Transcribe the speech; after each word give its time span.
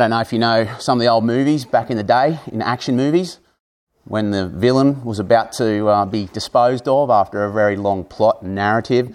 don't 0.00 0.10
know 0.10 0.20
if 0.20 0.32
you 0.32 0.38
know 0.38 0.66
some 0.78 0.98
of 0.98 1.02
the 1.02 1.08
old 1.08 1.24
movies 1.24 1.66
back 1.66 1.90
in 1.90 1.98
the 1.98 2.02
day, 2.02 2.38
in 2.50 2.62
action 2.62 2.96
movies, 2.96 3.38
when 4.04 4.30
the 4.30 4.48
villain 4.48 5.04
was 5.04 5.18
about 5.18 5.52
to 5.52 5.86
uh, 5.88 6.06
be 6.06 6.24
disposed 6.32 6.88
of 6.88 7.10
after 7.10 7.44
a 7.44 7.52
very 7.52 7.76
long 7.76 8.04
plot 8.04 8.40
and 8.40 8.54
narrative. 8.54 9.14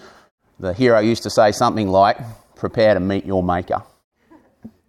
The 0.60 0.74
hero 0.74 1.00
used 1.00 1.24
to 1.24 1.32
say 1.32 1.52
something 1.52 1.88
like, 1.90 2.18
Prepare 2.56 2.94
to 2.94 3.00
meet 3.00 3.26
your 3.26 3.42
maker. 3.42 3.82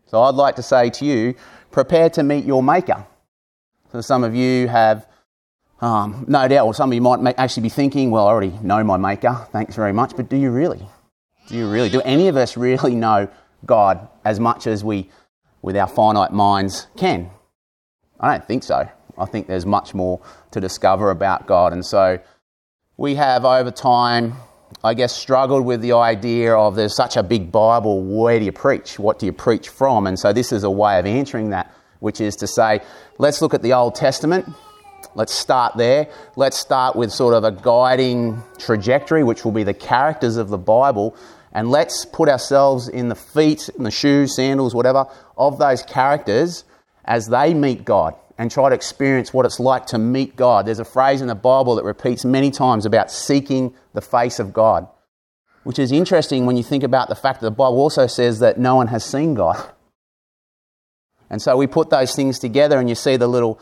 So 0.07 0.23
I'd 0.23 0.35
like 0.35 0.57
to 0.57 0.63
say 0.63 0.91
to 0.91 1.05
you, 1.05 1.35
prepare 1.71 2.11
to 2.11 2.23
meet 2.23 2.45
your 2.45 2.63
maker. 2.63 3.05
So 3.91 4.03
some 4.03 4.23
of 4.23 4.35
you 4.35 4.69
have, 4.69 5.09
um, 5.81 6.27
no 6.29 6.47
doubt, 6.47 6.67
or 6.67 6.75
some 6.75 6.91
of 6.91 6.95
you 6.95 7.01
might 7.01 7.39
actually 7.39 7.65
be 7.65 7.71
thinking, 7.71 8.11
well, 8.11 8.29
I 8.29 8.33
already 8.33 8.59
know 8.63 8.85
my 8.85 8.99
maker, 8.99 9.47
thanks 9.51 9.75
very 9.75 9.93
much, 9.93 10.15
but 10.15 10.29
do 10.29 10.37
you 10.37 10.51
really? 10.51 10.87
Do 11.49 11.57
you 11.57 11.69
really? 11.71 11.89
Do 11.89 12.03
any 12.03 12.29
of 12.29 12.37
us 12.37 12.57
really 12.57 12.95
know 12.95 13.29
God 13.65 14.09
as 14.25 14.39
much 14.39 14.67
as 14.67 14.85
we, 14.85 15.11
with 15.67 15.77
our 15.77 15.89
finite 15.89 16.33
minds, 16.33 16.87
can? 16.97 17.29
I 18.21 18.31
don't 18.31 18.47
think 18.47 18.63
so. 18.63 18.89
I 19.19 19.25
think 19.25 19.49
there's 19.49 19.67
much 19.67 19.95
more 19.95 20.21
to 20.53 20.61
discover 20.61 21.11
about 21.11 21.49
God. 21.49 21.73
And 21.73 21.85
so 21.85 22.21
we 22.97 23.17
have 23.17 23.45
over 23.45 23.73
time, 23.73 24.35
I 24.85 24.95
guess, 24.95 25.13
struggled 25.13 25.67
with 25.67 25.81
the 25.81 25.91
idea 25.91 26.55
of 26.55 26.77
there's 26.77 26.95
such 26.95 27.17
a 27.17 27.23
big 27.25 27.51
Bible, 27.51 28.01
where 28.01 28.39
do 28.39 28.45
you 28.45 28.53
preach? 28.53 29.01
What 29.01 29.19
do 29.19 29.27
you 29.27 29.33
preach 29.33 29.69
from? 29.69 30.07
And 30.07 30.17
so 30.17 30.33
this 30.33 30.53
is 30.53 30.63
a 30.63 30.71
way 30.71 31.01
of 31.01 31.07
answering 31.07 31.51
that, 31.51 31.75
which 31.99 32.21
is 32.21 32.37
to 32.37 32.47
say, 32.47 32.81
let's 33.19 33.43
look 33.43 33.53
at 33.53 33.63
the 33.63 33.73
Old 33.73 33.97
Testament. 33.97 34.49
Let's 35.17 35.35
start 35.35 35.77
there. 35.77 36.09
Let's 36.37 36.61
start 36.61 36.95
with 36.95 37.11
sort 37.11 37.35
of 37.35 37.43
a 37.43 37.51
guiding 37.51 38.41
trajectory, 38.59 39.25
which 39.25 39.45
will 39.45 39.53
be 39.53 39.65
the 39.65 39.75
characters 39.75 40.37
of 40.37 40.49
the 40.49 40.59
Bible. 40.59 41.17
And 41.57 41.71
let's 41.71 42.05
put 42.05 42.29
ourselves 42.29 42.87
in 42.87 43.09
the 43.09 43.15
feet, 43.15 43.71
in 43.79 43.85
the 43.85 43.91
shoes, 43.91 44.37
sandals, 44.37 44.75
whatever, 44.75 45.07
of 45.39 45.57
those 45.57 45.83
characters 45.83 46.65
as 47.07 47.29
they 47.29 47.55
meet 47.55 47.83
God 47.83 48.15
and 48.37 48.51
try 48.51 48.69
to 48.69 48.75
experience 48.75 49.33
what 49.33 49.47
it's 49.47 49.59
like 49.59 49.87
to 49.87 49.99
meet 49.99 50.37
God. 50.37 50.67
There's 50.67 50.81
a 50.81 50.85
phrase 50.85 51.23
in 51.23 51.29
the 51.29 51.35
Bible 51.35 51.77
that 51.77 51.85
repeats 51.85 52.27
many 52.27 52.51
times 52.51 52.85
about 52.85 53.11
seeking 53.11 53.75
the 53.95 54.03
face 54.03 54.39
of 54.39 54.53
God, 54.53 54.87
which 55.65 55.79
is 55.79 55.93
interesting 55.93 56.45
when 56.45 56.59
you 56.59 56.63
think 56.63 56.85
about 56.85 57.09
the 57.09 57.15
fact 57.15 57.41
that 57.41 57.47
the 57.47 57.57
Bible 57.57 57.79
also 57.79 58.07
says 58.07 58.41
that 58.41 58.59
no 58.59 58.75
one 58.75 58.89
has 58.89 59.03
seen 59.03 59.33
God. 59.33 59.57
And 61.31 61.41
so 61.41 61.57
we 61.57 61.67
put 61.67 61.89
those 61.89 62.15
things 62.15 62.39
together, 62.39 62.79
and 62.79 62.87
you 62.87 62.95
see 62.95 63.17
the 63.17 63.29
little 63.29 63.59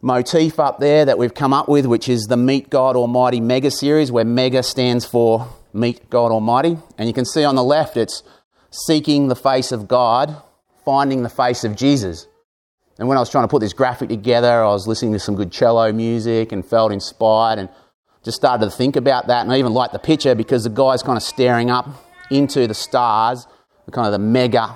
motif 0.00 0.58
up 0.58 0.78
there 0.80 1.04
that 1.04 1.18
we've 1.18 1.34
come 1.34 1.52
up 1.52 1.68
with, 1.68 1.84
which 1.84 2.08
is 2.08 2.22
the 2.22 2.38
Meet 2.38 2.70
God 2.70 2.96
Almighty 2.96 3.42
mega 3.42 3.70
series, 3.70 4.10
where 4.10 4.24
mega 4.24 4.62
stands 4.62 5.04
for 5.04 5.46
Meet 5.72 6.10
God 6.10 6.32
Almighty. 6.32 6.78
And 6.96 7.08
you 7.08 7.14
can 7.14 7.24
see 7.24 7.44
on 7.44 7.54
the 7.54 7.64
left 7.64 7.96
it's 7.96 8.22
seeking 8.70 9.28
the 9.28 9.36
face 9.36 9.72
of 9.72 9.88
God, 9.88 10.36
finding 10.84 11.22
the 11.22 11.28
face 11.28 11.64
of 11.64 11.76
Jesus. 11.76 12.26
And 12.98 13.06
when 13.06 13.16
I 13.16 13.20
was 13.20 13.30
trying 13.30 13.44
to 13.44 13.48
put 13.48 13.60
this 13.60 13.72
graphic 13.72 14.08
together, 14.08 14.62
I 14.62 14.68
was 14.68 14.88
listening 14.88 15.12
to 15.12 15.20
some 15.20 15.36
good 15.36 15.52
cello 15.52 15.92
music 15.92 16.52
and 16.52 16.64
felt 16.64 16.92
inspired 16.92 17.58
and 17.58 17.68
just 18.24 18.36
started 18.36 18.64
to 18.64 18.70
think 18.70 18.96
about 18.96 19.28
that. 19.28 19.42
And 19.42 19.52
I 19.52 19.58
even 19.58 19.72
liked 19.72 19.92
the 19.92 19.98
picture 19.98 20.34
because 20.34 20.64
the 20.64 20.70
guy's 20.70 21.02
kind 21.02 21.16
of 21.16 21.22
staring 21.22 21.70
up 21.70 21.88
into 22.30 22.66
the 22.66 22.74
stars, 22.74 23.46
kind 23.92 24.06
of 24.06 24.12
the 24.12 24.18
mega 24.18 24.74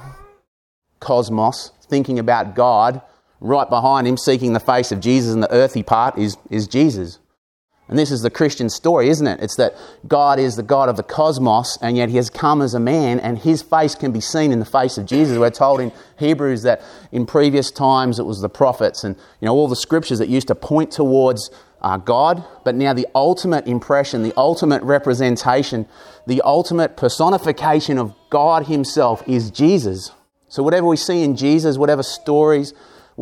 cosmos, 1.01 1.73
thinking 1.89 2.19
about 2.19 2.55
God. 2.55 3.03
Right 3.41 3.69
behind 3.69 4.07
him, 4.07 4.17
seeking 4.17 4.53
the 4.53 4.61
face 4.61 4.93
of 4.93 5.01
Jesus, 5.01 5.35
and 5.35 5.43
the 5.43 5.53
earthy 5.53 5.83
part 5.83 6.17
is, 6.17 6.37
is 6.49 6.69
Jesus. 6.69 7.19
And 7.89 7.99
this 7.99 8.11
is 8.11 8.23
the 8.23 8.31
Christian 8.31 8.71
story, 8.71 9.09
isn't 9.09 9.27
it? 9.27 9.41
It's 9.41 9.57
that 9.57 9.75
God 10.07 10.39
is 10.39 10.57
the 10.57 10.63
God 10.63 10.89
of 10.89 10.97
the 10.97 11.03
cosmos, 11.03 11.77
and 11.83 11.97
yet 11.97 12.09
He 12.09 12.17
has 12.17 12.31
come 12.31 12.63
as 12.63 12.75
a 12.75 12.81
man, 12.81 13.21
and 13.21 13.39
His 13.39 13.61
face 13.61 13.95
can 13.95 14.13
be 14.13 14.21
seen 14.21 14.53
in 14.53 14.61
the 14.61 14.65
face 14.65 14.97
of 14.99 15.05
Jesus. 15.05 15.37
We're 15.37 15.51
told 15.51 15.81
in 15.81 15.93
Hebrews 16.19 16.63
that 16.63 16.81
in 17.11 17.27
previous 17.27 17.71
times 17.71 18.19
it 18.19 18.25
was 18.25 18.41
the 18.41 18.49
prophets 18.49 19.05
and 19.05 19.17
you 19.41 19.47
know 19.47 19.55
all 19.55 19.69
the 19.69 19.77
scriptures 19.77 20.21
that 20.21 20.29
used 20.29 20.49
to 20.49 20.55
point 20.55 20.91
towards 20.93 21.51
uh, 21.83 21.97
God, 21.97 22.45
but 22.65 22.77
now 22.77 22.95
the 22.95 23.09
ultimate 23.15 23.67
impression, 23.67 24.23
the 24.23 24.33
ultimate 24.37 24.83
representation, 24.85 25.87
the 26.27 26.41
ultimate 26.43 26.97
personification 26.97 27.99
of 27.99 28.15
God 28.31 28.67
Himself 28.69 29.23
is 29.29 29.51
Jesus. 29.51 30.13
So 30.49 30.63
whatever 30.63 30.87
we 30.87 30.97
see 30.97 31.23
in 31.23 31.35
Jesus, 31.35 31.77
whatever 31.77 32.03
stories, 32.03 32.73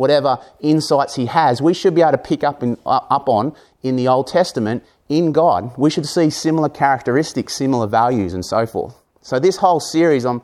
whatever 0.01 0.39
insights 0.61 1.15
He 1.15 1.27
has, 1.27 1.61
we 1.61 1.75
should 1.75 1.93
be 1.93 2.01
able 2.01 2.13
to 2.13 2.17
pick 2.17 2.43
up, 2.43 2.63
in, 2.63 2.75
uh, 2.87 3.01
up 3.11 3.29
on 3.29 3.55
in 3.83 3.95
the 3.95 4.07
Old 4.07 4.25
Testament 4.25 4.83
in 5.09 5.31
God. 5.31 5.77
We 5.77 5.91
should 5.91 6.07
see 6.07 6.31
similar 6.31 6.69
characteristics, 6.69 7.53
similar 7.55 7.85
values, 7.85 8.33
and 8.33 8.43
so 8.43 8.65
forth. 8.65 8.95
So, 9.21 9.37
this 9.37 9.57
whole 9.57 9.79
series, 9.79 10.25
I'm, 10.25 10.41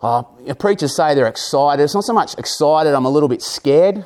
uh, 0.00 0.22
preachers 0.56 0.94
say 0.94 1.16
they're 1.16 1.26
excited. 1.26 1.82
It's 1.82 1.94
not 1.94 2.04
so 2.04 2.12
much 2.12 2.38
excited, 2.38 2.94
I'm 2.94 3.04
a 3.04 3.10
little 3.10 3.28
bit 3.28 3.42
scared. 3.42 4.04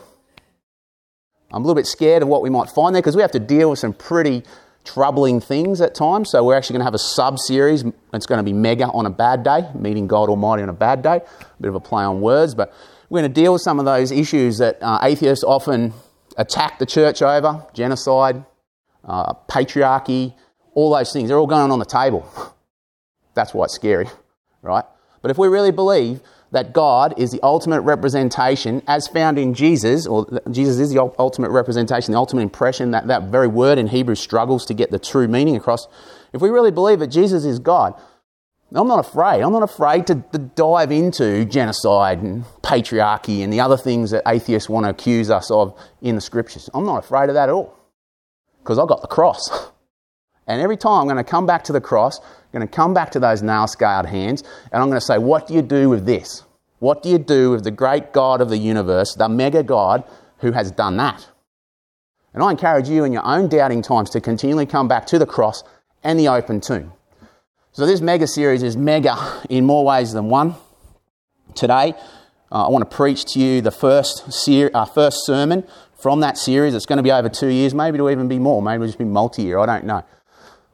I'm 1.52 1.62
a 1.62 1.66
little 1.66 1.74
bit 1.74 1.86
scared 1.86 2.22
of 2.22 2.28
what 2.28 2.40
we 2.40 2.48
might 2.48 2.70
find 2.70 2.94
there 2.94 3.02
because 3.02 3.16
we 3.16 3.22
have 3.22 3.32
to 3.32 3.40
deal 3.40 3.68
with 3.68 3.78
some 3.78 3.92
pretty 3.92 4.44
troubling 4.84 5.40
things 5.40 5.82
at 5.82 5.94
times. 5.94 6.30
So, 6.30 6.42
we're 6.42 6.56
actually 6.56 6.74
going 6.74 6.86
to 6.86 6.90
have 6.92 6.94
a 6.94 7.06
sub 7.16 7.38
series. 7.38 7.84
It's 8.14 8.24
going 8.24 8.38
to 8.38 8.50
be 8.50 8.54
mega 8.54 8.86
on 8.86 9.04
a 9.04 9.10
bad 9.10 9.42
day, 9.42 9.68
meeting 9.74 10.06
God 10.06 10.30
Almighty 10.30 10.62
on 10.62 10.70
a 10.70 10.80
bad 10.88 11.02
day. 11.02 11.16
A 11.18 11.62
bit 11.62 11.68
of 11.68 11.74
a 11.74 11.80
play 11.80 12.02
on 12.02 12.22
words, 12.22 12.54
but 12.54 12.72
we're 13.08 13.20
going 13.20 13.32
to 13.32 13.40
deal 13.40 13.52
with 13.52 13.62
some 13.62 13.78
of 13.78 13.84
those 13.84 14.10
issues 14.12 14.58
that 14.58 14.78
uh, 14.82 14.98
atheists 15.02 15.44
often 15.44 15.94
attack 16.36 16.78
the 16.78 16.86
church 16.86 17.22
over 17.22 17.66
genocide, 17.72 18.44
uh, 19.04 19.34
patriarchy, 19.48 20.34
all 20.74 20.94
those 20.94 21.12
things. 21.12 21.28
They're 21.28 21.38
all 21.38 21.46
going 21.46 21.70
on 21.70 21.78
the 21.78 21.86
table. 21.86 22.26
That's 23.34 23.54
why 23.54 23.64
it's 23.64 23.74
scary, 23.74 24.06
right? 24.62 24.84
But 25.22 25.30
if 25.30 25.38
we 25.38 25.48
really 25.48 25.70
believe 25.70 26.20
that 26.50 26.72
God 26.72 27.14
is 27.18 27.30
the 27.30 27.40
ultimate 27.42 27.82
representation 27.82 28.82
as 28.86 29.06
found 29.08 29.38
in 29.38 29.54
Jesus, 29.54 30.06
or 30.06 30.26
Jesus 30.50 30.78
is 30.78 30.92
the 30.92 31.00
ultimate 31.18 31.50
representation, 31.50 32.12
the 32.12 32.18
ultimate 32.18 32.42
impression, 32.42 32.90
that, 32.92 33.06
that 33.08 33.24
very 33.24 33.48
word 33.48 33.78
in 33.78 33.86
Hebrew 33.86 34.14
struggles 34.14 34.64
to 34.66 34.74
get 34.74 34.90
the 34.90 34.98
true 34.98 35.28
meaning 35.28 35.56
across. 35.56 35.88
If 36.32 36.40
we 36.40 36.50
really 36.50 36.70
believe 36.70 37.00
that 37.00 37.08
Jesus 37.08 37.44
is 37.44 37.58
God, 37.58 38.00
I'm 38.74 38.86
not 38.86 38.98
afraid. 38.98 39.40
I'm 39.40 39.52
not 39.52 39.62
afraid 39.62 40.06
to, 40.08 40.16
to, 40.32 40.38
dive 40.38 40.92
into 40.92 41.46
genocide 41.46 42.22
and 42.22 42.44
patriarchy 42.62 43.42
and 43.42 43.50
the 43.50 43.60
other 43.60 43.78
things 43.78 44.10
that 44.10 44.22
atheists 44.26 44.68
want 44.68 44.84
to 44.84 44.90
accuse 44.90 45.30
us 45.30 45.50
of 45.50 45.78
in 46.02 46.16
the 46.16 46.20
scriptures. 46.20 46.68
I'm 46.74 46.84
not 46.84 46.98
afraid 46.98 47.30
of 47.30 47.34
that 47.34 47.48
at 47.48 47.54
all 47.54 47.74
because 48.58 48.78
I've 48.78 48.88
got 48.88 49.00
the 49.00 49.08
cross. 49.08 49.70
And 50.50 50.62
every 50.62 50.78
time 50.78 51.02
I'm 51.02 51.06
going 51.06 51.22
to 51.22 51.30
come 51.30 51.44
back 51.44 51.64
to 51.64 51.74
the 51.74 51.80
cross, 51.80 52.20
I'm 52.20 52.60
going 52.60 52.66
to 52.66 52.74
come 52.74 52.94
back 52.94 53.10
to 53.10 53.20
those 53.20 53.42
nail 53.42 53.66
scarred 53.66 54.06
hands, 54.06 54.42
and 54.72 54.82
I'm 54.82 54.88
going 54.88 54.98
to 54.98 55.04
say, 55.04 55.18
What 55.18 55.46
do 55.46 55.52
you 55.52 55.60
do 55.60 55.90
with 55.90 56.06
this? 56.06 56.42
What 56.78 57.02
do 57.02 57.10
you 57.10 57.18
do 57.18 57.50
with 57.50 57.64
the 57.64 57.70
great 57.70 58.14
God 58.14 58.40
of 58.40 58.48
the 58.48 58.56
universe, 58.56 59.14
the 59.14 59.28
mega 59.28 59.62
God 59.62 60.04
who 60.38 60.52
has 60.52 60.70
done 60.70 60.96
that? 60.96 61.28
And 62.32 62.42
I 62.42 62.50
encourage 62.50 62.88
you 62.88 63.04
in 63.04 63.12
your 63.12 63.26
own 63.26 63.48
doubting 63.48 63.82
times 63.82 64.08
to 64.10 64.22
continually 64.22 64.64
come 64.64 64.88
back 64.88 65.06
to 65.08 65.18
the 65.18 65.26
cross 65.26 65.62
and 66.02 66.18
the 66.18 66.28
open 66.28 66.62
tomb. 66.62 66.94
So, 67.78 67.86
this 67.86 68.00
mega 68.00 68.26
series 68.26 68.64
is 68.64 68.76
mega 68.76 69.16
in 69.48 69.64
more 69.64 69.84
ways 69.84 70.12
than 70.12 70.28
one. 70.28 70.56
Today, 71.54 71.94
uh, 72.50 72.66
I 72.66 72.70
want 72.70 72.90
to 72.90 72.96
preach 72.96 73.24
to 73.34 73.38
you 73.38 73.60
the 73.60 73.70
first, 73.70 74.32
ser- 74.32 74.72
uh, 74.74 74.84
first 74.84 75.24
sermon 75.24 75.62
from 75.96 76.18
that 76.18 76.36
series. 76.36 76.74
It's 76.74 76.86
going 76.86 76.96
to 76.96 77.04
be 77.04 77.12
over 77.12 77.28
two 77.28 77.46
years, 77.46 77.74
maybe 77.74 77.94
it'll 77.94 78.10
even 78.10 78.26
be 78.26 78.40
more, 78.40 78.60
maybe 78.60 78.82
it'll 78.82 78.86
just 78.88 78.98
be 78.98 79.04
multi 79.04 79.42
year, 79.42 79.60
I 79.60 79.66
don't 79.66 79.84
know. 79.84 80.04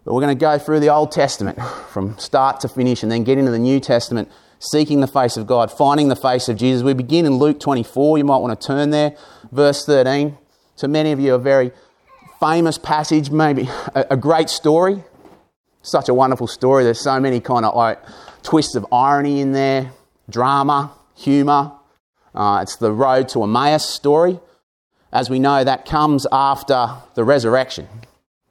But 0.07 0.15
we're 0.15 0.23
going 0.23 0.35
to 0.35 0.41
go 0.41 0.59
through 0.59 0.81
the 0.81 0.89
Old 0.89 1.13
Testament 1.13 1.61
from 1.93 2.17
start 2.17 2.61
to 2.61 2.71
finish 2.71 3.03
and 3.03 3.13
then 3.13 3.23
get 3.23 3.37
into 3.37 3.51
the 3.51 3.59
New 3.59 3.81
Testament, 3.81 4.31
seeking 4.59 5.03
the 5.03 5.07
face 5.07 5.37
of 5.37 5.47
God, 5.47 5.71
finding 5.71 6.09
the 6.09 6.17
face 6.17 6.49
of 6.49 6.57
Jesus. 6.57 6.83
We 6.83 6.95
begin 6.95 7.27
in 7.27 7.35
Luke 7.35 7.61
24. 7.61 8.17
You 8.17 8.25
might 8.25 8.39
want 8.39 8.59
to 8.59 8.67
turn 8.67 8.89
there, 8.89 9.15
verse 9.53 9.85
13. 9.85 10.39
To 10.79 10.89
many 10.89 11.13
of 11.13 11.21
you, 11.21 11.35
a 11.35 11.39
very 11.39 11.71
famous 12.41 12.79
passage, 12.79 13.31
maybe 13.31 13.69
a, 13.95 14.07
a 14.13 14.17
great 14.17 14.49
story 14.49 15.05
such 15.85 16.09
a 16.09 16.15
wonderful 16.15 16.47
story. 16.47 16.83
There's 16.83 17.01
so 17.01 17.21
many 17.21 17.41
kind 17.41 17.65
of 17.65 17.77
like 17.77 18.03
twists 18.43 18.75
of 18.75 18.87
irony 18.91 19.41
in 19.41 19.53
there, 19.53 19.93
drama, 20.29 20.93
humour. 21.15 21.73
Uh, 22.35 22.61
it's 22.63 22.77
the 22.77 22.91
road 22.91 23.29
to 23.31 23.43
Emmaus 23.43 23.89
story. 23.89 24.41
As 25.13 25.31
we 25.31 25.39
know, 25.39 25.63
that 25.63 25.87
comes 25.87 26.27
after 26.33 26.89
the 27.15 27.23
resurrection. 27.23 27.87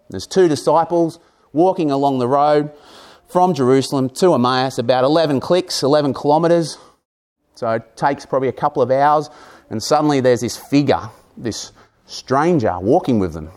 There's 0.09 0.27
two 0.27 0.47
disciples 0.47 1.19
walking 1.51 1.91
along 1.91 2.19
the 2.19 2.27
road 2.27 2.71
from 3.27 3.53
Jerusalem 3.53 4.09
to 4.11 4.33
Emmaus, 4.35 4.77
about 4.77 5.03
11 5.03 5.39
clicks, 5.39 5.83
11 5.83 6.13
kilometres. 6.13 6.77
So 7.55 7.69
it 7.71 7.97
takes 7.97 8.25
probably 8.25 8.47
a 8.47 8.53
couple 8.53 8.81
of 8.81 8.91
hours, 8.91 9.29
and 9.69 9.81
suddenly 9.81 10.21
there's 10.21 10.41
this 10.41 10.55
figure, 10.55 11.09
this 11.35 11.71
stranger, 12.05 12.79
walking 12.79 13.19
with 13.19 13.33
them. 13.33 13.49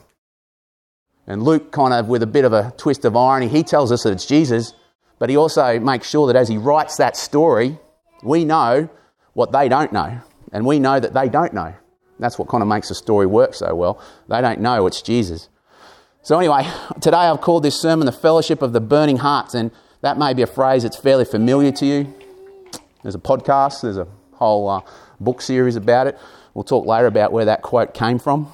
And 1.26 1.43
Luke, 1.43 1.73
kind 1.73 1.93
of 1.93 2.08
with 2.08 2.23
a 2.23 2.26
bit 2.26 2.44
of 2.44 2.52
a 2.52 2.73
twist 2.76 3.05
of 3.05 3.17
irony, 3.17 3.49
he 3.49 3.62
tells 3.62 3.90
us 3.90 4.05
that 4.05 4.12
it's 4.12 4.26
Jesus, 4.26 4.73
but 5.19 5.28
he 5.28 5.37
also 5.37 5.81
makes 5.81 6.08
sure 6.08 6.26
that 6.28 6.37
as 6.37 6.49
he 6.49 6.56
writes 6.56 6.96
that 6.96 7.17
story, 7.17 7.78
we 8.23 8.44
know 8.44 8.88
what 9.32 9.52
they 9.52 9.69
don't 9.69 9.93
know, 9.93 10.20
and 10.52 10.64
we 10.64 10.78
know 10.78 11.00
that 11.00 11.14
they 11.14 11.28
don't 11.28 11.52
know. 11.52 11.75
That's 12.19 12.38
what 12.38 12.49
kind 12.49 12.62
of 12.62 12.69
makes 12.69 12.88
the 12.88 12.94
story 12.94 13.26
work 13.26 13.55
so 13.55 13.75
well. 13.75 14.00
They 14.28 14.40
don't 14.40 14.61
know 14.61 14.87
it's 14.87 15.02
Jesus. 15.02 15.49
So, 16.23 16.38
anyway, 16.38 16.67
today 17.00 17.19
I've 17.19 17.40
called 17.40 17.62
this 17.62 17.78
sermon 17.81 18.06
the 18.06 18.12
Fellowship 18.12 18.62
of 18.62 18.73
the 18.73 18.81
Burning 18.81 19.19
Hearts, 19.19 19.55
and 19.55 19.70
that 20.00 20.19
may 20.19 20.32
be 20.32 20.43
a 20.43 20.46
phrase 20.46 20.82
that's 20.82 20.96
fairly 20.96 21.25
familiar 21.25 21.73
to 21.73 21.87
you. 21.87 22.14
There's 23.02 23.14
a 23.14 23.20
podcast, 23.20 23.82
there's 23.82 23.99
a 23.99 24.08
whole 24.32 24.69
uh, 24.69 24.81
book 25.20 25.43
series 25.43 25.76
about 25.76 26.06
it. 26.06 26.19
We'll 26.55 26.64
talk 26.64 26.87
later 26.87 27.06
about 27.06 27.32
where 27.32 27.44
that 27.44 27.62
quote 27.62 27.94
came 27.94 28.19
from. 28.19 28.52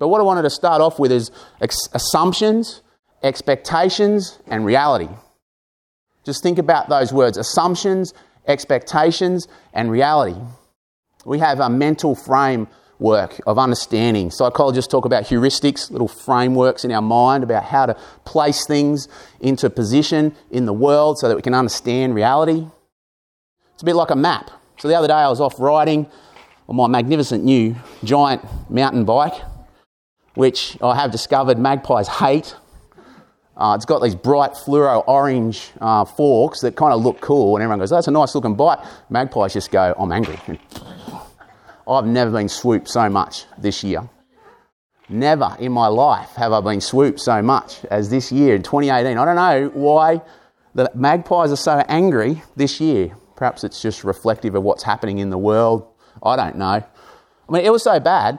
But 0.00 0.08
what 0.08 0.20
I 0.20 0.24
wanted 0.24 0.42
to 0.42 0.50
start 0.50 0.80
off 0.80 0.98
with 0.98 1.12
is 1.12 1.30
ex- 1.60 1.88
assumptions, 1.92 2.80
expectations, 3.22 4.38
and 4.46 4.64
reality. 4.64 5.10
Just 6.24 6.42
think 6.42 6.58
about 6.58 6.88
those 6.88 7.12
words 7.12 7.36
assumptions, 7.36 8.14
expectations, 8.48 9.46
and 9.74 9.90
reality. 9.90 10.40
We 11.26 11.38
have 11.40 11.60
a 11.60 11.68
mental 11.68 12.14
framework 12.14 13.40
of 13.46 13.58
understanding. 13.58 14.30
Psychologists 14.30 14.90
talk 14.90 15.04
about 15.04 15.24
heuristics, 15.24 15.90
little 15.90 16.08
frameworks 16.08 16.82
in 16.82 16.92
our 16.92 17.02
mind 17.02 17.44
about 17.44 17.64
how 17.64 17.84
to 17.84 17.94
place 18.24 18.66
things 18.66 19.06
into 19.40 19.68
position 19.68 20.34
in 20.50 20.64
the 20.64 20.72
world 20.72 21.18
so 21.18 21.28
that 21.28 21.36
we 21.36 21.42
can 21.42 21.52
understand 21.52 22.14
reality. 22.14 22.66
It's 23.74 23.82
a 23.82 23.84
bit 23.86 23.96
like 23.96 24.10
a 24.10 24.16
map. 24.16 24.50
So 24.78 24.88
the 24.88 24.94
other 24.94 25.08
day 25.08 25.14
I 25.14 25.28
was 25.28 25.42
off 25.42 25.60
riding 25.60 26.06
on 26.70 26.76
my 26.76 26.86
magnificent 26.86 27.44
new 27.44 27.76
giant 28.02 28.42
mountain 28.70 29.04
bike, 29.04 29.34
which 30.34 30.76
I 30.82 30.94
have 30.94 31.10
discovered 31.10 31.58
magpies 31.58 32.08
hate. 32.08 32.54
Uh, 33.56 33.74
it's 33.76 33.84
got 33.84 34.00
these 34.02 34.14
bright 34.14 34.52
fluoro 34.52 35.04
orange 35.06 35.70
uh, 35.80 36.04
forks 36.04 36.60
that 36.60 36.76
kind 36.76 36.92
of 36.92 37.02
look 37.02 37.20
cool, 37.20 37.56
and 37.56 37.62
everyone 37.62 37.78
goes, 37.78 37.92
oh, 37.92 37.96
"That's 37.96 38.08
a 38.08 38.12
nice 38.12 38.34
looking 38.34 38.54
bike." 38.54 38.78
Magpies 39.10 39.52
just 39.52 39.70
go, 39.70 39.94
"I'm 39.98 40.12
angry." 40.12 40.38
I've 41.88 42.06
never 42.06 42.30
been 42.30 42.48
swooped 42.48 42.88
so 42.88 43.08
much 43.08 43.46
this 43.58 43.82
year. 43.82 44.08
Never 45.08 45.56
in 45.58 45.72
my 45.72 45.88
life 45.88 46.30
have 46.36 46.52
I 46.52 46.60
been 46.60 46.80
swooped 46.80 47.18
so 47.18 47.42
much 47.42 47.84
as 47.86 48.10
this 48.10 48.30
year 48.30 48.54
in 48.54 48.62
2018. 48.62 49.18
I 49.18 49.24
don't 49.24 49.34
know 49.34 49.70
why 49.74 50.22
the 50.74 50.90
magpies 50.94 51.50
are 51.50 51.56
so 51.56 51.82
angry 51.88 52.42
this 52.54 52.80
year. 52.80 53.16
Perhaps 53.34 53.64
it's 53.64 53.82
just 53.82 54.04
reflective 54.04 54.54
of 54.54 54.62
what's 54.62 54.84
happening 54.84 55.18
in 55.18 55.30
the 55.30 55.38
world. 55.38 55.84
I 56.22 56.36
don't 56.36 56.56
know. 56.56 56.66
I 57.48 57.52
mean, 57.52 57.64
it 57.64 57.72
was 57.72 57.82
so 57.82 57.98
bad. 57.98 58.38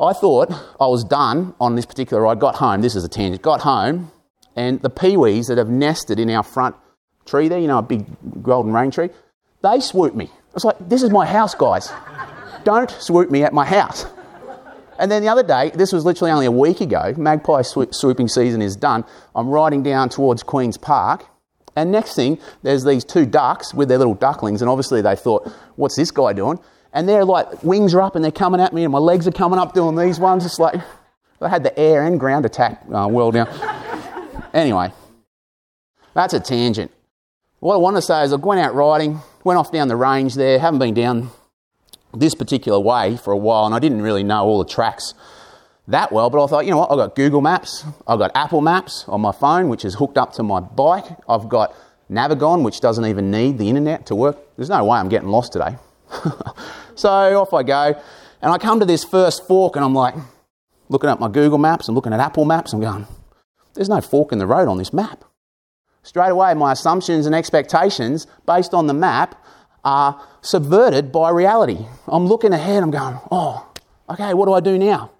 I 0.00 0.12
thought 0.12 0.50
I 0.80 0.86
was 0.86 1.02
done 1.04 1.54
on 1.60 1.74
this 1.74 1.84
particular 1.84 2.22
ride. 2.22 2.38
Got 2.38 2.56
home. 2.56 2.82
This 2.82 2.94
is 2.94 3.04
a 3.04 3.08
tangent. 3.08 3.42
Got 3.42 3.62
home, 3.62 4.12
and 4.54 4.80
the 4.80 4.90
peewees 4.90 5.48
that 5.48 5.58
have 5.58 5.68
nested 5.68 6.20
in 6.20 6.30
our 6.30 6.42
front 6.44 6.76
tree 7.26 7.48
there, 7.48 7.58
you 7.58 7.66
know, 7.66 7.78
a 7.78 7.82
big 7.82 8.06
golden 8.42 8.72
rain 8.72 8.90
tree, 8.90 9.10
they 9.62 9.80
swooped 9.80 10.16
me. 10.16 10.26
I 10.26 10.54
was 10.54 10.64
like, 10.64 10.76
this 10.88 11.02
is 11.02 11.10
my 11.10 11.26
house, 11.26 11.54
guys. 11.54 11.92
Don't 12.64 12.90
swoop 12.90 13.30
me 13.30 13.42
at 13.42 13.52
my 13.52 13.64
house. 13.64 14.06
And 15.00 15.10
then 15.10 15.22
the 15.22 15.28
other 15.28 15.42
day, 15.42 15.70
this 15.74 15.92
was 15.92 16.04
literally 16.04 16.32
only 16.32 16.46
a 16.46 16.50
week 16.50 16.80
ago, 16.80 17.14
magpie 17.16 17.62
swooping 17.62 18.28
season 18.28 18.62
is 18.62 18.76
done. 18.76 19.04
I'm 19.34 19.48
riding 19.48 19.82
down 19.82 20.08
towards 20.08 20.42
Queen's 20.42 20.76
Park, 20.76 21.26
and 21.76 21.92
next 21.92 22.14
thing, 22.16 22.38
there's 22.62 22.84
these 22.84 23.04
two 23.04 23.26
ducks 23.26 23.72
with 23.74 23.88
their 23.88 23.98
little 23.98 24.14
ducklings, 24.14 24.60
and 24.62 24.68
obviously 24.68 25.02
they 25.02 25.14
thought, 25.14 25.48
what's 25.76 25.96
this 25.96 26.10
guy 26.10 26.32
doing? 26.32 26.58
And 26.92 27.08
they're 27.08 27.24
like, 27.24 27.62
wings 27.62 27.94
are 27.94 28.00
up 28.00 28.16
and 28.16 28.24
they're 28.24 28.32
coming 28.32 28.60
at 28.60 28.72
me, 28.72 28.84
and 28.84 28.92
my 28.92 28.98
legs 28.98 29.26
are 29.26 29.32
coming 29.32 29.58
up 29.58 29.74
doing 29.74 29.96
these 29.96 30.18
ones. 30.18 30.44
It's 30.44 30.58
like, 30.58 30.80
I 31.40 31.48
had 31.48 31.62
the 31.62 31.78
air 31.78 32.04
and 32.04 32.18
ground 32.18 32.44
attack 32.46 32.82
uh, 32.92 33.08
well 33.10 33.30
down. 33.30 33.48
Anyway, 34.54 34.90
that's 36.14 36.32
a 36.32 36.40
tangent. 36.40 36.90
What 37.60 37.74
I 37.74 37.76
want 37.76 37.96
to 37.96 38.02
say 38.02 38.24
is 38.24 38.32
I 38.32 38.36
went 38.36 38.60
out 38.60 38.74
riding, 38.74 39.20
went 39.44 39.58
off 39.58 39.70
down 39.70 39.88
the 39.88 39.94
range 39.94 40.36
there, 40.36 40.58
haven't 40.58 40.78
been 40.78 40.94
down 40.94 41.30
this 42.14 42.34
particular 42.34 42.80
way 42.80 43.18
for 43.18 43.32
a 43.32 43.36
while, 43.36 43.66
and 43.66 43.74
I 43.74 43.78
didn't 43.78 44.00
really 44.00 44.22
know 44.22 44.44
all 44.44 44.58
the 44.58 44.68
tracks 44.68 45.12
that 45.88 46.12
well, 46.12 46.30
but 46.30 46.42
I 46.42 46.46
thought, 46.46 46.64
you 46.66 46.70
know 46.70 46.78
what, 46.78 46.90
I've 46.90 46.98
got 46.98 47.14
Google 47.16 47.40
Maps, 47.40 47.84
I've 48.06 48.18
got 48.18 48.30
Apple 48.34 48.60
Maps 48.60 49.04
on 49.08 49.20
my 49.20 49.32
phone, 49.32 49.68
which 49.68 49.84
is 49.84 49.94
hooked 49.94 50.18
up 50.18 50.32
to 50.34 50.42
my 50.42 50.60
bike, 50.60 51.06
I've 51.28 51.48
got 51.48 51.74
Navigon, 52.10 52.62
which 52.62 52.80
doesn't 52.80 53.04
even 53.04 53.30
need 53.30 53.58
the 53.58 53.68
internet 53.68 54.06
to 54.06 54.14
work. 54.14 54.38
There's 54.56 54.68
no 54.68 54.84
way 54.84 54.98
I'm 54.98 55.08
getting 55.08 55.28
lost 55.28 55.52
today. 55.52 55.76
so 56.94 57.08
off 57.40 57.52
I 57.52 57.62
go, 57.62 58.00
and 58.40 58.52
I 58.52 58.58
come 58.58 58.80
to 58.80 58.86
this 58.86 59.04
first 59.04 59.46
fork, 59.46 59.76
and 59.76 59.84
I'm 59.84 59.94
like, 59.94 60.14
looking 60.88 61.10
at 61.10 61.20
my 61.20 61.28
Google 61.28 61.58
Maps, 61.58 61.88
I'm 61.88 61.94
looking 61.94 62.12
at 62.12 62.20
Apple 62.20 62.44
Maps, 62.44 62.72
I'm 62.72 62.80
going, 62.80 63.06
there's 63.74 63.88
no 63.88 64.00
fork 64.00 64.32
in 64.32 64.38
the 64.38 64.46
road 64.46 64.68
on 64.68 64.78
this 64.78 64.92
map. 64.92 65.24
Straight 66.02 66.30
away, 66.30 66.54
my 66.54 66.72
assumptions 66.72 67.26
and 67.26 67.34
expectations 67.34 68.26
based 68.46 68.72
on 68.72 68.86
the 68.86 68.94
map 68.94 69.44
are 69.84 70.20
subverted 70.40 71.12
by 71.12 71.30
reality. 71.30 71.78
I'm 72.06 72.26
looking 72.26 72.52
ahead, 72.52 72.82
I'm 72.82 72.90
going, 72.90 73.18
oh, 73.30 73.66
okay, 74.08 74.34
what 74.34 74.46
do 74.46 74.52
I 74.52 74.60
do 74.60 74.78
now? 74.78 75.10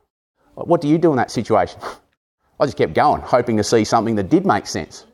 What 0.55 0.81
do 0.81 0.89
you 0.89 0.99
do 0.99 1.11
in 1.11 1.17
that 1.17 1.31
situation? 1.31 1.81
I 2.61 2.67
just 2.67 2.77
kept 2.77 2.95
going, 2.95 3.21
hoping 3.21 3.57
to 3.59 3.65
see 3.65 3.85
something 3.85 4.17
that 4.17 4.29
did 4.29 4.45
make 4.45 4.67
sense. 4.67 5.07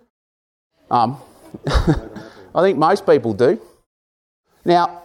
Um, 0.91 1.19
I 1.67 2.63
think 2.63 2.79
most 2.79 3.05
people 3.05 3.35
do. 3.35 3.61
Now, 4.65 5.03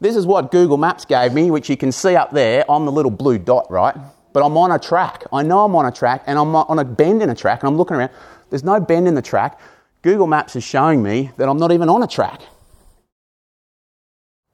this 0.00 0.16
is 0.16 0.26
what 0.26 0.50
Google 0.50 0.76
Maps 0.76 1.04
gave 1.04 1.32
me, 1.32 1.50
which 1.50 1.68
you 1.68 1.76
can 1.76 1.92
see 1.92 2.16
up 2.16 2.32
there 2.32 2.68
on 2.70 2.86
the 2.86 2.92
little 2.92 3.10
blue 3.10 3.38
dot, 3.38 3.70
right? 3.70 3.96
but 4.32 4.44
I'm 4.44 4.56
on 4.56 4.70
a 4.70 4.78
track. 4.78 5.24
I 5.32 5.42
know 5.42 5.64
I'm 5.64 5.74
on 5.74 5.86
a 5.86 5.92
track 5.92 6.22
and 6.26 6.38
I'm 6.38 6.54
on 6.54 6.78
a 6.78 6.84
bend 6.84 7.22
in 7.22 7.30
a 7.30 7.34
track 7.34 7.62
and 7.62 7.68
I'm 7.68 7.76
looking 7.76 7.96
around. 7.96 8.10
There's 8.50 8.64
no 8.64 8.80
bend 8.80 9.08
in 9.08 9.14
the 9.14 9.22
track. 9.22 9.58
Google 10.02 10.26
Maps 10.26 10.56
is 10.56 10.64
showing 10.64 11.02
me 11.02 11.30
that 11.36 11.48
I'm 11.48 11.58
not 11.58 11.72
even 11.72 11.88
on 11.88 12.02
a 12.02 12.06
track. 12.06 12.40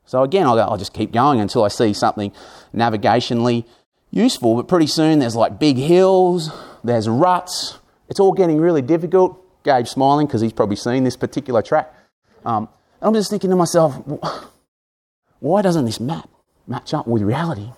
So 0.07 0.23
again, 0.23 0.47
I'll, 0.47 0.59
I'll 0.61 0.77
just 0.77 0.93
keep 0.93 1.13
going 1.13 1.41
until 1.41 1.65
I 1.65 1.69
see 1.69 1.93
something 1.93 2.33
navigationally 2.75 3.65
useful. 4.11 4.57
But 4.57 4.69
pretty 4.69 4.87
soon 4.87 5.19
there's 5.19 5.37
like 5.37 5.59
big 5.59 5.77
hills, 5.77 6.51
there's 6.85 7.09
ruts. 7.09 7.79
It's 8.09 8.21
all 8.21 8.33
getting 8.33 8.61
really 8.61 8.83
difficult. 8.83 9.43
Gabe's 9.65 9.91
smiling 9.91 10.27
because 10.27 10.41
he's 10.41 10.53
probably 10.53 10.77
seen 10.77 11.05
this 11.05 11.17
particular 11.17 11.61
track. 11.61 11.93
Um, 12.45 12.69
and 13.01 13.09
I'm 13.09 13.15
just 13.15 13.31
thinking 13.31 13.51
to 13.51 13.57
myself, 13.57 14.01
why 15.41 15.63
doesn't 15.63 15.85
this 15.85 16.01
map 16.01 16.29
match 16.67 16.95
up 16.95 17.07
with 17.07 17.23
reality? 17.23 17.71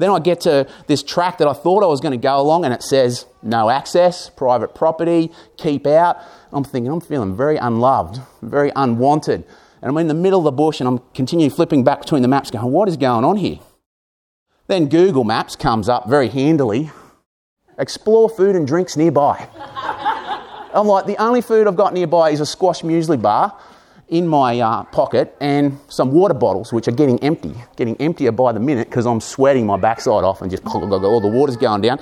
Then 0.00 0.10
I 0.10 0.18
get 0.18 0.40
to 0.42 0.66
this 0.86 1.02
track 1.02 1.38
that 1.38 1.46
I 1.46 1.52
thought 1.52 1.82
I 1.82 1.86
was 1.86 2.00
going 2.00 2.12
to 2.12 2.22
go 2.22 2.40
along, 2.40 2.64
and 2.64 2.72
it 2.72 2.82
says 2.82 3.26
no 3.42 3.68
access, 3.68 4.30
private 4.30 4.74
property, 4.74 5.30
keep 5.58 5.86
out. 5.86 6.16
I'm 6.52 6.64
thinking, 6.64 6.90
I'm 6.90 7.02
feeling 7.02 7.36
very 7.36 7.58
unloved, 7.58 8.18
very 8.40 8.72
unwanted. 8.74 9.44
And 9.82 9.90
I'm 9.90 9.98
in 9.98 10.08
the 10.08 10.14
middle 10.14 10.40
of 10.40 10.44
the 10.44 10.52
bush, 10.52 10.80
and 10.80 10.88
I'm 10.88 11.00
continuing 11.12 11.50
flipping 11.50 11.84
back 11.84 12.00
between 12.00 12.22
the 12.22 12.28
maps, 12.28 12.50
going, 12.50 12.72
what 12.72 12.88
is 12.88 12.96
going 12.96 13.24
on 13.24 13.36
here? 13.36 13.58
Then 14.68 14.88
Google 14.88 15.24
Maps 15.24 15.54
comes 15.54 15.88
up 15.88 16.08
very 16.08 16.28
handily. 16.28 16.90
Explore 17.78 18.30
food 18.30 18.56
and 18.56 18.66
drinks 18.66 18.96
nearby. 18.96 19.48
I'm 20.72 20.86
like, 20.86 21.06
the 21.06 21.20
only 21.20 21.42
food 21.42 21.66
I've 21.66 21.76
got 21.76 21.92
nearby 21.92 22.30
is 22.30 22.40
a 22.40 22.46
squash 22.46 22.82
muesli 22.82 23.20
bar 23.20 23.58
in 24.10 24.26
my 24.26 24.60
uh, 24.60 24.82
pocket 24.84 25.34
and 25.40 25.78
some 25.88 26.10
water 26.10 26.34
bottles, 26.34 26.72
which 26.72 26.88
are 26.88 26.92
getting 26.92 27.18
empty, 27.20 27.54
getting 27.76 27.96
emptier 27.96 28.32
by 28.32 28.52
the 28.52 28.60
minute 28.60 28.88
because 28.88 29.06
I'm 29.06 29.20
sweating 29.20 29.64
my 29.64 29.76
backside 29.76 30.24
off 30.24 30.42
and 30.42 30.50
just 30.50 30.66
all 30.66 31.20
the 31.20 31.28
water's 31.28 31.56
going 31.56 31.80
down. 31.80 32.00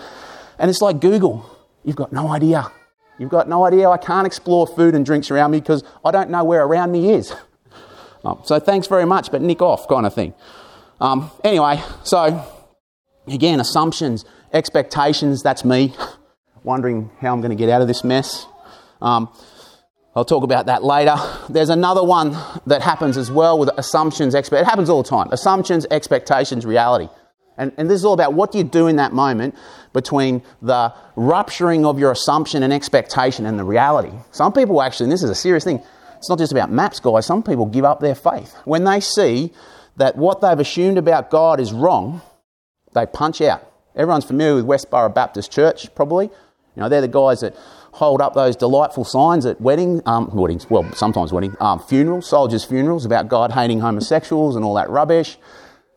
And 0.59 0.71
it's 0.71 0.81
like 0.81 1.01
Google, 1.01 1.49
you've 1.85 1.97
got 1.97 2.13
no 2.13 2.29
idea. 2.29 2.73
You've 3.19 3.31
got 3.31 3.49
no 3.49 3.65
idea. 3.65 3.89
I 3.91 3.99
can't 3.99 4.27
explore 4.27 4.67
food 4.67 4.95
and 4.95 5.05
drinks 5.05 5.31
around 5.31 5.51
me 5.51 5.61
because 5.61 5.85
I 6.05 6.11
don't 6.11 6.31
know 6.31 6.45
where 6.45 6.65
around 6.65 6.93
me 6.93 7.13
is. 7.13 7.33
Um, 8.25 8.41
so 8.43 8.59
thanks 8.59 8.89
very 8.89 9.05
much, 9.05 9.31
but 9.31 9.43
nick 9.43 9.63
off 9.63 9.87
kind 9.87 10.05
of 10.05 10.13
thing. 10.13 10.35
Um, 11.01 11.31
anyway, 11.45 11.81
so 12.03 12.45
again, 13.29 13.61
assumptions, 13.61 14.25
expectations, 14.53 15.41
that's 15.41 15.65
me, 15.65 15.95
wondering 16.65 17.13
how 17.21 17.33
I'm 17.33 17.41
going 17.41 17.57
to 17.57 17.57
get 17.57 17.69
out 17.69 17.81
of 17.81 17.87
this 17.87 18.03
mess. 18.03 18.45
Um, 19.01 19.33
I'll 20.19 20.25
talk 20.25 20.43
about 20.43 20.67
that 20.67 20.83
later. 20.83 21.15
There's 21.49 21.69
another 21.69 22.03
one 22.03 22.37
that 22.67 22.83
happens 22.83 23.17
as 23.17 23.31
well 23.31 23.57
with 23.57 23.71
assumptions, 23.79 24.35
expect. 24.35 24.63
It 24.63 24.69
happens 24.69 24.91
all 24.91 25.05
the 25.05 25.09
time. 25.09 25.29
Assumptions, 25.31 25.87
expectations, 25.93 26.67
reality. 26.67 27.09
And, 27.57 27.71
and 27.77 27.89
this 27.89 28.01
is 28.01 28.05
all 28.05 28.15
about 28.15 28.35
what 28.35 28.51
do 28.51 28.59
you 28.59 28.65
do 28.65 28.89
in 28.89 28.97
that 28.97 29.13
moment 29.13 29.55
between 29.93 30.43
the 30.61 30.93
rupturing 31.15 31.87
of 31.87 32.01
your 32.01 32.11
assumption 32.11 32.65
and 32.65 32.73
expectation 32.73 33.47
and 33.47 33.57
the 33.57 33.63
reality. 33.63 34.11
Some 34.33 34.53
people 34.53 34.83
actually, 34.83 35.05
and 35.05 35.13
this 35.13 35.23
is 35.23 35.31
a 35.31 35.37
serious 35.37 35.63
thing, 35.63 35.81
it's 36.17 36.29
not 36.29 36.39
just 36.39 36.51
about 36.51 36.69
maps, 36.69 36.99
guys. 36.99 37.25
Some 37.25 37.45
people 37.45 37.67
give 37.67 37.85
up 37.85 38.01
their 38.01 38.17
faith. 38.17 38.57
When 38.65 38.83
they 38.83 38.99
see 38.99 39.53
that 39.99 40.17
what 40.17 40.41
they've 40.41 40.59
assumed 40.59 40.99
about 40.99 41.31
God 41.31 41.61
is 41.61 41.73
wrong, 41.73 42.23
they 42.93 43.07
punch 43.07 43.41
out. 43.41 43.65
Everyone's 43.95 44.25
familiar 44.25 44.61
with 44.61 44.67
Westboro 44.67 45.15
Baptist 45.15 45.53
Church, 45.53 45.95
probably. 45.95 46.25
You 46.25 46.83
know, 46.83 46.89
they're 46.89 47.01
the 47.01 47.07
guys 47.09 47.41
that 47.41 47.57
hold 47.99 48.21
up 48.21 48.33
those 48.33 48.55
delightful 48.55 49.05
signs 49.05 49.45
at 49.45 49.61
wedding, 49.61 50.01
um, 50.07 50.31
weddings, 50.33 50.71
well, 50.71 50.89
sometimes 50.93 51.33
wedding, 51.33 51.57
um, 51.59 51.81
funerals, 51.81 52.29
soldiers' 52.29 52.65
funerals 52.65 53.05
about 53.05 53.27
God 53.27 53.51
hating 53.51 53.81
homosexuals 53.81 54.55
and 54.55 54.65
all 54.65 54.75
that 54.75 54.89
rubbish. 54.89 55.37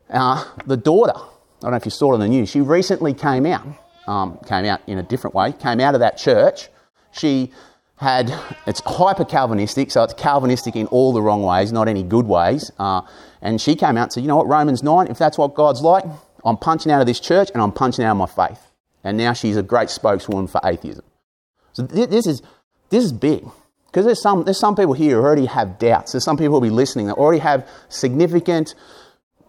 Uh, 0.10 0.43
the 0.65 0.77
daughter, 0.77 1.13
I 1.15 1.62
don't 1.62 1.72
know 1.72 1.77
if 1.77 1.86
you 1.86 1.91
saw 1.91 2.12
it 2.12 2.15
on 2.15 2.22
the 2.22 2.27
news, 2.27 2.50
she 2.50 2.60
recently 2.60 3.13
came 3.13 3.46
out, 3.46 3.67
um, 4.08 4.39
came 4.48 4.65
out 4.65 4.81
in 4.88 4.98
a 4.98 5.03
different 5.03 5.36
way, 5.36 5.51
came 5.51 5.79
out 5.79 5.93
of 5.93 6.00
that 6.00 6.17
church. 6.17 6.70
She 7.12 7.51
had, 7.98 8.34
it's 8.65 8.81
hyper 8.84 9.24
Calvinistic, 9.24 9.91
so 9.91 10.01
it's 10.01 10.15
Calvinistic 10.15 10.75
in 10.75 10.88
all 10.88 11.13
the 11.13 11.22
wrong 11.22 11.43
ways, 11.43 11.72
not 11.72 11.88
any 11.88 12.01
good 12.01 12.25
ways. 12.25 12.72
Uh, 12.79 13.01
and 13.43 13.62
she 13.62 13.75
came 13.75 13.96
out 13.96 14.05
and 14.05 14.13
said, 14.13 14.24
you 14.24 14.27
know 14.27 14.38
what, 14.38 14.48
Romans 14.48 14.81
9, 14.81 15.05
if 15.05 15.20
that's 15.20 15.38
what 15.38 15.53
God's 15.53 15.81
like, 15.81 16.03
I'm 16.43 16.58
punching 16.58 16.91
out 16.91 17.00
of 17.00 17.05
this 17.05 17.20
church 17.20 17.51
and 17.53 17.62
I'm 17.62 17.72
punching 17.72 18.03
out 18.03 18.13
of 18.13 18.17
my 18.17 18.48
faith. 18.48 18.72
And 19.03 19.17
now 19.20 19.34
she's 19.34 19.55
a 19.55 19.62
great 19.62 19.91
spokeswoman 19.91 20.48
for 20.48 20.60
atheism. 20.63 21.05
So 21.73 21.83
this 21.83 22.27
is, 22.27 22.41
this 22.89 23.03
is 23.03 23.13
big. 23.13 23.45
Because 23.87 24.05
there's 24.05 24.21
some, 24.21 24.43
there's 24.45 24.59
some 24.59 24.75
people 24.75 24.93
here 24.93 25.17
who 25.17 25.21
already 25.21 25.47
have 25.47 25.77
doubts. 25.77 26.13
There's 26.13 26.23
some 26.23 26.37
people 26.37 26.51
who 26.51 26.53
will 26.53 26.61
be 26.61 26.69
listening 26.69 27.07
that 27.07 27.15
already 27.15 27.39
have 27.39 27.67
significant 27.89 28.73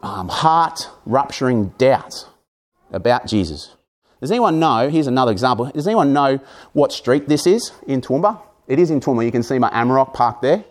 um, 0.03 0.29
heart 0.29 0.89
rupturing 1.07 1.69
doubts 1.79 2.27
about 2.91 3.27
Jesus. 3.27 3.77
Does 4.21 4.33
anyone 4.33 4.59
know? 4.59 4.89
Here's 4.89 5.07
another 5.07 5.31
example. 5.31 5.71
Does 5.73 5.87
anyone 5.87 6.13
know 6.13 6.41
what 6.73 6.93
street 6.93 7.29
this 7.29 7.47
is 7.47 7.73
in 7.87 8.01
Toowoomba? 8.01 8.41
It 8.67 8.81
is 8.81 8.91
in 8.91 9.01
Toowoomba. 9.01 9.25
You 9.25 9.33
can 9.33 9.45
see 9.45 9.59
my 9.59 9.71
Amarok 9.71 10.13
parked 10.13 10.43
there. 10.43 10.65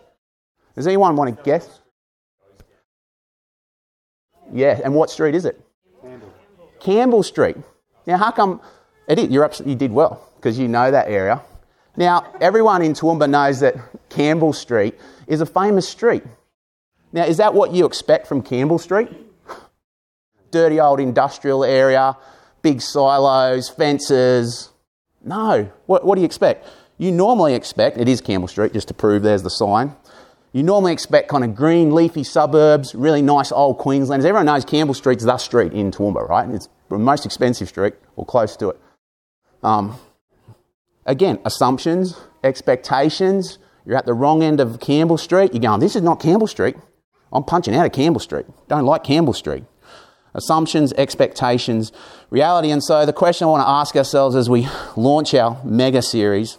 Does 0.74 0.86
anyone 0.86 1.16
want 1.16 1.36
to 1.36 1.42
guess? 1.42 1.80
Yeah, 4.52 4.80
and 4.84 4.94
what 4.94 5.08
street 5.08 5.34
is 5.34 5.46
it? 5.46 5.58
Campbell. 6.02 6.32
Campbell 6.80 7.22
Street. 7.22 7.56
Now, 8.06 8.18
how 8.18 8.30
come 8.32 8.60
it 9.08 9.18
is? 9.18 9.30
You're 9.30 9.44
absolutely, 9.44 9.72
you 9.72 9.78
did 9.78 9.92
well 9.92 10.28
because 10.42 10.58
you 10.58 10.66
know 10.66 10.90
that 10.90 11.06
area. 11.06 11.40
Now, 11.96 12.34
everyone 12.40 12.82
in 12.82 12.94
Toowoomba 12.94 13.30
knows 13.30 13.60
that 13.60 13.76
Campbell 14.08 14.52
Street 14.52 14.98
is 15.28 15.40
a 15.40 15.46
famous 15.46 15.88
street. 15.88 16.24
Now, 17.12 17.26
is 17.26 17.36
that 17.36 17.54
what 17.54 17.72
you 17.72 17.86
expect 17.86 18.26
from 18.26 18.42
Campbell 18.42 18.80
Street? 18.80 19.08
Dirty 20.50 20.80
old 20.80 20.98
industrial 20.98 21.64
area, 21.64 22.16
big 22.60 22.80
silos, 22.80 23.68
fences. 23.68 24.70
No. 25.24 25.70
What, 25.86 26.04
what 26.04 26.16
do 26.16 26.22
you 26.22 26.26
expect? 26.26 26.66
You 26.98 27.12
normally 27.12 27.54
expect, 27.54 27.98
it 27.98 28.08
is 28.08 28.20
Campbell 28.20 28.48
Street, 28.48 28.72
just 28.72 28.88
to 28.88 28.94
prove 28.94 29.22
there's 29.22 29.44
the 29.44 29.50
sign. 29.50 29.94
You 30.52 30.64
normally 30.64 30.92
expect 30.92 31.28
kind 31.28 31.44
of 31.44 31.54
green, 31.54 31.94
leafy 31.94 32.24
suburbs, 32.24 32.94
really 32.94 33.22
nice 33.22 33.52
old 33.52 33.78
Queenslanders. 33.78 34.24
Everyone 34.24 34.46
knows 34.46 34.64
Campbell 34.64 34.94
Street's 34.94 35.24
the 35.24 35.38
street 35.38 35.72
in 35.72 35.92
Toowoomba, 35.92 36.28
right? 36.28 36.48
It's 36.50 36.68
the 36.88 36.98
most 36.98 37.24
expensive 37.24 37.68
street, 37.68 37.94
or 38.16 38.26
close 38.26 38.56
to 38.56 38.70
it. 38.70 38.80
Um, 39.62 39.96
again, 41.06 41.38
assumptions, 41.44 42.18
expectations. 42.44 43.58
You're 43.84 43.96
at 43.96 44.06
the 44.06 44.14
wrong 44.14 44.42
end 44.42 44.60
of 44.60 44.80
Campbell 44.80 45.18
Street. 45.18 45.52
You're 45.52 45.60
going, 45.60 45.80
this 45.80 45.96
is 45.96 46.02
not 46.02 46.20
Campbell 46.20 46.46
Street. 46.46 46.76
I'm 47.32 47.44
punching 47.44 47.74
out 47.74 47.86
of 47.86 47.92
Campbell 47.92 48.20
Street. 48.20 48.46
Don't 48.68 48.84
like 48.84 49.04
Campbell 49.04 49.32
Street. 49.32 49.64
Assumptions, 50.34 50.92
expectations, 50.94 51.92
reality. 52.30 52.70
And 52.70 52.82
so 52.82 53.04
the 53.04 53.12
question 53.12 53.46
I 53.46 53.50
want 53.50 53.64
to 53.64 53.68
ask 53.68 53.96
ourselves 53.96 54.36
as 54.36 54.48
we 54.48 54.66
launch 54.96 55.34
our 55.34 55.60
mega 55.64 56.02
series, 56.02 56.58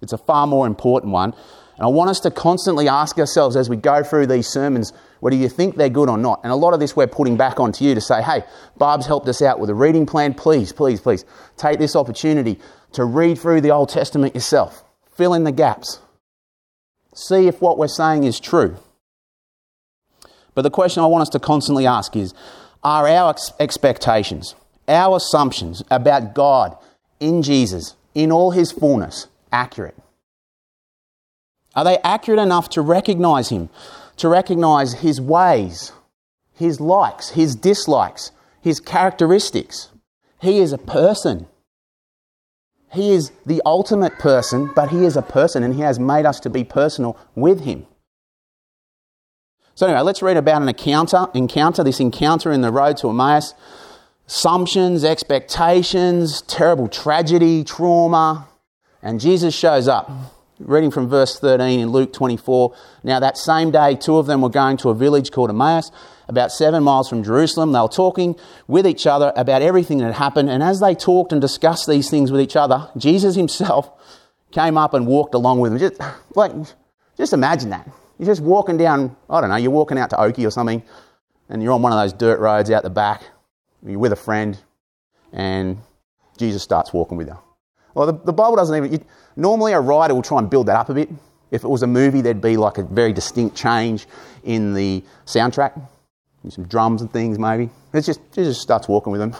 it's 0.00 0.12
a 0.12 0.18
far 0.18 0.46
more 0.46 0.66
important 0.66 1.12
one. 1.12 1.34
And 1.76 1.84
I 1.84 1.88
want 1.88 2.10
us 2.10 2.18
to 2.20 2.30
constantly 2.32 2.88
ask 2.88 3.18
ourselves 3.18 3.54
as 3.54 3.70
we 3.70 3.76
go 3.76 4.02
through 4.02 4.26
these 4.26 4.48
sermons, 4.48 4.92
whether 5.20 5.36
you 5.36 5.48
think 5.48 5.76
they're 5.76 5.88
good 5.88 6.08
or 6.08 6.18
not. 6.18 6.40
And 6.42 6.52
a 6.52 6.56
lot 6.56 6.74
of 6.74 6.80
this 6.80 6.96
we're 6.96 7.06
putting 7.06 7.36
back 7.36 7.60
onto 7.60 7.84
you 7.84 7.94
to 7.94 8.00
say, 8.00 8.20
hey, 8.20 8.42
Barb's 8.76 9.06
helped 9.06 9.28
us 9.28 9.42
out 9.42 9.60
with 9.60 9.70
a 9.70 9.74
reading 9.74 10.04
plan. 10.04 10.34
Please, 10.34 10.72
please, 10.72 11.00
please 11.00 11.24
take 11.56 11.78
this 11.78 11.94
opportunity 11.94 12.58
to 12.92 13.04
read 13.04 13.38
through 13.38 13.60
the 13.60 13.70
Old 13.70 13.88
Testament 13.88 14.34
yourself. 14.34 14.84
Fill 15.16 15.34
in 15.34 15.44
the 15.44 15.52
gaps. 15.52 16.00
See 17.14 17.48
if 17.48 17.60
what 17.60 17.78
we're 17.78 17.88
saying 17.88 18.24
is 18.24 18.38
true. 18.38 18.76
But 20.54 20.62
the 20.62 20.70
question 20.70 21.02
I 21.02 21.06
want 21.06 21.22
us 21.22 21.28
to 21.30 21.38
constantly 21.38 21.86
ask 21.86 22.16
is 22.16 22.34
are 22.82 23.08
our 23.08 23.30
ex- 23.30 23.52
expectations, 23.60 24.54
our 24.86 25.16
assumptions 25.16 25.82
about 25.90 26.34
God 26.34 26.76
in 27.20 27.42
Jesus, 27.42 27.96
in 28.14 28.32
all 28.32 28.52
his 28.52 28.72
fullness, 28.72 29.28
accurate? 29.52 29.96
Are 31.74 31.84
they 31.84 31.98
accurate 31.98 32.40
enough 32.40 32.68
to 32.70 32.82
recognize 32.82 33.50
him, 33.50 33.68
to 34.16 34.28
recognize 34.28 34.94
his 34.94 35.20
ways, 35.20 35.92
his 36.54 36.80
likes, 36.80 37.30
his 37.30 37.54
dislikes, 37.54 38.32
his 38.60 38.80
characteristics? 38.80 39.90
He 40.40 40.58
is 40.58 40.72
a 40.72 40.78
person. 40.78 41.46
He 42.92 43.10
is 43.10 43.32
the 43.44 43.60
ultimate 43.66 44.18
person, 44.18 44.70
but 44.74 44.90
he 44.90 45.04
is 45.04 45.16
a 45.16 45.22
person 45.22 45.62
and 45.62 45.74
he 45.74 45.82
has 45.82 45.98
made 45.98 46.26
us 46.26 46.40
to 46.40 46.50
be 46.50 46.64
personal 46.64 47.18
with 47.34 47.60
him. 47.60 47.86
So 49.74 49.86
anyway, 49.86 50.00
let's 50.00 50.22
read 50.22 50.36
about 50.36 50.62
an 50.62 50.68
encounter, 50.68 51.26
encounter, 51.34 51.84
this 51.84 52.00
encounter 52.00 52.50
in 52.50 52.62
the 52.62 52.72
road 52.72 52.96
to 52.96 53.10
Emmaus. 53.10 53.54
Assumptions, 54.26 55.04
expectations, 55.04 56.42
terrible 56.42 56.88
tragedy, 56.88 57.62
trauma, 57.62 58.48
and 59.02 59.20
Jesus 59.20 59.54
shows 59.54 59.86
up. 59.86 60.10
Reading 60.58 60.90
from 60.90 61.08
verse 61.08 61.38
13 61.38 61.78
in 61.78 61.90
Luke 61.90 62.12
24. 62.12 62.74
Now, 63.04 63.20
that 63.20 63.38
same 63.38 63.70
day, 63.70 63.94
two 63.94 64.16
of 64.16 64.26
them 64.26 64.40
were 64.42 64.48
going 64.48 64.76
to 64.78 64.88
a 64.90 64.94
village 64.94 65.30
called 65.30 65.50
Emmaus, 65.50 65.92
about 66.28 66.52
seven 66.52 66.82
miles 66.82 67.08
from 67.08 67.24
Jerusalem. 67.24 67.72
They 67.72 67.80
were 67.80 67.88
talking 67.88 68.36
with 68.66 68.86
each 68.86 69.06
other 69.06 69.32
about 69.34 69.62
everything 69.62 69.98
that 69.98 70.04
had 70.04 70.14
happened. 70.14 70.50
And 70.50 70.62
as 70.62 70.80
they 70.80 70.94
talked 70.94 71.32
and 71.32 71.40
discussed 71.40 71.88
these 71.88 72.10
things 72.10 72.30
with 72.30 72.40
each 72.40 72.56
other, 72.56 72.90
Jesus 72.96 73.34
himself 73.34 73.90
came 74.50 74.76
up 74.78 74.94
and 74.94 75.06
walked 75.06 75.34
along 75.34 75.60
with 75.60 75.72
them. 75.72 75.78
Just, 75.78 76.00
like, 76.34 76.52
just 77.16 77.32
imagine 77.32 77.70
that. 77.70 77.88
You're 78.18 78.26
just 78.26 78.42
walking 78.42 78.76
down, 78.76 79.16
I 79.30 79.40
don't 79.40 79.50
know, 79.50 79.56
you're 79.56 79.70
walking 79.70 79.98
out 79.98 80.10
to 80.10 80.20
Oakey 80.20 80.44
or 80.44 80.50
something, 80.50 80.82
and 81.48 81.62
you're 81.62 81.72
on 81.72 81.82
one 81.82 81.92
of 81.92 81.98
those 81.98 82.12
dirt 82.12 82.40
roads 82.40 82.70
out 82.70 82.82
the 82.82 82.90
back. 82.90 83.22
You're 83.86 83.98
with 83.98 84.12
a 84.12 84.16
friend, 84.16 84.58
and 85.32 85.78
Jesus 86.36 86.62
starts 86.62 86.92
walking 86.92 87.16
with 87.16 87.28
you. 87.28 87.38
Well, 87.94 88.06
the, 88.06 88.12
the 88.12 88.32
Bible 88.32 88.56
doesn't 88.56 88.76
even. 88.76 89.04
normally, 89.36 89.72
a 89.72 89.80
writer 89.80 90.14
will 90.14 90.22
try 90.22 90.38
and 90.38 90.50
build 90.50 90.66
that 90.66 90.76
up 90.76 90.88
a 90.88 90.94
bit. 90.94 91.08
If 91.50 91.64
it 91.64 91.68
was 91.68 91.82
a 91.82 91.86
movie, 91.86 92.20
there'd 92.20 92.40
be 92.40 92.56
like 92.56 92.78
a 92.78 92.82
very 92.82 93.12
distinct 93.12 93.56
change 93.56 94.06
in 94.44 94.74
the 94.74 95.02
soundtrack, 95.24 95.80
some 96.48 96.64
drums 96.64 97.02
and 97.02 97.12
things, 97.12 97.38
maybe. 97.38 97.70
It's 97.92 98.06
just, 98.06 98.20
it 98.32 98.44
just 98.44 98.60
starts 98.60 98.88
walking 98.88 99.12
with 99.12 99.20
them. 99.20 99.36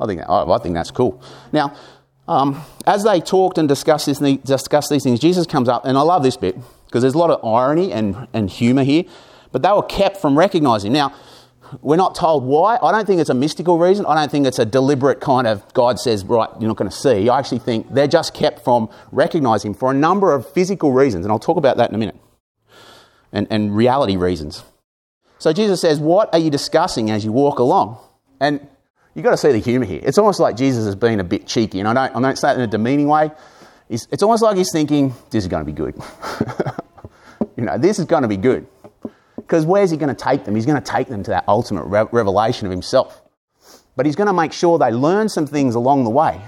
I 0.00 0.06
think, 0.06 0.22
I 0.28 0.58
think 0.58 0.74
that's 0.74 0.90
cool. 0.90 1.20
Now, 1.52 1.74
um, 2.28 2.62
as 2.86 3.04
they 3.04 3.20
talked 3.20 3.58
and 3.58 3.68
discussed, 3.68 4.06
this, 4.06 4.18
discussed 4.18 4.90
these 4.90 5.02
things, 5.02 5.18
Jesus 5.18 5.46
comes 5.46 5.68
up, 5.68 5.84
and 5.84 5.96
I 5.96 6.02
love 6.02 6.22
this 6.22 6.36
bit 6.36 6.56
because 6.86 7.02
there's 7.02 7.14
a 7.14 7.18
lot 7.18 7.30
of 7.30 7.44
irony 7.44 7.92
and, 7.92 8.28
and 8.32 8.48
humour 8.48 8.84
here, 8.84 9.04
but 9.50 9.62
they 9.62 9.70
were 9.70 9.82
kept 9.82 10.18
from 10.18 10.38
recognising. 10.38 10.92
Now, 10.92 11.14
we're 11.82 11.96
not 11.96 12.14
told 12.14 12.44
why. 12.44 12.78
I 12.82 12.92
don't 12.92 13.06
think 13.06 13.20
it's 13.20 13.30
a 13.30 13.34
mystical 13.34 13.78
reason. 13.78 14.06
I 14.06 14.14
don't 14.14 14.30
think 14.30 14.46
it's 14.46 14.58
a 14.58 14.64
deliberate 14.64 15.20
kind 15.20 15.46
of 15.46 15.72
God 15.74 15.98
says, 15.98 16.24
right, 16.24 16.48
you're 16.60 16.68
not 16.68 16.76
going 16.76 16.90
to 16.90 16.96
see. 16.96 17.28
I 17.28 17.38
actually 17.38 17.58
think 17.58 17.92
they're 17.92 18.06
just 18.06 18.34
kept 18.34 18.64
from 18.64 18.88
recognising 19.12 19.74
for 19.74 19.90
a 19.90 19.94
number 19.94 20.32
of 20.32 20.50
physical 20.52 20.92
reasons, 20.92 21.24
and 21.24 21.32
I'll 21.32 21.38
talk 21.38 21.56
about 21.56 21.76
that 21.78 21.90
in 21.90 21.94
a 21.94 21.98
minute, 21.98 22.16
and, 23.32 23.46
and 23.50 23.74
reality 23.76 24.16
reasons. 24.16 24.64
So 25.38 25.52
Jesus 25.52 25.80
says, 25.80 26.00
What 26.00 26.32
are 26.32 26.38
you 26.38 26.50
discussing 26.50 27.10
as 27.10 27.24
you 27.24 27.32
walk 27.32 27.58
along? 27.58 27.98
And 28.40 28.66
you've 29.14 29.24
got 29.24 29.30
to 29.30 29.36
see 29.36 29.52
the 29.52 29.58
humour 29.58 29.86
here. 29.86 30.00
It's 30.02 30.18
almost 30.18 30.40
like 30.40 30.56
Jesus 30.56 30.84
has 30.84 30.94
been 30.94 31.20
a 31.20 31.24
bit 31.24 31.46
cheeky, 31.46 31.80
and 31.80 31.88
I 31.88 31.94
don't, 31.94 32.16
I 32.16 32.20
don't 32.20 32.36
say 32.36 32.48
that 32.48 32.56
in 32.56 32.62
a 32.62 32.66
demeaning 32.66 33.08
way. 33.08 33.30
It's, 33.88 34.06
it's 34.10 34.22
almost 34.22 34.42
like 34.42 34.56
he's 34.56 34.70
thinking, 34.70 35.14
this 35.30 35.44
is 35.44 35.48
going 35.48 35.64
to 35.64 35.66
be 35.66 35.72
good. 35.72 35.94
you 37.56 37.64
know, 37.64 37.78
this 37.78 37.98
is 37.98 38.04
going 38.04 38.22
to 38.22 38.28
be 38.28 38.36
good. 38.36 38.66
Because 39.36 39.64
where's 39.64 39.90
he 39.90 39.96
going 39.96 40.14
to 40.14 40.24
take 40.24 40.44
them? 40.44 40.54
He's 40.54 40.66
going 40.66 40.80
to 40.80 40.92
take 40.92 41.08
them 41.08 41.22
to 41.22 41.30
that 41.30 41.44
ultimate 41.48 41.84
re- 41.84 42.06
revelation 42.12 42.66
of 42.66 42.70
himself. 42.70 43.22
But 43.96 44.04
he's 44.04 44.14
going 44.14 44.26
to 44.26 44.32
make 44.32 44.52
sure 44.52 44.78
they 44.78 44.90
learn 44.90 45.28
some 45.28 45.46
things 45.46 45.74
along 45.74 46.04
the 46.04 46.10
way. 46.10 46.40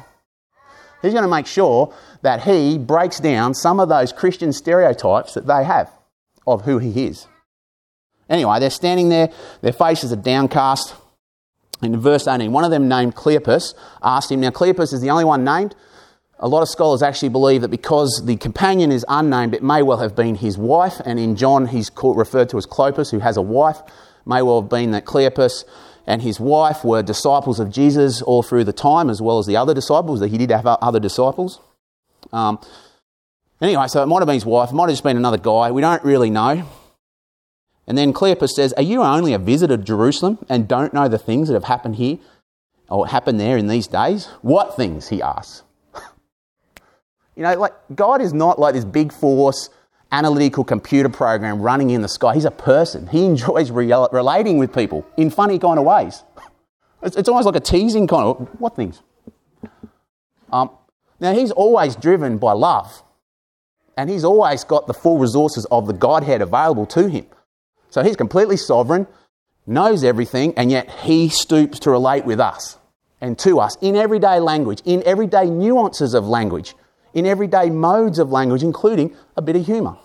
He's 1.00 1.12
going 1.12 1.24
to 1.24 1.30
make 1.30 1.46
sure 1.46 1.94
that 2.22 2.42
he 2.42 2.76
breaks 2.76 3.20
down 3.20 3.54
some 3.54 3.80
of 3.80 3.88
those 3.88 4.12
Christian 4.12 4.52
stereotypes 4.52 5.32
that 5.32 5.46
they 5.46 5.64
have 5.64 5.90
of 6.46 6.62
who 6.62 6.78
he 6.78 7.06
is. 7.06 7.26
Anyway, 8.30 8.60
they're 8.60 8.70
standing 8.70 9.08
there, 9.08 9.30
their 9.60 9.72
faces 9.72 10.12
are 10.12 10.16
downcast. 10.16 10.94
In 11.82 11.98
verse 12.00 12.28
18, 12.28 12.52
one 12.52 12.64
of 12.64 12.70
them 12.70 12.88
named 12.88 13.16
Cleopas 13.16 13.74
asked 14.02 14.30
him. 14.30 14.40
Now, 14.40 14.50
Cleopas 14.50 14.92
is 14.92 15.00
the 15.00 15.10
only 15.10 15.24
one 15.24 15.44
named. 15.44 15.74
A 16.38 16.48
lot 16.48 16.62
of 16.62 16.68
scholars 16.68 17.02
actually 17.02 17.28
believe 17.28 17.60
that 17.62 17.68
because 17.68 18.22
the 18.24 18.36
companion 18.36 18.92
is 18.92 19.04
unnamed, 19.08 19.54
it 19.54 19.62
may 19.62 19.82
well 19.82 19.98
have 19.98 20.14
been 20.16 20.36
his 20.36 20.56
wife, 20.56 21.00
and 21.04 21.18
in 21.18 21.36
John 21.36 21.66
he's 21.66 21.90
called, 21.90 22.16
referred 22.16 22.48
to 22.50 22.58
as 22.58 22.66
Clopas, 22.66 23.10
who 23.10 23.18
has 23.18 23.36
a 23.36 23.42
wife. 23.42 23.82
May 24.24 24.40
well 24.42 24.62
have 24.62 24.70
been 24.70 24.92
that 24.92 25.04
Cleopas 25.04 25.64
and 26.06 26.22
his 26.22 26.40
wife 26.40 26.84
were 26.84 27.02
disciples 27.02 27.60
of 27.60 27.70
Jesus 27.70 28.22
all 28.22 28.42
through 28.42 28.64
the 28.64 28.72
time, 28.72 29.10
as 29.10 29.20
well 29.20 29.38
as 29.38 29.46
the 29.46 29.56
other 29.56 29.74
disciples, 29.74 30.20
that 30.20 30.28
he 30.28 30.38
did 30.38 30.50
have 30.50 30.66
other 30.66 31.00
disciples. 31.00 31.60
Um, 32.32 32.58
anyway, 33.60 33.86
so 33.88 34.02
it 34.02 34.06
might 34.06 34.20
have 34.20 34.26
been 34.26 34.34
his 34.34 34.46
wife, 34.46 34.70
it 34.70 34.74
might 34.74 34.84
have 34.84 34.92
just 34.92 35.04
been 35.04 35.16
another 35.16 35.38
guy, 35.38 35.70
we 35.72 35.82
don't 35.82 36.04
really 36.04 36.30
know. 36.30 36.66
And 37.86 37.98
then 37.98 38.12
Cleopas 38.12 38.50
says, 38.50 38.72
Are 38.74 38.82
you 38.82 39.02
only 39.02 39.32
a 39.32 39.38
visitor 39.38 39.76
to 39.76 39.82
Jerusalem 39.82 40.38
and 40.48 40.68
don't 40.68 40.94
know 40.94 41.08
the 41.08 41.18
things 41.18 41.48
that 41.48 41.54
have 41.54 41.64
happened 41.64 41.96
here 41.96 42.18
or 42.88 43.06
happened 43.06 43.40
there 43.40 43.56
in 43.56 43.66
these 43.66 43.86
days? 43.86 44.26
What 44.42 44.76
things? 44.76 45.08
He 45.08 45.22
asks. 45.22 45.62
You 47.36 47.44
know, 47.44 47.54
like 47.58 47.72
God 47.94 48.20
is 48.20 48.34
not 48.34 48.58
like 48.58 48.74
this 48.74 48.84
big 48.84 49.12
force 49.12 49.70
analytical 50.12 50.64
computer 50.64 51.08
program 51.08 51.62
running 51.62 51.90
in 51.90 52.02
the 52.02 52.08
sky. 52.08 52.34
He's 52.34 52.44
a 52.44 52.50
person. 52.50 53.06
He 53.06 53.24
enjoys 53.24 53.70
re- 53.70 53.92
relating 54.12 54.58
with 54.58 54.74
people 54.74 55.06
in 55.16 55.30
funny 55.30 55.58
kind 55.58 55.78
of 55.78 55.84
ways. 55.84 56.22
It's, 57.02 57.16
it's, 57.16 57.30
almost 57.30 57.46
like 57.46 57.56
a 57.56 57.60
teasing 57.60 58.06
kind 58.06 58.26
of 58.26 58.46
what 58.60 58.76
things. 58.76 59.00
Um, 60.52 60.68
now 61.18 61.32
he's 61.32 61.50
always 61.50 61.96
driven 61.96 62.36
by 62.36 62.52
love, 62.52 63.02
and 63.96 64.10
he's 64.10 64.22
always 64.22 64.64
got 64.64 64.86
the 64.86 64.92
full 64.92 65.16
resources 65.16 65.64
of 65.70 65.86
the 65.86 65.94
Godhead 65.94 66.42
available 66.42 66.84
to 66.88 67.08
him. 67.08 67.24
So 67.90 68.02
he's 68.02 68.16
completely 68.16 68.56
sovereign, 68.56 69.06
knows 69.66 70.02
everything, 70.04 70.54
and 70.56 70.70
yet 70.70 70.90
he 70.90 71.28
stoops 71.28 71.80
to 71.80 71.90
relate 71.90 72.24
with 72.24 72.40
us 72.40 72.78
and 73.20 73.38
to 73.40 73.60
us 73.60 73.76
in 73.80 73.96
everyday 73.96 74.40
language, 74.40 74.80
in 74.84 75.02
everyday 75.04 75.50
nuances 75.50 76.14
of 76.14 76.26
language 76.26 76.74
in 77.14 77.26
everyday 77.26 77.70
modes 77.70 78.18
of 78.18 78.30
language, 78.30 78.62
including 78.62 79.14
a 79.36 79.42
bit 79.42 79.56
of 79.56 79.66
humour. 79.66 79.96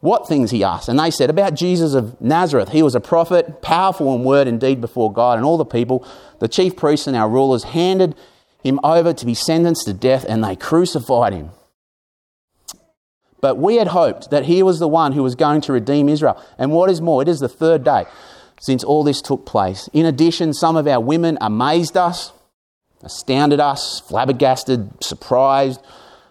What 0.00 0.28
things 0.28 0.52
he 0.52 0.62
asked. 0.62 0.88
And 0.88 0.98
they 0.98 1.10
said, 1.10 1.28
About 1.28 1.54
Jesus 1.54 1.94
of 1.94 2.20
Nazareth. 2.20 2.68
He 2.68 2.84
was 2.84 2.94
a 2.94 3.00
prophet, 3.00 3.62
powerful 3.62 4.14
in 4.14 4.22
word 4.22 4.46
and 4.46 4.60
deed 4.60 4.80
before 4.80 5.12
God 5.12 5.38
and 5.38 5.44
all 5.44 5.56
the 5.56 5.64
people. 5.64 6.06
The 6.38 6.46
chief 6.46 6.76
priests 6.76 7.08
and 7.08 7.16
our 7.16 7.28
rulers 7.28 7.64
handed 7.64 8.14
him 8.62 8.78
over 8.84 9.12
to 9.12 9.26
be 9.26 9.34
sentenced 9.34 9.86
to 9.86 9.92
death, 9.92 10.24
and 10.28 10.44
they 10.44 10.54
crucified 10.54 11.32
him. 11.32 11.50
But 13.40 13.56
we 13.56 13.76
had 13.76 13.88
hoped 13.88 14.30
that 14.30 14.46
he 14.46 14.62
was 14.62 14.78
the 14.78 14.88
one 14.88 15.12
who 15.12 15.22
was 15.22 15.34
going 15.34 15.60
to 15.62 15.72
redeem 15.72 16.08
Israel. 16.08 16.42
And 16.58 16.72
what 16.72 16.90
is 16.90 17.00
more, 17.00 17.22
it 17.22 17.28
is 17.28 17.40
the 17.40 17.48
third 17.48 17.84
day 17.84 18.04
since 18.60 18.82
all 18.82 19.04
this 19.04 19.22
took 19.22 19.46
place. 19.46 19.88
In 19.92 20.06
addition, 20.06 20.52
some 20.52 20.76
of 20.76 20.86
our 20.86 21.00
women 21.00 21.38
amazed 21.40 21.96
us, 21.96 22.32
astounded 23.02 23.60
us, 23.60 24.00
flabbergasted, 24.00 25.02
surprised. 25.02 25.80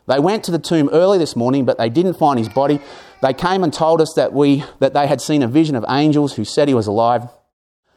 They 0.07 0.19
went 0.19 0.43
to 0.45 0.51
the 0.51 0.59
tomb 0.59 0.89
early 0.91 1.17
this 1.17 1.35
morning, 1.35 1.65
but 1.65 1.77
they 1.77 1.89
didn't 1.89 2.15
find 2.15 2.37
his 2.37 2.49
body. 2.49 2.79
They 3.21 3.33
came 3.33 3.63
and 3.63 3.73
told 3.73 4.01
us 4.01 4.13
that, 4.15 4.33
we, 4.33 4.63
that 4.79 4.93
they 4.93 5.07
had 5.07 5.21
seen 5.21 5.41
a 5.41 5.47
vision 5.47 5.75
of 5.75 5.85
angels 5.87 6.35
who 6.35 6.43
said 6.45 6.67
he 6.67 6.73
was 6.73 6.87
alive. 6.87 7.29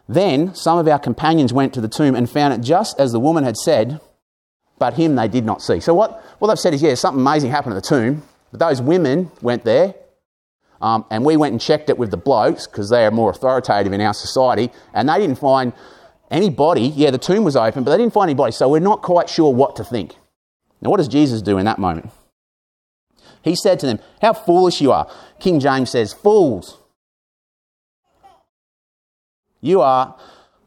Then 0.08 0.54
some 0.54 0.78
of 0.78 0.88
our 0.88 0.98
companions 0.98 1.52
went 1.52 1.74
to 1.74 1.80
the 1.80 1.88
tomb 1.88 2.14
and 2.14 2.28
found 2.28 2.54
it 2.54 2.60
just 2.60 2.98
as 2.98 3.12
the 3.12 3.20
woman 3.20 3.44
had 3.44 3.56
said, 3.56 4.00
but 4.78 4.94
him 4.94 5.14
they 5.14 5.28
did 5.28 5.44
not 5.44 5.62
see. 5.62 5.78
So 5.78 5.94
what, 5.94 6.20
what 6.38 6.48
they've 6.48 6.58
said 6.58 6.74
is, 6.74 6.82
yeah, 6.82 6.94
something 6.94 7.20
amazing 7.20 7.50
happened 7.50 7.76
at 7.76 7.82
the 7.82 7.88
tomb, 7.88 8.22
but 8.50 8.60
those 8.60 8.82
women 8.82 9.30
went 9.40 9.64
there, 9.64 9.94
um, 10.80 11.04
and 11.10 11.24
we 11.24 11.36
went 11.36 11.52
and 11.52 11.60
checked 11.60 11.90
it 11.90 11.98
with 11.98 12.10
the 12.10 12.16
blokes 12.16 12.66
because 12.66 12.88
they 12.90 13.04
are 13.04 13.10
more 13.10 13.30
authoritative 13.30 13.92
in 13.92 14.00
our 14.00 14.14
society, 14.14 14.70
and 14.94 15.08
they 15.08 15.18
didn't 15.18 15.38
find 15.38 15.72
anybody. 16.30 16.82
Yeah, 16.82 17.10
the 17.10 17.18
tomb 17.18 17.44
was 17.44 17.56
open, 17.56 17.84
but 17.84 17.90
they 17.90 17.98
didn't 17.98 18.12
find 18.12 18.30
anybody, 18.30 18.52
so 18.52 18.68
we're 18.68 18.80
not 18.80 19.02
quite 19.02 19.28
sure 19.28 19.52
what 19.52 19.76
to 19.76 19.84
think. 19.84 20.14
Now, 20.80 20.90
what 20.90 20.96
does 20.96 21.08
Jesus 21.08 21.42
do 21.42 21.58
in 21.58 21.66
that 21.66 21.78
moment? 21.78 22.10
He 23.42 23.54
said 23.54 23.78
to 23.80 23.86
them, 23.86 23.98
How 24.20 24.32
foolish 24.32 24.80
you 24.80 24.92
are. 24.92 25.10
King 25.38 25.60
James 25.60 25.90
says, 25.90 26.12
Fools. 26.12 26.78
You 29.60 29.82
are 29.82 30.16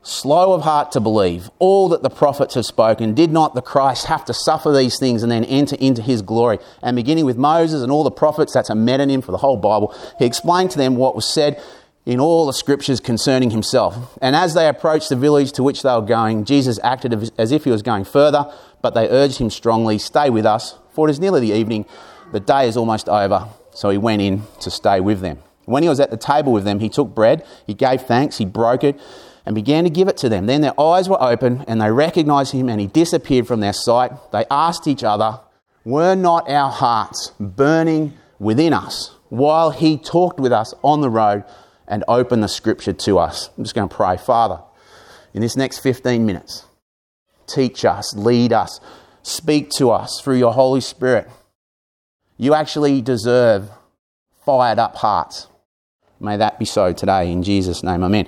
slow 0.03 0.53
of 0.53 0.61
heart 0.61 0.91
to 0.91 0.99
believe 0.99 1.49
all 1.59 1.89
that 1.89 2.03
the 2.03 2.09
prophets 2.09 2.55
have 2.55 2.65
spoken. 2.65 3.13
Did 3.13 3.31
not 3.31 3.55
the 3.55 3.61
Christ 3.61 4.05
have 4.07 4.25
to 4.25 4.33
suffer 4.33 4.71
these 4.73 4.99
things 4.99 5.23
and 5.23 5.31
then 5.31 5.45
enter 5.45 5.77
into 5.77 6.01
his 6.01 6.21
glory? 6.21 6.59
And 6.81 6.95
beginning 6.95 7.25
with 7.25 7.37
Moses 7.37 7.81
and 7.81 7.91
all 7.91 8.03
the 8.03 8.11
prophets, 8.11 8.53
that's 8.53 8.69
a 8.69 8.73
metonym 8.73 9.23
for 9.23 9.31
the 9.31 9.37
whole 9.37 9.57
Bible, 9.57 9.95
he 10.19 10.25
explained 10.25 10.71
to 10.71 10.77
them 10.77 10.97
what 10.97 11.15
was 11.15 11.33
said 11.33 11.61
in 12.05 12.19
all 12.19 12.45
the 12.45 12.53
scriptures 12.53 12.99
concerning 12.99 13.51
himself. 13.51 14.17
And 14.21 14.35
as 14.35 14.53
they 14.53 14.67
approached 14.67 15.07
the 15.07 15.15
village 15.15 15.53
to 15.53 15.63
which 15.63 15.83
they 15.83 15.93
were 15.93 16.01
going, 16.01 16.43
Jesus 16.43 16.77
acted 16.83 17.31
as 17.37 17.51
if 17.53 17.63
he 17.63 17.71
was 17.71 17.81
going 17.81 18.03
further, 18.03 18.51
but 18.81 18.93
they 18.93 19.07
urged 19.07 19.37
him 19.37 19.49
strongly, 19.49 19.97
Stay 19.97 20.29
with 20.29 20.45
us, 20.45 20.75
for 20.91 21.07
it 21.07 21.11
is 21.11 21.19
nearly 21.21 21.39
the 21.39 21.57
evening, 21.57 21.85
the 22.33 22.41
day 22.41 22.67
is 22.67 22.75
almost 22.75 23.07
over. 23.07 23.47
So 23.71 23.89
he 23.89 23.97
went 23.97 24.21
in 24.21 24.43
to 24.59 24.69
stay 24.69 24.99
with 24.99 25.21
them. 25.21 25.39
When 25.65 25.81
he 25.81 25.87
was 25.87 26.01
at 26.01 26.11
the 26.11 26.17
table 26.17 26.51
with 26.51 26.65
them, 26.65 26.79
he 26.79 26.89
took 26.89 27.15
bread, 27.15 27.45
he 27.65 27.73
gave 27.73 28.01
thanks, 28.01 28.37
he 28.37 28.43
broke 28.43 28.83
it 28.83 28.99
and 29.45 29.55
began 29.55 29.83
to 29.83 29.89
give 29.89 30.07
it 30.07 30.17
to 30.17 30.29
them. 30.29 30.45
Then 30.45 30.61
their 30.61 30.79
eyes 30.79 31.09
were 31.09 31.21
open 31.21 31.65
and 31.67 31.81
they 31.81 31.91
recognized 31.91 32.53
him 32.53 32.69
and 32.69 32.79
he 32.79 32.87
disappeared 32.87 33.47
from 33.47 33.59
their 33.59 33.73
sight. 33.73 34.11
They 34.31 34.45
asked 34.49 34.87
each 34.87 35.03
other, 35.03 35.39
Were 35.83 36.15
not 36.15 36.49
our 36.49 36.71
hearts 36.71 37.31
burning 37.39 38.13
within 38.39 38.73
us 38.73 39.15
while 39.29 39.71
he 39.71 39.97
talked 39.97 40.39
with 40.39 40.53
us 40.53 40.73
on 40.83 41.01
the 41.01 41.09
road 41.09 41.43
and 41.87 42.03
opened 42.07 42.43
the 42.43 42.47
scripture 42.47 42.93
to 42.93 43.19
us? 43.19 43.49
I'm 43.57 43.63
just 43.63 43.75
going 43.75 43.89
to 43.89 43.95
pray, 43.95 44.17
Father, 44.17 44.61
in 45.33 45.41
this 45.41 45.57
next 45.57 45.79
15 45.79 46.25
minutes, 46.25 46.65
teach 47.47 47.83
us, 47.83 48.15
lead 48.15 48.53
us, 48.53 48.79
speak 49.23 49.69
to 49.71 49.91
us 49.91 50.21
through 50.21 50.37
your 50.37 50.53
Holy 50.53 50.81
Spirit. 50.81 51.27
You 52.37 52.53
actually 52.53 53.01
deserve 53.01 53.69
fired 54.45 54.79
up 54.79 54.95
hearts. 54.95 55.47
May 56.19 56.37
that 56.37 56.59
be 56.59 56.65
so 56.65 56.93
today 56.93 57.31
in 57.31 57.43
Jesus' 57.43 57.83
name. 57.83 58.03
Amen. 58.03 58.27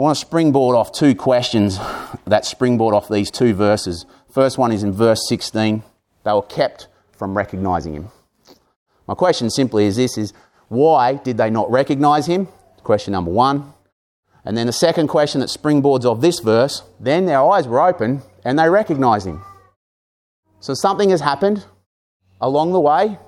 I 0.00 0.02
want 0.02 0.16
to 0.16 0.20
springboard 0.24 0.76
off 0.76 0.92
two 0.92 1.14
questions 1.14 1.76
that 2.26 2.46
springboard 2.46 2.94
off 2.94 3.06
these 3.10 3.30
two 3.30 3.52
verses. 3.52 4.06
First 4.30 4.56
one 4.56 4.72
is 4.72 4.82
in 4.82 4.92
verse 4.92 5.28
16. 5.28 5.82
They 6.24 6.32
were 6.32 6.40
kept 6.40 6.88
from 7.12 7.36
recognizing 7.36 7.92
him. 7.92 8.08
My 9.06 9.12
question 9.12 9.50
simply 9.50 9.84
is 9.84 9.96
this 9.96 10.16
is 10.16 10.32
why 10.68 11.16
did 11.16 11.36
they 11.36 11.50
not 11.50 11.70
recognize 11.70 12.24
him? 12.24 12.48
Question 12.82 13.12
number 13.12 13.30
one. 13.30 13.74
And 14.42 14.56
then 14.56 14.66
the 14.66 14.72
second 14.72 15.08
question 15.08 15.42
that 15.42 15.50
springboards 15.50 16.06
off 16.06 16.22
this 16.22 16.40
verse, 16.40 16.82
then 16.98 17.26
their 17.26 17.44
eyes 17.44 17.68
were 17.68 17.86
open 17.86 18.22
and 18.42 18.58
they 18.58 18.70
recognized 18.70 19.26
him. 19.26 19.44
So 20.60 20.72
something 20.72 21.10
has 21.10 21.20
happened 21.20 21.66
along 22.40 22.72
the 22.72 22.80
way. 22.80 23.18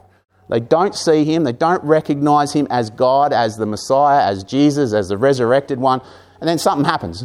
They 0.48 0.60
don't 0.60 0.94
see 0.94 1.24
him, 1.26 1.44
they 1.44 1.52
don't 1.52 1.84
recognize 1.84 2.54
him 2.54 2.66
as 2.70 2.88
God, 2.88 3.34
as 3.34 3.58
the 3.58 3.66
Messiah, 3.66 4.26
as 4.26 4.42
Jesus, 4.42 4.94
as 4.94 5.10
the 5.10 5.18
resurrected 5.18 5.78
one 5.78 6.00
and 6.42 6.48
then 6.48 6.58
something 6.58 6.84
happens. 6.84 7.24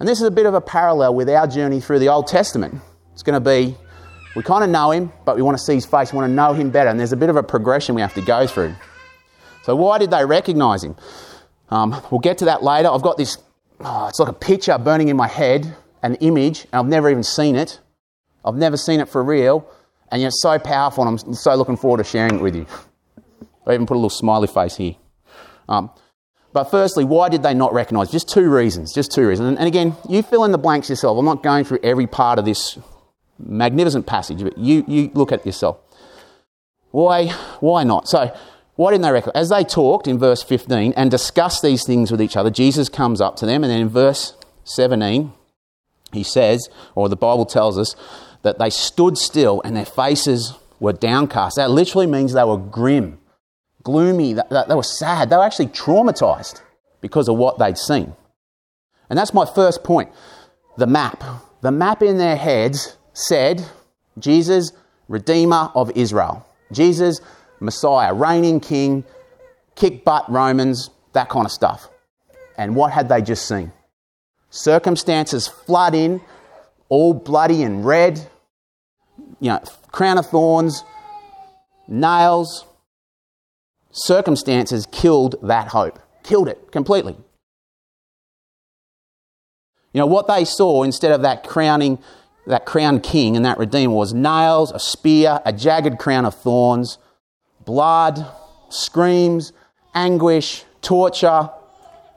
And 0.00 0.08
this 0.08 0.20
is 0.20 0.26
a 0.26 0.30
bit 0.30 0.44
of 0.44 0.54
a 0.54 0.60
parallel 0.60 1.14
with 1.14 1.30
our 1.30 1.46
journey 1.46 1.80
through 1.80 2.00
the 2.00 2.08
Old 2.08 2.26
Testament. 2.26 2.82
It's 3.12 3.22
going 3.22 3.40
to 3.40 3.48
be, 3.48 3.76
we 4.34 4.42
kind 4.42 4.64
of 4.64 4.70
know 4.70 4.90
him, 4.90 5.12
but 5.24 5.36
we 5.36 5.42
want 5.42 5.56
to 5.56 5.62
see 5.62 5.74
his 5.74 5.86
face, 5.86 6.12
we 6.12 6.16
want 6.16 6.28
to 6.28 6.34
know 6.34 6.52
him 6.52 6.70
better, 6.70 6.90
and 6.90 6.98
there's 6.98 7.12
a 7.12 7.16
bit 7.16 7.30
of 7.30 7.36
a 7.36 7.44
progression 7.44 7.94
we 7.94 8.00
have 8.00 8.14
to 8.14 8.22
go 8.22 8.48
through. 8.48 8.74
So, 9.62 9.76
why 9.76 9.98
did 9.98 10.10
they 10.10 10.24
recognize 10.24 10.82
him? 10.82 10.96
Um, 11.70 12.02
we'll 12.10 12.18
get 12.18 12.38
to 12.38 12.46
that 12.46 12.64
later. 12.64 12.88
I've 12.88 13.02
got 13.02 13.18
this, 13.18 13.38
oh, 13.78 14.08
it's 14.08 14.18
like 14.18 14.28
a 14.28 14.32
picture 14.32 14.76
burning 14.78 15.10
in 15.10 15.16
my 15.16 15.28
head, 15.28 15.72
an 16.02 16.16
image, 16.16 16.62
and 16.72 16.80
I've 16.80 16.86
never 16.86 17.08
even 17.08 17.22
seen 17.22 17.54
it. 17.54 17.78
I've 18.44 18.56
never 18.56 18.76
seen 18.76 18.98
it 18.98 19.08
for 19.08 19.22
real, 19.22 19.64
and 20.10 20.20
yet 20.20 20.28
it's 20.28 20.42
so 20.42 20.58
powerful, 20.58 21.06
and 21.06 21.20
I'm 21.24 21.34
so 21.34 21.54
looking 21.54 21.76
forward 21.76 21.98
to 21.98 22.04
sharing 22.04 22.34
it 22.34 22.42
with 22.42 22.56
you. 22.56 22.66
I 23.64 23.74
even 23.74 23.86
put 23.86 23.94
a 23.94 24.02
little 24.02 24.10
smiley 24.10 24.48
face 24.48 24.74
here. 24.74 24.96
Um, 25.68 25.92
but 26.54 26.70
firstly, 26.70 27.04
why 27.04 27.28
did 27.28 27.42
they 27.42 27.52
not 27.52 27.74
recognize? 27.74 28.12
Just 28.12 28.28
two 28.28 28.48
reasons. 28.48 28.94
Just 28.94 29.10
two 29.10 29.26
reasons. 29.26 29.58
And 29.58 29.66
again, 29.66 29.96
you 30.08 30.22
fill 30.22 30.44
in 30.44 30.52
the 30.52 30.58
blanks 30.58 30.88
yourself. 30.88 31.18
I'm 31.18 31.24
not 31.24 31.42
going 31.42 31.64
through 31.64 31.80
every 31.82 32.06
part 32.06 32.38
of 32.38 32.44
this 32.44 32.78
magnificent 33.40 34.06
passage, 34.06 34.40
but 34.40 34.56
you, 34.56 34.84
you 34.86 35.10
look 35.14 35.32
at 35.32 35.44
yourself. 35.44 35.78
Why, 36.92 37.26
why 37.58 37.82
not? 37.82 38.08
So, 38.08 38.32
why 38.76 38.92
didn't 38.92 39.02
they 39.02 39.10
recognize? 39.10 39.42
As 39.42 39.48
they 39.48 39.64
talked 39.64 40.06
in 40.06 40.16
verse 40.16 40.44
15 40.44 40.92
and 40.96 41.10
discussed 41.10 41.60
these 41.60 41.84
things 41.84 42.12
with 42.12 42.22
each 42.22 42.36
other, 42.36 42.50
Jesus 42.50 42.88
comes 42.88 43.20
up 43.20 43.34
to 43.36 43.46
them, 43.46 43.64
and 43.64 43.70
then 43.72 43.80
in 43.80 43.88
verse 43.88 44.34
17, 44.62 45.32
he 46.12 46.22
says, 46.22 46.68
or 46.94 47.08
the 47.08 47.16
Bible 47.16 47.46
tells 47.46 47.76
us, 47.76 47.96
that 48.42 48.60
they 48.60 48.70
stood 48.70 49.18
still 49.18 49.60
and 49.64 49.76
their 49.76 49.84
faces 49.84 50.54
were 50.78 50.92
downcast. 50.92 51.56
That 51.56 51.70
literally 51.72 52.06
means 52.06 52.32
they 52.32 52.44
were 52.44 52.58
grim 52.58 53.18
gloomy, 53.84 54.32
they 54.32 54.74
were 54.74 54.82
sad. 54.82 55.30
They 55.30 55.36
were 55.36 55.44
actually 55.44 55.68
traumatized 55.68 56.60
because 57.00 57.28
of 57.28 57.36
what 57.36 57.58
they'd 57.58 57.78
seen. 57.78 58.14
And 59.08 59.18
that's 59.18 59.32
my 59.32 59.46
first 59.46 59.84
point 59.84 60.10
the 60.76 60.86
map. 60.86 61.22
The 61.60 61.70
map 61.70 62.02
in 62.02 62.18
their 62.18 62.36
heads 62.36 62.96
said 63.12 63.64
Jesus, 64.18 64.72
Redeemer 65.08 65.70
of 65.74 65.90
Israel. 65.94 66.46
Jesus, 66.72 67.20
Messiah, 67.60 68.12
reigning 68.12 68.60
king, 68.60 69.04
kick 69.76 70.04
butt 70.04 70.24
Romans, 70.28 70.90
that 71.12 71.28
kind 71.28 71.44
of 71.44 71.52
stuff. 71.52 71.88
And 72.56 72.74
what 72.74 72.92
had 72.92 73.08
they 73.08 73.22
just 73.22 73.46
seen? 73.46 73.72
Circumstances 74.50 75.48
flood 75.48 75.94
in, 75.94 76.20
all 76.88 77.12
bloody 77.14 77.62
and 77.62 77.84
red, 77.84 78.18
you 79.40 79.50
know, 79.50 79.62
crown 79.90 80.18
of 80.18 80.26
thorns, 80.26 80.84
nails, 81.88 82.64
circumstances 83.94 84.86
killed 84.90 85.36
that 85.42 85.68
hope, 85.68 85.98
killed 86.22 86.48
it 86.48 86.70
completely. 86.70 87.16
You 89.92 90.00
know, 90.00 90.06
what 90.06 90.26
they 90.26 90.44
saw 90.44 90.82
instead 90.82 91.12
of 91.12 91.22
that 91.22 91.44
crowning, 91.44 91.98
that 92.46 92.66
crowned 92.66 93.04
king 93.04 93.36
and 93.36 93.44
that 93.44 93.58
redeemer 93.58 93.94
was 93.94 94.12
nails, 94.12 94.72
a 94.72 94.80
spear, 94.80 95.40
a 95.46 95.52
jagged 95.52 95.98
crown 95.98 96.24
of 96.24 96.34
thorns, 96.34 96.98
blood, 97.64 98.26
screams, 98.68 99.52
anguish, 99.94 100.64
torture, 100.82 101.48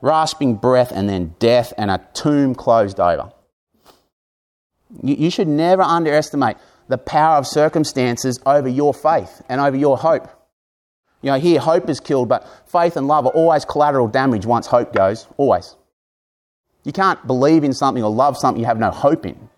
rasping 0.02 0.56
breath, 0.56 0.92
and 0.92 1.08
then 1.08 1.36
death 1.38 1.72
and 1.78 1.92
a 1.92 2.06
tomb 2.14 2.56
closed 2.56 3.00
over. 3.00 3.32
You, 5.04 5.16
you 5.16 5.30
should 5.30 5.48
never 5.48 5.84
underestimate 5.84 6.58
the 6.88 6.98
power 6.98 7.38
of 7.38 7.46
circumstances 7.46 8.40
over 8.46 8.68
your 8.68 8.94
faith 8.94 9.42
and 9.50 9.62
over 9.62 9.78
your 9.78 9.98
hope. 9.98 10.30
You 11.22 11.32
know, 11.32 11.40
here 11.40 11.60
hope 11.60 11.90
is 11.90 12.00
killed, 12.00 12.30
but 12.30 12.48
faith 12.68 12.96
and 12.96 13.08
love 13.08 13.26
are 13.26 13.32
always 13.32 13.66
collateral 13.66 14.08
damage 14.08 14.46
once 14.46 14.68
hope 14.68 14.94
goes. 14.94 15.28
Always. 15.38 15.76
You 16.84 16.92
can't 16.92 17.26
believe 17.26 17.64
in 17.64 17.74
something 17.74 18.04
or 18.04 18.12
love 18.12 18.38
something 18.38 18.60
you 18.60 18.68
have 18.68 18.80
no 18.80 18.92
hope 18.92 19.26
in. 19.26 19.50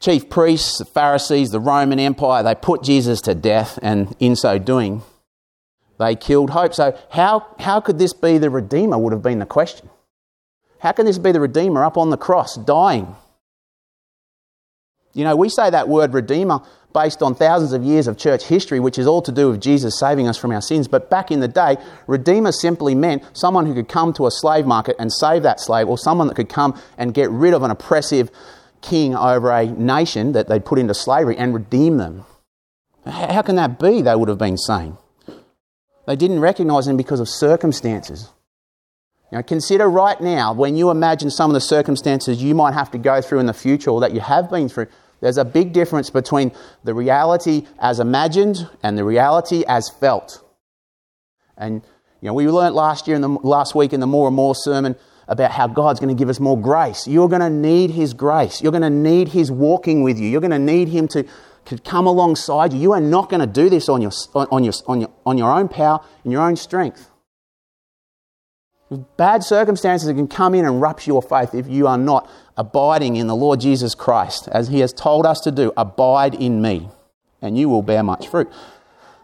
Chief 0.00 0.30
priests, 0.30 0.78
the 0.78 0.84
Pharisees, 0.84 1.50
the 1.50 1.58
Roman 1.58 1.98
Empire, 1.98 2.44
they 2.44 2.54
put 2.54 2.84
Jesus 2.84 3.20
to 3.22 3.34
death, 3.34 3.80
and 3.82 4.14
in 4.20 4.36
so 4.36 4.56
doing, 4.58 5.02
they 5.98 6.14
killed 6.14 6.50
hope. 6.50 6.72
So, 6.72 6.96
how, 7.10 7.46
how 7.58 7.80
could 7.80 7.98
this 7.98 8.12
be 8.12 8.38
the 8.38 8.48
Redeemer? 8.48 8.96
Would 8.96 9.12
have 9.12 9.22
been 9.22 9.40
the 9.40 9.46
question. 9.46 9.90
How 10.78 10.92
can 10.92 11.04
this 11.04 11.18
be 11.18 11.32
the 11.32 11.40
Redeemer 11.40 11.84
up 11.84 11.98
on 11.98 12.10
the 12.10 12.16
cross, 12.16 12.54
dying? 12.54 13.16
You 15.18 15.24
know, 15.24 15.34
we 15.34 15.48
say 15.48 15.68
that 15.68 15.88
word 15.88 16.14
redeemer 16.14 16.60
based 16.94 17.24
on 17.24 17.34
thousands 17.34 17.72
of 17.72 17.82
years 17.82 18.06
of 18.06 18.16
church 18.16 18.44
history, 18.44 18.78
which 18.78 18.98
is 18.98 19.08
all 19.08 19.20
to 19.22 19.32
do 19.32 19.50
with 19.50 19.60
Jesus 19.60 19.98
saving 19.98 20.28
us 20.28 20.36
from 20.36 20.52
our 20.52 20.62
sins. 20.62 20.86
But 20.86 21.10
back 21.10 21.32
in 21.32 21.40
the 21.40 21.48
day, 21.48 21.76
redeemer 22.06 22.52
simply 22.52 22.94
meant 22.94 23.24
someone 23.32 23.66
who 23.66 23.74
could 23.74 23.88
come 23.88 24.12
to 24.12 24.28
a 24.28 24.30
slave 24.30 24.64
market 24.64 24.94
and 24.96 25.12
save 25.12 25.42
that 25.42 25.58
slave, 25.58 25.88
or 25.88 25.98
someone 25.98 26.28
that 26.28 26.36
could 26.36 26.48
come 26.48 26.80
and 26.96 27.12
get 27.12 27.30
rid 27.30 27.52
of 27.52 27.64
an 27.64 27.72
oppressive 27.72 28.30
king 28.80 29.16
over 29.16 29.50
a 29.50 29.66
nation 29.66 30.30
that 30.32 30.46
they'd 30.46 30.64
put 30.64 30.78
into 30.78 30.94
slavery 30.94 31.36
and 31.36 31.52
redeem 31.52 31.96
them. 31.96 32.24
How 33.04 33.42
can 33.42 33.56
that 33.56 33.80
be? 33.80 34.02
They 34.02 34.14
would 34.14 34.28
have 34.28 34.38
been 34.38 34.56
saying. 34.56 34.98
They 36.06 36.14
didn't 36.14 36.38
recognize 36.38 36.86
him 36.86 36.96
because 36.96 37.18
of 37.18 37.28
circumstances. 37.28 38.30
Now, 39.32 39.42
consider 39.42 39.90
right 39.90 40.20
now 40.20 40.54
when 40.54 40.76
you 40.76 40.90
imagine 40.90 41.30
some 41.30 41.50
of 41.50 41.54
the 41.54 41.60
circumstances 41.60 42.42
you 42.42 42.54
might 42.54 42.72
have 42.74 42.90
to 42.92 42.98
go 42.98 43.20
through 43.20 43.40
in 43.40 43.46
the 43.46 43.52
future 43.52 43.90
or 43.90 44.00
that 44.00 44.12
you 44.12 44.20
have 44.20 44.48
been 44.48 44.68
through. 44.68 44.86
There's 45.20 45.38
a 45.38 45.44
big 45.44 45.72
difference 45.72 46.10
between 46.10 46.52
the 46.84 46.94
reality 46.94 47.66
as 47.78 48.00
imagined 48.00 48.68
and 48.82 48.96
the 48.96 49.04
reality 49.04 49.64
as 49.66 49.88
felt. 49.88 50.44
And 51.56 51.82
you 52.20 52.26
know, 52.26 52.34
we 52.34 52.48
learned 52.48 52.74
last 52.74 53.06
year 53.06 53.16
in 53.16 53.22
the 53.22 53.28
last 53.28 53.74
week 53.74 53.92
in 53.92 54.00
the 54.00 54.06
more 54.06 54.26
and 54.28 54.36
more 54.36 54.54
sermon 54.54 54.96
about 55.28 55.50
how 55.50 55.66
God's 55.66 56.00
going 56.00 56.14
to 56.14 56.18
give 56.18 56.28
us 56.28 56.40
more 56.40 56.60
grace. 56.60 57.06
You're 57.06 57.28
going 57.28 57.42
to 57.42 57.50
need 57.50 57.90
His 57.90 58.14
grace. 58.14 58.62
You're 58.62 58.72
going 58.72 58.82
to 58.82 58.90
need 58.90 59.28
His 59.28 59.50
walking 59.50 60.02
with 60.02 60.18
you. 60.18 60.28
You're 60.28 60.40
going 60.40 60.50
to 60.50 60.58
need 60.58 60.88
Him 60.88 61.06
to, 61.08 61.24
to 61.66 61.78
come 61.78 62.06
alongside 62.06 62.72
you. 62.72 62.80
You 62.80 62.92
are 62.92 63.00
not 63.00 63.28
going 63.28 63.40
to 63.40 63.46
do 63.46 63.68
this 63.68 63.88
on 63.88 64.00
your, 64.00 64.12
on, 64.34 64.64
your, 64.64 64.72
on, 64.86 65.00
your, 65.00 65.10
on 65.26 65.38
your 65.38 65.52
own 65.52 65.68
power 65.68 66.00
and 66.24 66.32
your 66.32 66.42
own 66.42 66.56
strength. 66.56 67.10
Bad 68.90 69.44
circumstances 69.44 70.08
can 70.08 70.28
come 70.28 70.54
in 70.54 70.64
and 70.64 70.80
rupture 70.80 71.10
your 71.10 71.22
faith 71.22 71.54
if 71.54 71.68
you 71.68 71.86
are 71.86 71.98
not 71.98 72.28
abiding 72.56 73.16
in 73.16 73.26
the 73.26 73.36
Lord 73.36 73.60
Jesus 73.60 73.94
Christ, 73.94 74.48
as 74.50 74.68
He 74.68 74.80
has 74.80 74.92
told 74.92 75.26
us 75.26 75.40
to 75.40 75.50
do. 75.50 75.72
Abide 75.76 76.34
in 76.34 76.62
me, 76.62 76.88
and 77.42 77.58
you 77.58 77.68
will 77.68 77.82
bear 77.82 78.02
much 78.02 78.28
fruit. 78.28 78.48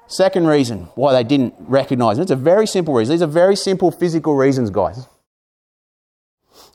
Second 0.07 0.47
reason 0.47 0.89
why 0.95 1.15
they 1.15 1.25
didn't 1.25 1.55
recognize 1.61 2.19
Him. 2.19 2.23
It's 2.23 2.31
a 2.31 2.37
very 2.37 2.67
simple 2.67 2.93
reason. 2.93 3.15
These 3.15 3.23
are 3.23 3.27
very 3.27 3.57
simple 3.57 3.91
physical 3.91 4.37
reasons, 4.37 4.69
guys. 4.69 5.07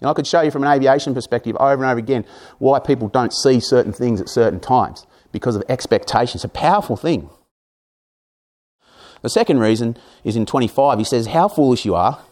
And 0.02 0.10
I 0.10 0.14
could 0.14 0.26
show 0.26 0.42
you 0.42 0.50
from 0.50 0.64
an 0.64 0.72
aviation 0.72 1.14
perspective 1.14 1.56
over 1.58 1.84
and 1.84 1.92
over 1.92 2.00
again 2.00 2.26
why 2.58 2.80
people 2.80 3.08
don't 3.08 3.34
see 3.34 3.60
certain 3.60 3.94
things 3.94 4.20
at 4.20 4.30
certain 4.30 4.60
times 4.60 5.06
because 5.32 5.56
of 5.56 5.64
expectation. 5.70 6.38
It's 6.38 6.44
a 6.44 6.50
powerful 6.50 6.96
thing. 6.96 7.30
The 9.22 9.30
second 9.30 9.60
reason 9.60 9.98
is 10.24 10.36
in 10.36 10.46
25. 10.46 10.98
He 10.98 11.04
says, 11.04 11.28
How 11.28 11.48
foolish 11.48 11.86
you 11.86 11.94
are. 11.94 12.24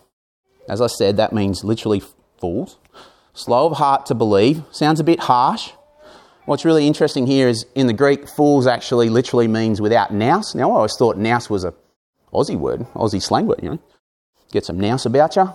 As 0.68 0.82
I 0.82 0.88
said, 0.88 1.18
that 1.18 1.34
means 1.34 1.64
literally 1.64 2.02
fools. 2.40 2.78
Slow 3.34 3.68
of 3.68 3.78
heart 3.78 4.06
to 4.08 4.16
believe. 4.16 4.64
Sounds 4.72 5.00
a 5.00 5.04
bit 5.04 5.22
harsh. 5.22 5.72
What's 6.46 6.66
really 6.66 6.88
interesting 6.88 7.28
here 7.28 7.48
is 7.48 7.66
in 7.76 7.88
the 7.88 7.94
Greek, 7.94 8.28
fools 8.28 8.68
actually 8.68 9.10
literally 9.10 9.48
means 9.48 9.82
without 9.82 10.14
nous. 10.14 10.56
Now, 10.56 10.72
I 10.72 10.76
always 10.76 10.96
thought 10.98 11.18
nous 11.18 11.50
was 11.50 11.64
a 11.64 11.74
Aussie 12.34 12.58
word, 12.58 12.82
Aussie 12.94 13.22
slang 13.22 13.48
word, 13.48 13.60
you 13.62 13.70
know. 13.70 13.80
Get 14.52 14.66
some 14.66 14.80
nous 14.80 15.06
about 15.06 15.36
you. 15.36 15.50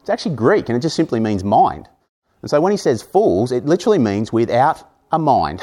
It's 0.00 0.10
actually 0.10 0.36
Greek 0.36 0.68
and 0.68 0.76
it 0.76 0.80
just 0.80 0.94
simply 0.94 1.18
means 1.18 1.42
mind. 1.42 1.88
And 2.42 2.50
so 2.50 2.60
when 2.60 2.70
he 2.70 2.76
says 2.76 3.02
fools, 3.02 3.50
it 3.50 3.66
literally 3.66 3.98
means 3.98 4.32
without 4.32 4.88
a 5.10 5.18
mind. 5.18 5.60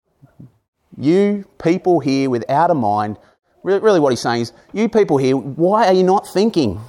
you 0.98 1.48
people 1.62 2.00
here 2.00 2.28
without 2.28 2.70
a 2.70 2.74
mind, 2.74 3.18
really 3.62 4.00
what 4.00 4.10
he's 4.10 4.20
saying 4.20 4.42
is, 4.42 4.52
you 4.72 4.88
people 4.88 5.16
here, 5.16 5.36
why 5.36 5.86
are 5.86 5.94
you 5.94 6.02
not 6.02 6.28
thinking? 6.28 6.80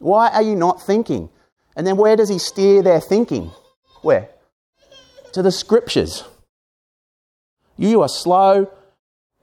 Why 0.00 0.28
are 0.30 0.42
you 0.42 0.56
not 0.56 0.82
thinking? 0.82 1.28
And 1.76 1.86
then 1.86 1.96
where 1.96 2.16
does 2.16 2.28
he 2.28 2.38
steer 2.38 2.82
their 2.82 3.00
thinking? 3.00 3.52
Where? 4.02 4.30
To 5.34 5.42
the 5.42 5.52
scriptures. 5.52 6.24
You 7.76 8.02
are 8.02 8.08
slow. 8.08 8.72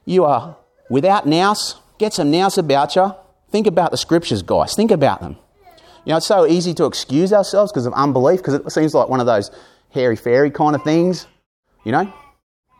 You 0.06 0.26
are 0.26 0.58
without 0.89 1.26
nous. 1.26 1.76
Get 2.00 2.13
some 2.13 2.32
nous 2.32 2.58
about 2.58 2.96
you. 2.96 3.13
Think 3.50 3.67
about 3.67 3.91
the 3.91 3.98
scriptures, 3.98 4.41
guys. 4.41 4.76
Think 4.76 4.91
about 4.91 5.22
them. 5.22 5.38
You 6.06 6.12
know, 6.12 6.17
it's 6.17 6.26
so 6.26 6.46
easy 6.48 6.74
to 6.76 6.86
excuse 6.86 7.32
ourselves 7.32 7.72
because 7.72 7.86
of 7.86 7.93
unbelief, 7.93 8.39
because 8.39 8.56
it 8.56 8.70
seems 8.72 8.93
like 8.93 9.10
one 9.10 9.20
of 9.20 9.26
those 9.26 9.52
hairy 9.91 10.15
fairy 10.15 10.50
kind 10.50 10.76
of 10.76 10.84
things, 10.84 11.28
you 11.84 11.91
know? 11.91 12.12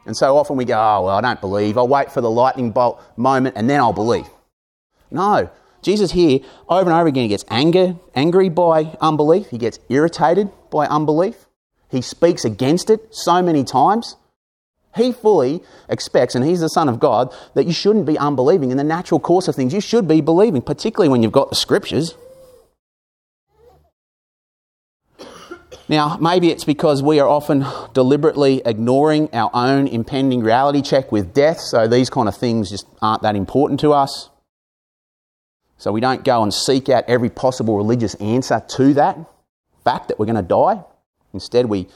And 0.06 0.16
so 0.16 0.36
often 0.38 0.58
we 0.58 0.66
go, 0.66 0.76
oh, 0.76 1.06
well, 1.06 1.18
I 1.18 1.22
don't 1.22 1.42
believe. 1.42 1.78
I'll 1.78 1.88
wait 1.88 2.12
for 2.12 2.22
the 2.22 2.30
lightning 2.30 2.72
bolt 2.72 3.02
moment 3.18 3.56
and 3.58 3.70
then 3.70 3.80
I'll 3.80 3.94
believe. 3.94 4.28
No. 5.12 5.50
Jesus 5.88 6.12
here, 6.12 6.40
over 6.68 6.90
and 6.90 7.00
over 7.00 7.08
again, 7.08 7.24
he 7.24 7.30
gets 7.30 7.46
anger, 7.50 7.96
angry 8.14 8.50
by 8.50 8.98
unbelief. 9.00 9.48
He 9.52 9.58
gets 9.58 9.80
irritated 9.88 10.52
by 10.70 10.86
unbelief. 10.86 11.46
He 11.90 12.02
speaks 12.02 12.44
against 12.44 12.90
it 12.90 13.16
so 13.16 13.42
many 13.42 13.64
times. 13.64 14.18
He 14.98 15.14
fully 15.14 15.64
expects, 15.88 16.36
and 16.36 16.44
he's 16.44 16.60
the 16.60 16.68
Son 16.68 16.90
of 16.90 17.00
God, 17.00 17.34
that 17.54 17.68
you 17.68 17.72
shouldn't 17.72 18.06
be 18.06 18.18
unbelieving 18.18 18.70
in 18.70 18.76
the 18.76 18.84
natural 18.84 19.22
course 19.22 19.48
of 19.48 19.56
things. 19.56 19.74
You 19.74 19.80
should 19.80 20.10
be 20.10 20.20
believing, 20.20 20.62
particularly 20.62 21.08
when 21.08 21.24
you've 21.24 21.32
got 21.32 21.50
the 21.50 21.56
scriptures. 21.56 22.16
Now, 25.88 26.18
maybe 26.20 26.52
it's 26.52 26.66
because 26.66 27.02
we 27.02 27.22
are 27.22 27.30
often 27.30 27.66
deliberately 27.94 28.62
ignoring 28.66 29.34
our 29.34 29.50
own 29.54 29.88
impending 29.88 30.42
reality 30.42 30.82
check 30.82 31.14
with 31.14 31.34
death, 31.34 31.62
so 31.62 31.88
these 31.88 32.10
kind 32.10 32.28
of 32.28 32.36
things 32.36 32.70
just 32.70 32.86
aren't 33.02 33.22
that 33.22 33.38
important 33.38 33.80
to 33.80 33.94
us. 33.94 34.30
So 35.78 35.92
we 35.92 36.02
don't 36.02 36.24
go 36.24 36.44
and 36.44 36.54
seek 36.54 36.90
out 36.90 37.04
every 37.08 37.30
possible 37.30 37.78
religious 37.78 38.16
answer 38.16 38.64
to 38.68 38.94
that 38.96 39.18
fact 39.84 40.08
that 40.08 40.20
we're 40.20 40.26
going 40.26 40.38
to 40.38 40.42
die. 40.42 40.84
Instead, 41.34 41.68
we 41.68 41.88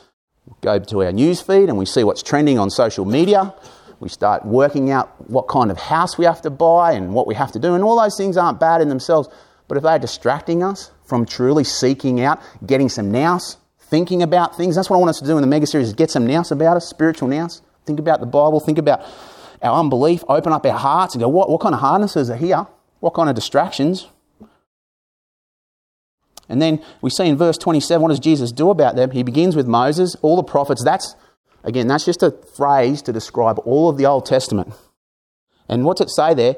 go 0.61 0.79
to 0.79 1.03
our 1.03 1.11
news 1.11 1.41
feed 1.41 1.69
and 1.69 1.77
we 1.77 1.85
see 1.85 2.03
what's 2.03 2.21
trending 2.21 2.59
on 2.59 2.69
social 2.69 3.05
media. 3.05 3.53
We 3.99 4.09
start 4.09 4.45
working 4.45 4.91
out 4.91 5.29
what 5.29 5.47
kind 5.47 5.71
of 5.71 5.77
house 5.77 6.17
we 6.17 6.25
have 6.25 6.41
to 6.43 6.49
buy 6.49 6.93
and 6.93 7.13
what 7.13 7.27
we 7.27 7.35
have 7.35 7.51
to 7.51 7.59
do, 7.59 7.75
and 7.75 7.83
all 7.83 8.01
those 8.01 8.17
things 8.17 8.37
aren't 8.37 8.59
bad 8.59 8.81
in 8.81 8.89
themselves. 8.89 9.29
But 9.67 9.77
if 9.77 9.83
they're 9.83 9.99
distracting 9.99 10.63
us 10.63 10.91
from 11.03 11.25
truly 11.25 11.63
seeking 11.63 12.21
out, 12.21 12.41
getting 12.65 12.89
some 12.89 13.11
nous, 13.11 13.57
thinking 13.79 14.23
about 14.23 14.57
things. 14.57 14.75
That's 14.75 14.89
what 14.89 14.97
I 14.97 14.99
want 14.99 15.09
us 15.09 15.19
to 15.19 15.25
do 15.25 15.37
in 15.37 15.41
the 15.41 15.47
mega 15.47 15.67
series 15.67 15.89
is 15.89 15.93
get 15.93 16.09
some 16.09 16.25
nous 16.25 16.51
about 16.51 16.77
us, 16.77 16.87
spiritual 16.87 17.27
nous. 17.27 17.61
Think 17.85 17.99
about 17.99 18.19
the 18.19 18.25
Bible, 18.25 18.59
think 18.59 18.77
about 18.77 19.01
our 19.61 19.79
unbelief, 19.79 20.23
open 20.27 20.53
up 20.53 20.65
our 20.65 20.77
hearts 20.77 21.13
and 21.13 21.21
go, 21.21 21.29
what, 21.29 21.49
what 21.49 21.61
kind 21.61 21.75
of 21.75 21.81
hardnesses 21.81 22.29
are 22.29 22.37
here? 22.37 22.65
What 23.01 23.13
kind 23.13 23.29
of 23.29 23.35
distractions? 23.35 24.07
And 26.47 26.61
then 26.61 26.81
we 27.01 27.09
see 27.09 27.27
in 27.27 27.37
verse 27.37 27.57
27, 27.57 28.01
what 28.01 28.09
does 28.09 28.19
Jesus 28.19 28.51
do 28.51 28.69
about 28.69 28.95
them? 28.95 29.11
He 29.11 29.23
begins 29.23 29.55
with 29.55 29.67
Moses, 29.67 30.15
all 30.21 30.37
the 30.37 30.43
prophets. 30.43 30.83
That's, 30.83 31.15
again, 31.63 31.87
that's 31.87 32.05
just 32.05 32.23
a 32.23 32.31
phrase 32.31 33.01
to 33.03 33.11
describe 33.11 33.59
all 33.65 33.89
of 33.89 33.97
the 33.97 34.05
Old 34.05 34.25
Testament. 34.25 34.73
And 35.67 35.83
what's 35.83 36.01
it 36.01 36.09
say 36.09 36.33
there? 36.33 36.55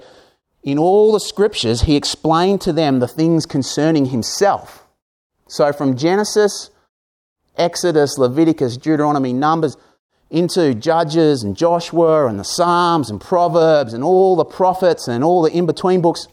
In 0.63 0.77
all 0.77 1.11
the 1.11 1.19
scriptures, 1.19 1.81
he 1.81 1.95
explained 1.95 2.61
to 2.61 2.73
them 2.73 2.99
the 2.99 3.07
things 3.07 3.45
concerning 3.45 4.07
himself. 4.07 4.83
So 5.47 5.73
from 5.73 5.97
Genesis 5.97 6.69
Exodus, 7.55 8.17
Leviticus, 8.17 8.77
Deuteronomy, 8.77 9.33
Numbers, 9.33 9.77
into 10.29 10.73
Judges 10.73 11.43
and 11.43 11.55
Joshua 11.55 12.25
and 12.25 12.39
the 12.39 12.43
Psalms 12.43 13.11
and 13.11 13.21
Proverbs 13.21 13.93
and 13.93 14.03
all 14.03 14.35
the 14.35 14.45
prophets 14.45 15.07
and 15.07 15.23
all 15.23 15.43
the 15.43 15.51
in 15.51 15.67
between 15.67 16.01
books. 16.01 16.27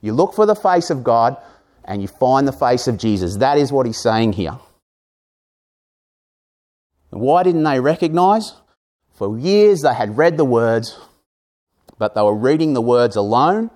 You 0.00 0.12
look 0.14 0.34
for 0.34 0.46
the 0.46 0.54
face 0.54 0.90
of 0.90 1.04
God 1.04 1.36
and 1.84 2.00
you 2.02 2.08
find 2.08 2.46
the 2.46 2.52
face 2.52 2.88
of 2.88 2.96
Jesus. 2.96 3.36
That 3.36 3.58
is 3.58 3.72
what 3.72 3.86
he's 3.86 4.00
saying 4.00 4.34
here. 4.34 4.58
Why 7.10 7.42
didn't 7.42 7.64
they 7.64 7.80
recognize? 7.80 8.54
For 9.14 9.38
years 9.38 9.82
they 9.82 9.92
had 9.92 10.16
read 10.16 10.36
the 10.36 10.44
words, 10.44 10.98
but 11.98 12.14
they 12.14 12.22
were 12.22 12.36
reading 12.36 12.72
the 12.72 12.80
words 12.80 13.16
alone. 13.16 13.70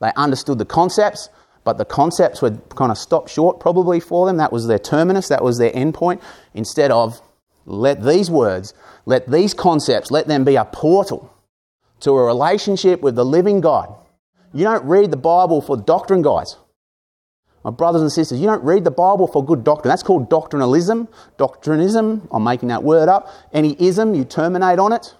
They 0.00 0.12
understood 0.16 0.58
the 0.58 0.64
concepts, 0.64 1.28
but 1.64 1.78
the 1.78 1.84
concepts 1.84 2.42
were 2.42 2.58
kind 2.74 2.90
of 2.90 2.98
stopped 2.98 3.30
short 3.30 3.60
probably 3.60 4.00
for 4.00 4.26
them. 4.26 4.38
That 4.38 4.52
was 4.52 4.66
their 4.66 4.78
terminus, 4.78 5.28
that 5.28 5.44
was 5.44 5.58
their 5.58 5.70
endpoint. 5.70 6.20
Instead 6.52 6.90
of 6.90 7.20
let 7.64 8.02
these 8.02 8.30
words, 8.30 8.74
let 9.06 9.30
these 9.30 9.54
concepts, 9.54 10.10
let 10.10 10.26
them 10.26 10.44
be 10.44 10.56
a 10.56 10.64
portal 10.64 11.32
to 12.00 12.10
a 12.10 12.24
relationship 12.24 13.00
with 13.00 13.14
the 13.14 13.24
living 13.24 13.60
God. 13.60 13.94
You 14.52 14.64
don't 14.64 14.84
read 14.84 15.10
the 15.10 15.16
Bible 15.16 15.60
for 15.60 15.76
doctrine, 15.76 16.22
guys. 16.22 16.56
My 17.64 17.70
brothers 17.70 18.00
and 18.00 18.10
sisters, 18.10 18.40
you 18.40 18.46
don't 18.46 18.64
read 18.64 18.84
the 18.84 18.90
Bible 18.90 19.26
for 19.26 19.44
good 19.44 19.64
doctrine. 19.64 19.90
That's 19.90 20.02
called 20.02 20.30
doctrinalism. 20.30 21.08
Doctrinism, 21.38 22.26
I'm 22.32 22.42
making 22.42 22.68
that 22.68 22.82
word 22.82 23.08
up. 23.08 23.28
Any 23.52 23.76
ism, 23.78 24.14
you 24.14 24.24
terminate 24.24 24.78
on 24.78 24.92
it. 24.92 25.14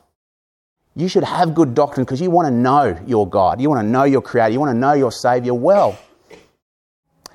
You 0.97 1.07
should 1.07 1.25
have 1.25 1.55
good 1.55 1.75
doctrine 1.75 2.05
because 2.05 2.21
you 2.21 2.31
want 2.31 2.49
to 2.49 2.51
know 2.51 2.99
your 3.07 3.29
God. 3.29 3.61
You 3.61 3.69
want 3.69 3.81
to 3.81 3.87
know 3.87 4.05
your 4.05 4.23
Creator. 4.23 4.53
You 4.53 4.61
want 4.61 4.71
to 4.71 4.79
know 4.79 4.95
your 4.95 5.12
Savior 5.12 5.55
well. 5.55 5.99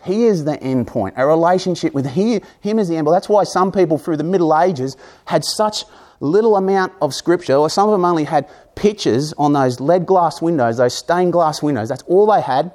He 0.04 0.26
is 0.26 0.44
the 0.44 0.62
end 0.62 0.88
point. 0.88 1.16
A 1.18 1.26
relationship 1.26 1.94
with 1.94 2.08
he, 2.12 2.42
Him 2.62 2.80
is 2.80 2.90
the 2.90 2.98
end 2.98 3.06
point. 3.06 3.16
That's 3.16 3.30
why 3.30 3.44
some 3.44 3.72
people 3.72 3.98
through 3.98 4.18
the 4.18 4.24
Middle 4.24 4.58
Ages 4.58 4.98
had 5.26 5.44
such 5.44 5.86
little 6.20 6.56
amount 6.56 6.94
of 7.02 7.14
scripture, 7.14 7.56
or 7.56 7.70
some 7.70 7.88
of 7.88 7.92
them 7.92 8.06
only 8.06 8.24
had 8.24 8.50
pictures 8.76 9.34
on 9.34 9.54
those 9.54 9.80
lead 9.80 10.06
glass 10.06 10.42
windows, 10.42 10.78
those 10.78 10.98
stained 10.98 11.34
glass 11.34 11.62
windows. 11.62 11.90
That's 11.90 12.04
all 12.04 12.26
they 12.32 12.42
had. 12.42 12.74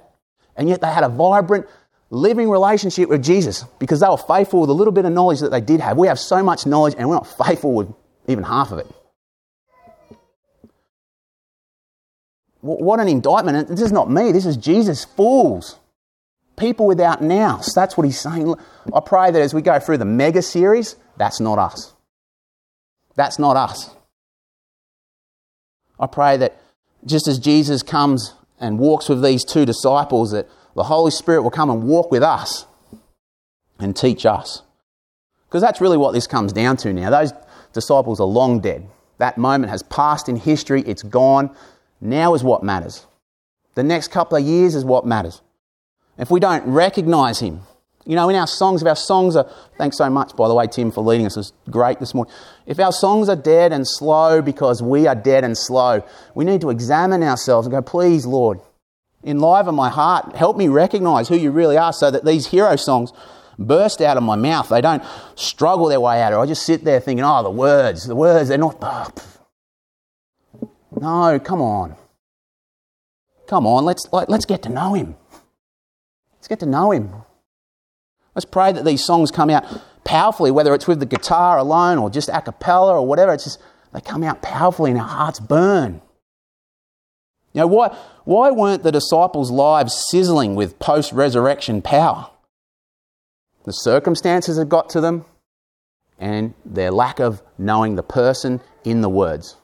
And 0.57 0.69
yet 0.69 0.81
they 0.81 0.89
had 0.89 1.05
a 1.05 1.09
vibrant 1.09 1.67
living 2.11 2.51
relationship 2.51 3.09
with 3.09 3.23
Jesus 3.23 3.65
because 3.79 4.01
they 4.01 4.09
were 4.09 4.17
faithful 4.17 4.61
with 4.61 4.71
a 4.71 4.75
little 4.75 4.93
bit 4.93 5.05
of 5.05 5.13
knowledge 5.13 5.41
that 5.41 5.51
they 5.51 5.61
did 5.61 5.81
have. 5.81 5.97
We 5.97 6.09
have 6.09 6.19
so 6.19 6.43
much 6.43 6.67
knowledge 6.67 6.95
and 6.99 7.09
we're 7.09 7.15
not 7.15 7.27
faithful 7.27 7.73
with 7.73 7.93
even 8.27 8.45
half 8.45 8.73
of 8.73 8.79
it. 8.79 8.87
What 12.61 13.01
an 13.01 13.09
indictment. 13.09 13.69
This 13.69 13.81
is 13.81 13.93
not 13.93 14.11
me, 14.11 14.33
this 14.33 14.45
is 14.45 14.57
Jesus. 14.57 15.05
Fools. 15.05 15.79
People 16.57 16.87
without 16.87 17.23
nous. 17.23 17.73
That's 17.75 17.97
what 17.97 18.05
he's 18.05 18.21
saying. 18.21 18.55
I 18.93 19.01
pray 19.01 19.31
that 19.31 19.41
as 19.41 19.55
we 19.55 19.63
go 19.63 19.81
through 19.81 19.97
the 19.97 20.05
mega 20.05 20.43
series, 20.43 20.97
that's 21.17 21.41
not 21.41 21.59
us. 21.59 21.95
That's 23.21 23.39
not 23.39 23.55
us. 23.55 23.91
I 25.99 26.07
pray 26.07 26.39
that 26.39 26.59
just 27.05 27.29
as 27.29 27.39
Jesus 27.39 27.83
comes 27.83 28.33
and 28.59 28.79
walks 28.79 29.11
with 29.11 29.23
these 29.23 29.45
two 29.45 29.67
disciples, 29.67 30.31
that 30.31 30.49
the 30.75 30.85
Holy 30.85 31.11
Spirit 31.11 31.43
will 31.43 31.51
come 31.51 31.69
and 31.69 31.83
walk 31.83 32.11
with 32.11 32.23
us 32.23 32.65
and 33.79 33.95
teach 33.95 34.25
us. 34.25 34.63
Because 35.47 35.61
that's 35.61 35.83
really 35.83 35.99
what 35.99 36.15
this 36.15 36.27
comes 36.27 36.55
down 36.55 36.79
to 36.79 36.95
now. 36.95 37.11
Those 37.11 37.35
disciples 37.75 38.21
are 38.21 38.27
long 38.27 38.59
dead. 38.61 38.89
That 39.19 39.37
moment 39.37 39.71
has 39.71 39.83
passed 39.83 40.31
in 40.31 40.37
history, 40.37 40.81
it's 40.87 41.03
gone. 41.03 41.55
Now 42.01 42.33
is 42.33 42.43
what 42.43 42.63
matters. 42.63 43.05
The 43.75 43.83
next 43.83 44.09
couple 44.09 44.39
of 44.39 44.45
years 44.45 44.75
is 44.75 44.83
what 44.83 45.05
matters. 45.05 45.43
If 46.17 46.31
we 46.31 46.41
don't 46.41 46.65
recognize 46.65 47.41
Him, 47.41 47.61
you 48.11 48.17
know, 48.17 48.29
in 48.29 48.35
our 48.35 48.49
songs, 48.49 48.83
if 48.83 48.89
our 48.89 48.97
songs 48.97 49.37
are, 49.37 49.49
thanks 49.79 49.97
so 49.97 50.11
much, 50.11 50.35
by 50.35 50.49
the 50.49 50.55
way, 50.55 50.67
Tim, 50.67 50.91
for 50.91 51.05
leading 51.05 51.27
us. 51.27 51.37
It 51.37 51.39
was 51.39 51.53
great 51.71 52.01
this 52.01 52.13
morning. 52.13 52.35
If 52.67 52.81
our 52.81 52.91
songs 52.91 53.29
are 53.29 53.37
dead 53.37 53.73
and 53.73 53.87
slow 53.87 54.43
because 54.43 54.83
we 54.83 55.07
are 55.07 55.15
dead 55.15 55.45
and 55.45 55.57
slow, 55.57 56.03
we 56.35 56.45
need 56.45 56.61
to 56.63 56.71
examine 56.71 57.23
ourselves 57.23 57.69
and 57.69 57.73
go, 57.73 57.81
please, 57.81 58.27
Lord, 58.27 58.59
enliven 59.23 59.77
my 59.77 59.91
heart. 59.91 60.35
Help 60.35 60.57
me 60.57 60.67
recognize 60.67 61.29
who 61.29 61.37
you 61.37 61.53
really 61.53 61.77
are 61.77 61.93
so 61.93 62.11
that 62.11 62.25
these 62.25 62.49
hero 62.49 62.75
songs 62.75 63.13
burst 63.61 64.01
out 64.01 64.17
of 64.17 64.25
my 64.25 64.35
mouth. 64.35 64.69
They 64.71 64.81
don't 64.81 65.05
struggle 65.37 65.87
their 65.87 66.01
way 66.01 66.21
out. 66.21 66.33
Or 66.33 66.41
I 66.41 66.47
just 66.47 66.67
sit 66.67 66.83
there 66.83 66.99
thinking, 66.99 67.25
oh, 67.25 67.45
the 67.45 67.51
words, 67.51 68.09
the 68.09 68.17
words, 68.17 68.49
they're 68.49 68.59
not. 68.59 68.77
Oh, 68.83 69.09
no, 71.01 71.39
come 71.39 71.61
on. 71.61 71.95
Come 73.47 73.69
on, 73.69 73.85
let's, 73.85 74.05
let's 74.13 74.47
get 74.47 74.63
to 74.63 74.69
know 74.69 74.95
him. 74.95 75.15
Let's 76.33 76.49
get 76.49 76.59
to 76.59 76.67
know 76.67 76.91
him. 76.91 77.13
Let's 78.41 78.51
pray 78.51 78.73
that 78.73 78.87
these 78.87 79.05
songs 79.05 79.31
come 79.31 79.51
out 79.51 79.67
powerfully, 80.03 80.51
whether 80.51 80.73
it's 80.73 80.87
with 80.87 80.99
the 80.99 81.05
guitar 81.05 81.59
alone 81.59 81.99
or 81.99 82.09
just 82.09 82.31
a 82.31 82.41
cappella 82.41 82.95
or 82.95 83.07
whatever. 83.07 83.35
It's 83.35 83.45
just, 83.45 83.61
they 83.93 84.01
come 84.01 84.23
out 84.23 84.41
powerfully 84.41 84.93
and 84.93 84.99
our 84.99 85.07
hearts 85.07 85.39
burn. 85.39 86.01
You 87.53 87.61
know, 87.61 87.67
why, 87.67 87.95
why 88.25 88.51
weren't 88.51 88.83
the 88.83 88.93
disciples' 88.93 89.51
lives 89.51 90.03
sizzling 90.09 90.55
with 90.55 90.79
post 90.79 91.13
resurrection 91.13 91.83
power? 91.83 92.31
The 93.67 93.73
circumstances 93.73 94.57
had 94.57 94.71
got 94.71 94.89
to 94.89 95.03
them 95.03 95.27
and 96.19 96.55
their 96.65 96.91
lack 96.91 97.21
of 97.21 97.43
knowing 97.59 97.97
the 97.97 98.03
person 98.03 98.63
in 98.85 99.03
the 99.03 99.11
words. 99.11 99.59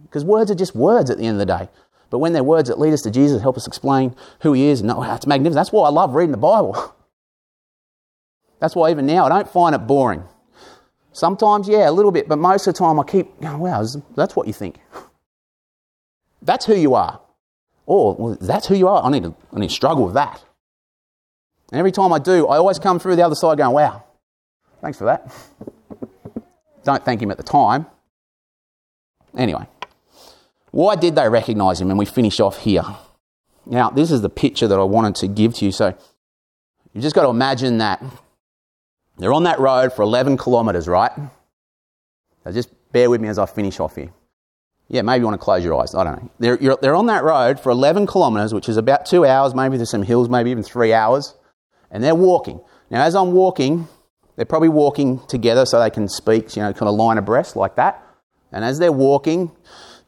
Because 0.00 0.24
words 0.24 0.52
are 0.52 0.54
just 0.54 0.76
words 0.76 1.10
at 1.10 1.18
the 1.18 1.26
end 1.26 1.40
of 1.40 1.44
the 1.44 1.58
day. 1.58 1.68
But 2.10 2.20
when 2.20 2.32
they're 2.32 2.44
words 2.44 2.68
that 2.68 2.78
lead 2.78 2.92
us 2.92 3.02
to 3.02 3.10
Jesus, 3.10 3.42
help 3.42 3.56
us 3.56 3.66
explain 3.66 4.14
who 4.42 4.52
He 4.52 4.66
is, 4.66 4.84
no, 4.84 5.02
it's 5.02 5.26
magnificent. 5.26 5.56
That's 5.56 5.72
why 5.72 5.88
I 5.88 5.90
love 5.90 6.14
reading 6.14 6.30
the 6.30 6.36
Bible. 6.36 6.94
That's 8.64 8.74
why 8.74 8.90
even 8.90 9.04
now 9.04 9.26
I 9.26 9.28
don't 9.28 9.46
find 9.46 9.74
it 9.74 9.80
boring. 9.80 10.24
Sometimes, 11.12 11.68
yeah, 11.68 11.86
a 11.86 11.92
little 11.92 12.10
bit, 12.10 12.26
but 12.26 12.38
most 12.38 12.66
of 12.66 12.72
the 12.72 12.78
time 12.78 12.98
I 12.98 13.04
keep 13.04 13.38
going, 13.38 13.58
wow, 13.58 13.86
that's 14.16 14.34
what 14.34 14.46
you 14.46 14.54
think. 14.54 14.80
That's 16.40 16.64
who 16.64 16.74
you 16.74 16.94
are. 16.94 17.20
Or, 17.86 18.14
well, 18.14 18.38
that's 18.40 18.66
who 18.66 18.74
you 18.74 18.86
are. 18.88 19.02
I 19.02 19.10
need, 19.10 19.22
to, 19.22 19.34
I 19.52 19.60
need 19.60 19.68
to 19.68 19.74
struggle 19.74 20.04
with 20.04 20.14
that. 20.14 20.42
And 21.72 21.78
every 21.78 21.92
time 21.92 22.12
I 22.12 22.18
do, 22.18 22.46
I 22.48 22.56
always 22.56 22.78
come 22.78 22.98
through 22.98 23.16
the 23.16 23.22
other 23.22 23.34
side 23.34 23.56
going, 23.56 23.74
wow, 23.74 24.04
thanks 24.82 24.98
for 24.98 25.04
that. 25.04 25.34
Don't 26.84 27.02
thank 27.02 27.22
him 27.22 27.30
at 27.30 27.38
the 27.38 27.42
time. 27.42 27.86
Anyway, 29.36 29.66
why 30.70 30.96
did 30.96 31.16
they 31.16 31.28
recognize 31.28 31.80
him? 31.80 31.90
And 31.90 31.98
we 31.98 32.04
finish 32.04 32.40
off 32.40 32.58
here. 32.58 32.84
Now, 33.64 33.88
this 33.90 34.10
is 34.10 34.20
the 34.20 34.30
picture 34.30 34.68
that 34.68 34.78
I 34.78 34.84
wanted 34.84 35.14
to 35.16 35.28
give 35.28 35.54
to 35.54 35.64
you. 35.66 35.72
So, 35.72 35.96
you've 36.92 37.02
just 37.02 37.14
got 37.14 37.22
to 37.22 37.30
imagine 37.30 37.78
that 37.78 38.02
they're 39.18 39.32
on 39.32 39.44
that 39.44 39.60
road 39.60 39.92
for 39.92 40.02
11 40.02 40.38
kilometres, 40.38 40.88
right? 40.88 41.12
So 42.44 42.52
just 42.52 42.70
bear 42.92 43.10
with 43.10 43.20
me 43.20 43.28
as 43.28 43.38
I 43.38 43.46
finish 43.46 43.80
off 43.80 43.96
here. 43.96 44.12
Yeah, 44.88 45.02
maybe 45.02 45.20
you 45.20 45.24
want 45.24 45.40
to 45.40 45.44
close 45.44 45.64
your 45.64 45.80
eyes. 45.80 45.94
I 45.94 46.04
don't 46.04 46.22
know. 46.22 46.30
They're, 46.38 46.76
they're 46.76 46.94
on 46.94 47.06
that 47.06 47.24
road 47.24 47.58
for 47.58 47.70
11 47.70 48.06
kilometres, 48.06 48.52
which 48.52 48.68
is 48.68 48.76
about 48.76 49.06
two 49.06 49.24
hours, 49.24 49.54
maybe 49.54 49.76
there's 49.76 49.90
some 49.90 50.02
hills, 50.02 50.28
maybe 50.28 50.50
even 50.50 50.62
three 50.62 50.92
hours. 50.92 51.34
And 51.90 52.02
they're 52.02 52.14
walking. 52.14 52.60
Now, 52.90 53.02
as 53.04 53.14
I'm 53.14 53.32
walking, 53.32 53.88
they're 54.36 54.44
probably 54.44 54.68
walking 54.68 55.20
together 55.26 55.64
so 55.64 55.80
they 55.80 55.90
can 55.90 56.08
speak, 56.08 56.54
you 56.56 56.62
know, 56.62 56.72
kind 56.72 56.88
of 56.88 56.96
line 56.96 57.18
abreast 57.18 57.56
like 57.56 57.76
that. 57.76 58.02
And 58.52 58.64
as 58.64 58.78
they're 58.78 58.92
walking, 58.92 59.50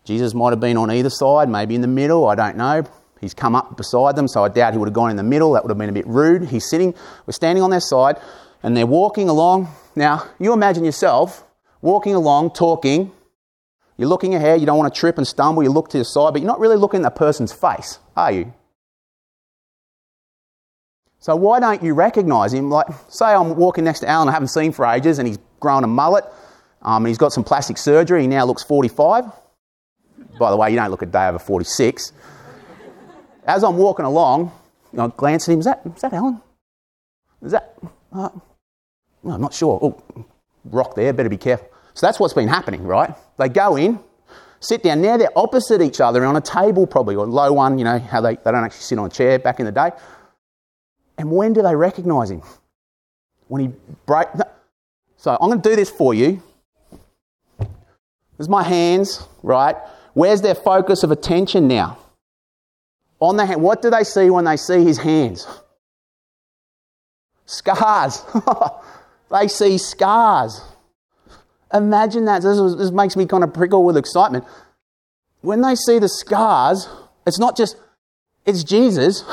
Jesus 0.05 0.35
might 0.35 0.51
have 0.51 0.61
been 0.61 0.77
on 0.77 0.91
either 0.91 1.11
side, 1.11 1.49
maybe 1.49 1.75
in 1.75 1.81
the 1.81 1.89
middle, 1.89 2.27
I 2.29 2.35
don't 2.35 2.57
know. 2.57 2.85
He's 3.21 3.35
come 3.35 3.57
up 3.57 3.77
beside 3.77 4.15
them, 4.15 4.29
so 4.29 4.45
I 4.45 4.49
doubt 4.49 4.73
he 4.73 4.79
would 4.79 4.89
have 4.89 4.95
gone 4.95 5.11
in 5.11 5.17
the 5.17 5.23
middle. 5.23 5.53
That 5.53 5.65
would 5.65 5.71
have 5.71 5.79
been 5.79 5.89
a 5.89 5.93
bit 5.93 6.07
rude. 6.07 6.45
He's 6.49 6.69
sitting, 6.69 6.95
we're 7.27 7.33
standing 7.33 7.63
on 7.63 7.71
their 7.71 7.81
side, 7.81 8.21
and 8.67 8.77
they're 8.77 8.85
walking 8.85 9.29
along. 9.29 9.69
Now, 9.95 10.27
you 10.41 10.53
imagine 10.53 10.85
yourself 10.85 11.45
walking 11.83 12.17
along, 12.17 12.51
talking. 12.51 13.13
You're 13.97 14.09
looking 14.09 14.35
ahead, 14.35 14.59
you 14.59 14.67
don't 14.67 14.77
want 14.77 14.93
to 14.93 15.01
trip 15.01 15.19
and 15.19 15.27
stumble, 15.27 15.63
you 15.63 15.71
look 15.71 15.89
to 15.91 15.99
the 15.99 16.05
side, 16.05 16.33
but 16.33 16.43
you're 16.43 16.49
not 16.49 16.59
really 16.59 16.77
looking 16.77 17.05
at 17.05 17.15
the 17.15 17.17
person's 17.17 17.53
face, 17.53 18.01
are 18.17 18.33
you? 18.33 18.53
So 21.21 21.37
why 21.37 21.61
don't 21.61 21.81
you 21.81 21.95
recognise 21.95 22.53
him? 22.53 22.69
Like, 22.69 22.89
say 23.09 23.27
I'm 23.27 23.55
walking 23.55 23.85
next 23.85 24.01
to 24.01 24.09
Alan 24.09 24.29
I 24.29 24.33
haven't 24.33 24.49
seen 24.49 24.73
for 24.73 24.85
ages, 24.85 25.21
and 25.21 25.29
he's 25.29 25.39
grown 25.61 25.85
a 25.85 25.87
mullet, 25.87 26.25
um, 26.83 27.05
and 27.05 27.07
he's 27.07 27.19
got 27.19 27.33
some 27.33 27.45
plastic 27.45 27.79
surgery. 27.79 28.23
He 28.23 28.27
now 28.27 28.45
looks 28.45 28.65
45. 28.65 29.27
By 30.41 30.51
the 30.51 30.57
way, 30.57 30.71
you 30.71 30.77
don't 30.77 30.91
look 30.91 31.03
a 31.03 31.07
day 31.07 31.29
over 31.29 31.39
46. 31.39 32.13
As 33.45 33.63
I'm 33.63 33.77
walking 33.77 34.05
along, 34.05 34.51
I 34.99 35.07
glance 35.17 35.49
at 35.49 35.53
him. 35.53 35.61
Is 35.61 35.67
that, 35.67 35.83
is 35.87 36.03
that 36.03 36.13
Alan? 36.13 36.41
Is 37.43 37.53
that? 37.53 37.79
Uh, 38.13 38.31
I'm 39.31 39.41
not 39.41 39.55
sure. 39.55 39.79
Oh, 39.83 40.25
rock 40.65 40.95
there, 40.95 41.13
better 41.13 41.29
be 41.29 41.37
careful. 41.37 41.69
So 41.95 42.07
that's 42.07 42.21
what's 42.21 42.35
been 42.35 42.49
happening, 42.49 42.85
right? 42.85 43.15
They 43.39 43.49
go 43.49 43.77
in, 43.77 43.99
sit 44.61 44.83
down. 44.83 45.01
Now 45.01 45.17
they're 45.17 45.37
opposite 45.37 45.81
each 45.81 46.01
other 46.01 46.25
on 46.25 46.37
a 46.37 46.41
table, 46.41 46.87
probably, 46.87 47.17
or 47.17 47.27
low 47.27 47.53
one, 47.53 47.79
you 47.79 47.85
know, 47.85 47.99
how 47.99 48.21
they, 48.21 48.37
they 48.37 48.51
don't 48.51 48.65
actually 48.65 48.83
sit 48.83 48.99
on 48.99 49.07
a 49.07 49.11
chair 49.11 49.39
back 49.39 49.61
in 49.61 49.67
the 49.67 49.73
day. 49.73 49.91
And 51.19 51.31
when 51.31 51.53
do 51.53 51.63
they 51.63 51.75
recognize 51.75 52.31
him? 52.31 52.43
When 53.49 53.63
he 53.63 53.71
break. 54.05 54.29
So 55.17 55.37
I'm 55.41 55.49
going 55.49 55.63
to 55.63 55.69
do 55.69 55.77
this 55.77 55.89
for 55.89 56.13
you. 56.13 56.43
There's 58.37 58.49
my 58.49 58.63
hands, 58.63 59.27
right? 59.43 59.77
Where's 60.13 60.43
their 60.43 60.55
focus 60.55 61.03
of 61.03 61.11
attention 61.11 61.69
now? 61.69 61.99
On 63.21 63.37
the 63.37 63.47
hand. 63.47 63.63
What 63.63 63.81
do 63.81 63.89
they 63.89 64.05
see 64.05 64.29
when 64.29 64.45
they 64.45 64.59
see 64.59 64.85
his 64.85 64.99
hands? 64.99 65.47
Scars. 67.47 68.23
they 69.31 69.49
see 69.49 69.79
scars. 69.79 70.61
Imagine 71.73 72.27
that. 72.27 72.43
This, 72.43 72.59
this 72.77 72.91
makes 72.91 73.17
me 73.17 73.27
kind 73.27 73.45
of 73.45 73.53
prickle 73.53 73.85
with 73.85 73.97
excitement. 73.97 74.45
When 75.41 75.63
they 75.63 75.75
see 75.75 75.99
the 75.99 76.09
scars, 76.09 76.89
it's 77.27 77.39
not 77.39 77.57
just, 77.57 77.77
it's 78.45 78.63
Jesus. 78.63 79.25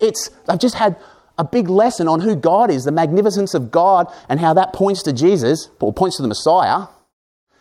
It's, 0.00 0.28
they've 0.46 0.58
just 0.58 0.74
had 0.74 0.96
a 1.38 1.44
big 1.44 1.68
lesson 1.68 2.08
on 2.08 2.20
who 2.20 2.36
God 2.36 2.70
is, 2.70 2.84
the 2.84 2.92
magnificence 2.92 3.54
of 3.54 3.70
God, 3.70 4.12
and 4.28 4.40
how 4.40 4.54
that 4.54 4.72
points 4.72 5.02
to 5.04 5.12
Jesus, 5.12 5.70
or 5.80 5.92
points 5.92 6.16
to 6.16 6.22
the 6.22 6.28
Messiah. 6.28 6.86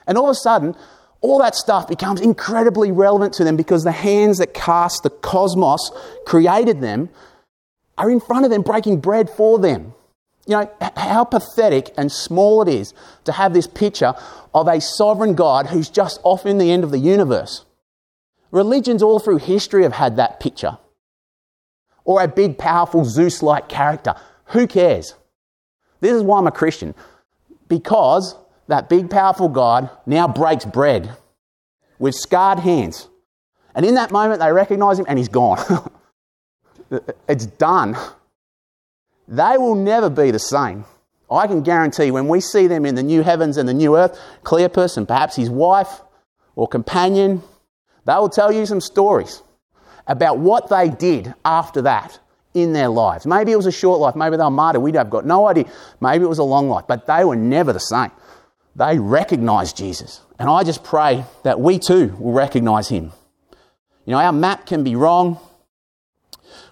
And 0.06 0.18
all 0.18 0.26
of 0.26 0.32
a 0.32 0.36
sudden, 0.36 0.76
all 1.22 1.40
that 1.40 1.56
stuff 1.56 1.88
becomes 1.88 2.20
incredibly 2.20 2.92
relevant 2.92 3.34
to 3.36 3.44
them 3.44 3.56
because 3.56 3.84
the 3.84 3.92
hands 3.92 4.40
that 4.40 4.54
cast 4.54 5.04
the 5.04 5.10
cosmos, 5.10 5.92
created 6.26 6.82
them, 6.82 7.10
are 7.98 8.12
in 8.12 8.20
front 8.20 8.44
of 8.44 8.52
them 8.52 8.62
breaking 8.62 9.00
bread 9.00 9.30
for 9.30 9.58
them. 9.58 9.94
You 10.46 10.58
know, 10.58 10.72
how 10.98 11.24
pathetic 11.24 11.94
and 11.98 12.12
small 12.12 12.62
it 12.62 12.68
is 12.68 12.94
to 13.24 13.32
have 13.32 13.54
this 13.54 13.68
picture 13.68 14.14
of 14.54 14.68
a 14.68 14.82
sovereign 14.82 15.36
God 15.36 15.68
who's 15.68 15.90
just 15.90 16.20
off 16.24 16.46
in 16.46 16.58
the 16.58 16.72
end 16.72 16.84
of 16.84 16.92
the 16.92 17.00
universe. 17.00 17.66
Religions 18.52 19.02
all 19.02 19.20
through 19.20 19.38
history 19.38 19.84
have 19.84 19.94
had 19.94 20.18
that 20.18 20.40
picture. 20.40 20.78
Or 22.04 22.22
a 22.22 22.28
big, 22.28 22.58
powerful 22.58 23.06
Zeus 23.06 23.42
like 23.42 23.70
character. 23.70 24.16
Who 24.48 24.68
cares? 24.68 25.16
This 26.02 26.12
is 26.12 26.22
why 26.22 26.40
I'm 26.40 26.48
a 26.48 26.52
Christian. 26.52 26.94
Because 27.70 28.36
that 28.68 28.90
big, 28.90 29.10
powerful 29.10 29.48
God 29.48 29.90
now 30.06 30.28
breaks 30.28 30.66
bread 30.66 31.16
with 31.98 32.16
scarred 32.16 32.60
hands. 32.60 33.08
And 33.74 33.86
in 33.86 33.96
that 33.96 34.12
moment, 34.12 34.42
they 34.42 34.52
recognize 34.52 35.00
him 35.00 35.06
and 35.08 35.18
he's 35.18 35.30
gone. 35.30 35.90
it's 37.28 37.46
done. 37.46 37.96
They 39.34 39.58
will 39.58 39.74
never 39.74 40.12
be 40.12 40.30
the 40.30 40.38
same. 40.38 40.86
I 41.32 41.48
can 41.48 41.64
guarantee 41.64 42.12
when 42.12 42.28
we 42.28 42.40
see 42.40 42.68
them 42.68 42.86
in 42.86 42.94
the 42.94 43.02
new 43.02 43.24
heavens 43.24 43.58
and 43.58 43.68
the 43.68 43.74
new 43.74 43.98
earth, 43.98 44.20
Cleopas 44.44 44.96
and 44.96 45.08
perhaps 45.08 45.36
his 45.36 45.50
wife 45.50 46.02
or 46.56 46.68
companion, 46.68 47.42
they 48.06 48.14
will 48.14 48.30
tell 48.30 48.52
you 48.52 48.68
some 48.68 48.80
stories 48.80 49.42
about 50.06 50.38
what 50.38 50.70
they 50.70 50.88
did 50.88 51.34
after 51.44 51.82
that 51.82 52.20
in 52.54 52.74
their 52.74 52.90
lives. 52.90 53.26
Maybe 53.26 53.52
it 53.52 53.56
was 53.56 53.66
a 53.66 53.72
short 53.72 54.00
life, 54.00 54.16
maybe 54.16 54.38
they 54.38 54.44
were 54.44 54.52
martyred, 54.52 54.84
we 54.84 54.92
have 54.92 55.10
got 55.10 55.26
no 55.26 55.48
idea. 55.48 55.66
Maybe 56.00 56.26
it 56.26 56.30
was 56.30 56.38
a 56.38 56.44
long 56.44 56.70
life, 56.70 56.86
but 56.88 57.08
they 57.08 57.26
were 57.26 57.36
never 57.36 57.74
the 57.74 57.80
same. 57.80 58.12
They 58.76 59.00
recognized 59.00 59.76
Jesus. 59.78 60.22
And 60.38 60.48
I 60.48 60.64
just 60.64 60.84
pray 60.84 61.26
that 61.42 61.60
we 61.60 61.80
too 61.80 62.16
will 62.20 62.34
recognize 62.34 62.88
him. 62.88 63.12
You 64.06 64.12
know, 64.12 64.20
our 64.20 64.34
map 64.34 64.68
can 64.68 64.84
be 64.84 64.96
wrong. 64.96 65.40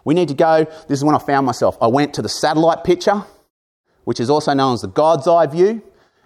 We 0.03 0.13
need 0.13 0.27
to 0.29 0.33
go. 0.33 0.65
This 0.87 0.99
is 0.99 1.03
when 1.03 1.15
I 1.15 1.19
found 1.19 1.45
myself. 1.45 1.77
I 1.81 1.87
went 1.87 2.13
to 2.15 2.21
the 2.21 2.29
satellite 2.29 2.83
picture, 2.83 3.23
which 4.03 4.19
is 4.19 4.29
also 4.29 4.53
known 4.53 4.73
as 4.73 4.81
the 4.81 4.87
God's 4.87 5.27
eye 5.27 5.47
view, 5.47 5.81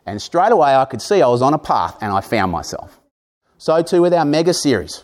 and 0.06 0.22
straight 0.22 0.52
away 0.52 0.76
I 0.76 0.86
could 0.86 1.02
see 1.02 1.22
I 1.22 1.28
was 1.28 1.42
on 1.42 1.54
a 1.54 1.60
path 1.60 1.98
and 2.02 2.12
I 2.12 2.22
found 2.22 2.52
myself. 2.52 3.00
So 3.58 3.82
too 3.82 4.02
with 4.02 4.14
our 4.14 4.26
mega 4.26 4.54
series. 4.54 5.04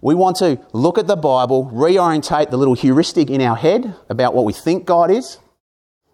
We 0.00 0.14
want 0.14 0.36
to 0.36 0.60
look 0.72 0.96
at 0.96 1.06
the 1.06 1.16
Bible, 1.16 1.70
reorientate 1.72 2.50
the 2.50 2.56
little 2.56 2.74
heuristic 2.74 3.30
in 3.30 3.40
our 3.40 3.56
head 3.56 3.94
about 4.08 4.32
what 4.34 4.44
we 4.44 4.52
think 4.52 4.84
God 4.84 5.10
is. 5.10 5.38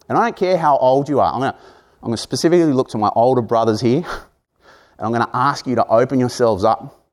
And 0.09 0.17
I 0.17 0.25
don't 0.25 0.37
care 0.37 0.57
how 0.57 0.79
old 0.79 1.09
you 1.09 1.21
are. 1.21 1.33
I'm 1.33 1.41
going 1.41 1.53
to, 1.53 1.59
I'm 2.03 2.11
to 2.11 2.17
specifically 2.17 2.73
look 2.73 2.89
to 2.91 2.99
my 2.99 3.11
older 3.15 3.43
brothers 3.43 3.81
here, 3.81 4.03
and 4.99 5.07
I'm 5.07 5.13
going 5.13 5.27
to 5.27 5.37
ask 5.37 5.67
you 5.67 5.75
to 5.77 5.87
open 5.87 6.19
yourselves 6.19 6.65
up 6.65 7.05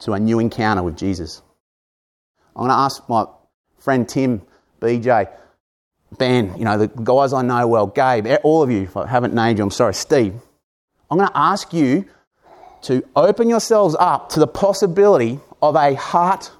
to 0.00 0.12
a 0.12 0.20
new 0.20 0.38
encounter 0.38 0.82
with 0.82 0.96
Jesus. 0.96 1.42
I'm 2.54 2.62
going 2.62 2.70
to 2.70 2.74
ask 2.74 3.08
my 3.08 3.26
friend 3.78 4.08
Tim, 4.08 4.42
BJ, 4.80 5.30
Ben, 6.16 6.56
you 6.56 6.64
know, 6.64 6.78
the 6.78 6.88
guys 6.88 7.32
I 7.32 7.42
know 7.42 7.66
well, 7.66 7.86
Gabe, 7.86 8.26
all 8.42 8.62
of 8.62 8.70
you, 8.70 8.82
if 8.82 8.96
I 8.96 9.06
haven't 9.06 9.34
named 9.34 9.58
you, 9.58 9.64
I'm 9.64 9.70
sorry, 9.70 9.94
Steve. 9.94 10.34
I'm 11.10 11.18
going 11.18 11.28
to 11.28 11.38
ask 11.38 11.72
you 11.72 12.04
to 12.82 13.02
open 13.16 13.48
yourselves 13.48 13.96
up 13.98 14.30
to 14.30 14.40
the 14.40 14.46
possibility 14.46 15.40
of 15.60 15.74
a 15.74 15.94
heart 15.94 16.50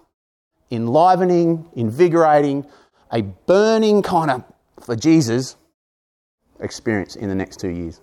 enlivening, 0.70 1.66
invigorating, 1.74 2.66
a 3.10 3.22
burning 3.22 4.02
kind 4.02 4.30
of 4.30 4.44
for 4.80 4.96
Jesus 4.96 5.56
experience 6.60 7.16
in 7.16 7.28
the 7.28 7.34
next 7.34 7.60
two 7.60 7.68
years. 7.68 8.00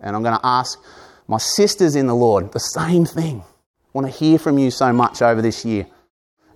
And 0.00 0.16
I'm 0.16 0.22
going 0.22 0.38
to 0.38 0.46
ask 0.46 0.78
my 1.28 1.38
sisters 1.38 1.96
in 1.96 2.06
the 2.06 2.14
Lord 2.14 2.52
the 2.52 2.58
same 2.58 3.04
thing. 3.04 3.42
I 3.42 3.88
want 3.92 4.06
to 4.06 4.12
hear 4.12 4.38
from 4.38 4.58
you 4.58 4.70
so 4.70 4.92
much 4.92 5.22
over 5.22 5.40
this 5.40 5.64
year 5.64 5.86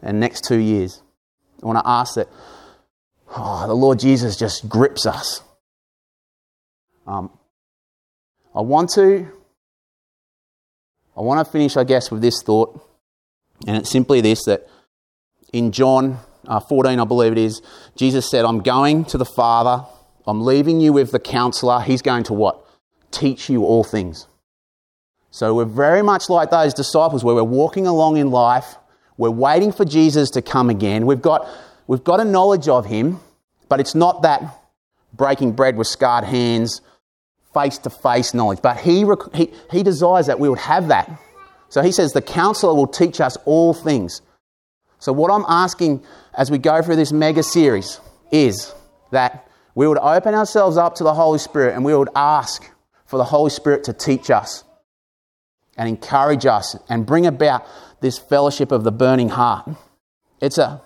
and 0.02 0.20
next 0.20 0.44
two 0.44 0.58
years. 0.58 1.02
I 1.62 1.66
want 1.66 1.78
to 1.78 1.88
ask 1.88 2.14
that 2.14 2.28
oh, 3.36 3.66
the 3.66 3.74
Lord 3.74 3.98
Jesus 3.98 4.36
just 4.36 4.68
grips 4.68 5.06
us. 5.06 5.42
Um, 7.06 7.30
I 8.54 8.60
want 8.60 8.90
to 8.94 9.28
I 11.16 11.20
want 11.20 11.44
to 11.44 11.50
finish, 11.50 11.76
I 11.76 11.82
guess, 11.82 12.12
with 12.12 12.22
this 12.22 12.42
thought, 12.42 12.80
and 13.66 13.76
it's 13.76 13.90
simply 13.90 14.20
this 14.20 14.44
that 14.44 14.68
in 15.52 15.72
John 15.72 16.18
uh, 16.46 16.60
14, 16.60 17.00
I 17.00 17.04
believe 17.04 17.32
it 17.32 17.38
is, 17.38 17.60
Jesus 17.96 18.30
said, 18.30 18.44
I'm 18.44 18.60
going 18.60 19.04
to 19.06 19.18
the 19.18 19.24
Father, 19.24 19.84
I'm 20.26 20.42
leaving 20.44 20.80
you 20.80 20.92
with 20.92 21.10
the 21.10 21.18
counselor. 21.18 21.80
He's 21.80 22.02
going 22.02 22.22
to 22.24 22.34
what? 22.34 22.64
Teach 23.10 23.48
you 23.48 23.64
all 23.64 23.82
things. 23.82 24.26
So 25.30 25.54
we're 25.54 25.64
very 25.64 26.02
much 26.02 26.28
like 26.28 26.50
those 26.50 26.72
disciples 26.72 27.24
where 27.24 27.34
we're 27.34 27.42
walking 27.42 27.86
along 27.86 28.16
in 28.16 28.30
life, 28.30 28.76
we're 29.18 29.30
waiting 29.30 29.72
for 29.72 29.84
Jesus 29.84 30.30
to 30.30 30.42
come 30.42 30.70
again. 30.70 31.04
We've 31.04 31.20
got, 31.20 31.46
we've 31.88 32.04
got 32.04 32.20
a 32.20 32.24
knowledge 32.24 32.68
of 32.68 32.86
him, 32.86 33.20
but 33.68 33.80
it's 33.80 33.94
not 33.94 34.22
that 34.22 34.62
breaking 35.12 35.52
bread 35.52 35.76
with 35.76 35.88
scarred 35.88 36.24
hands, 36.24 36.80
face 37.52 37.78
to 37.78 37.90
face 37.90 38.32
knowledge, 38.32 38.60
but 38.62 38.78
he, 38.78 39.04
he, 39.34 39.52
he 39.70 39.82
desires 39.82 40.26
that 40.26 40.38
we 40.38 40.48
would 40.48 40.60
have 40.60 40.88
that. 40.88 41.20
So 41.68 41.82
he 41.82 41.92
says, 41.92 42.12
The 42.12 42.22
counselor 42.22 42.74
will 42.74 42.86
teach 42.86 43.20
us 43.20 43.36
all 43.44 43.74
things. 43.74 44.22
So, 45.00 45.12
what 45.12 45.30
I'm 45.30 45.44
asking 45.48 46.02
as 46.34 46.50
we 46.50 46.58
go 46.58 46.80
through 46.80 46.96
this 46.96 47.12
mega 47.12 47.42
series 47.42 48.00
is 48.30 48.72
that 49.10 49.48
we 49.74 49.86
would 49.86 49.98
open 49.98 50.34
ourselves 50.34 50.76
up 50.76 50.94
to 50.96 51.04
the 51.04 51.14
Holy 51.14 51.38
Spirit 51.38 51.74
and 51.74 51.84
we 51.84 51.94
would 51.94 52.08
ask 52.14 52.70
for 53.06 53.16
the 53.16 53.24
Holy 53.24 53.50
Spirit 53.50 53.84
to 53.84 53.92
teach 53.92 54.30
us 54.30 54.64
and 55.78 55.88
encourage 55.88 56.44
us 56.44 56.76
and 56.88 57.06
bring 57.06 57.24
about 57.24 57.64
this 58.00 58.18
fellowship 58.18 58.72
of 58.72 58.84
the 58.84 58.92
burning 58.92 59.30
heart. 59.30 59.68
It's, 60.40 60.58
a, 60.58 60.82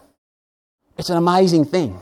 it's 0.98 1.10
an 1.10 1.16
amazing 1.16 1.64
thing. 1.64 1.98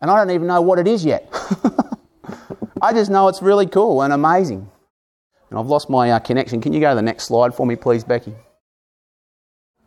And 0.00 0.10
I 0.10 0.16
don't 0.16 0.30
even 0.30 0.46
know 0.46 0.60
what 0.60 0.78
it 0.78 0.86
is 0.86 1.04
yet. 1.04 1.28
I 2.82 2.92
just 2.92 3.10
know 3.10 3.26
it's 3.28 3.42
really 3.42 3.66
cool 3.66 4.02
and 4.02 4.12
amazing. 4.12 4.70
And 5.50 5.58
I've 5.58 5.66
lost 5.66 5.90
my 5.90 6.10
uh, 6.10 6.18
connection. 6.20 6.60
Can 6.60 6.72
you 6.72 6.80
go 6.80 6.90
to 6.90 6.94
the 6.94 7.02
next 7.02 7.24
slide 7.24 7.54
for 7.54 7.66
me, 7.66 7.74
please, 7.74 8.04
Becky? 8.04 8.34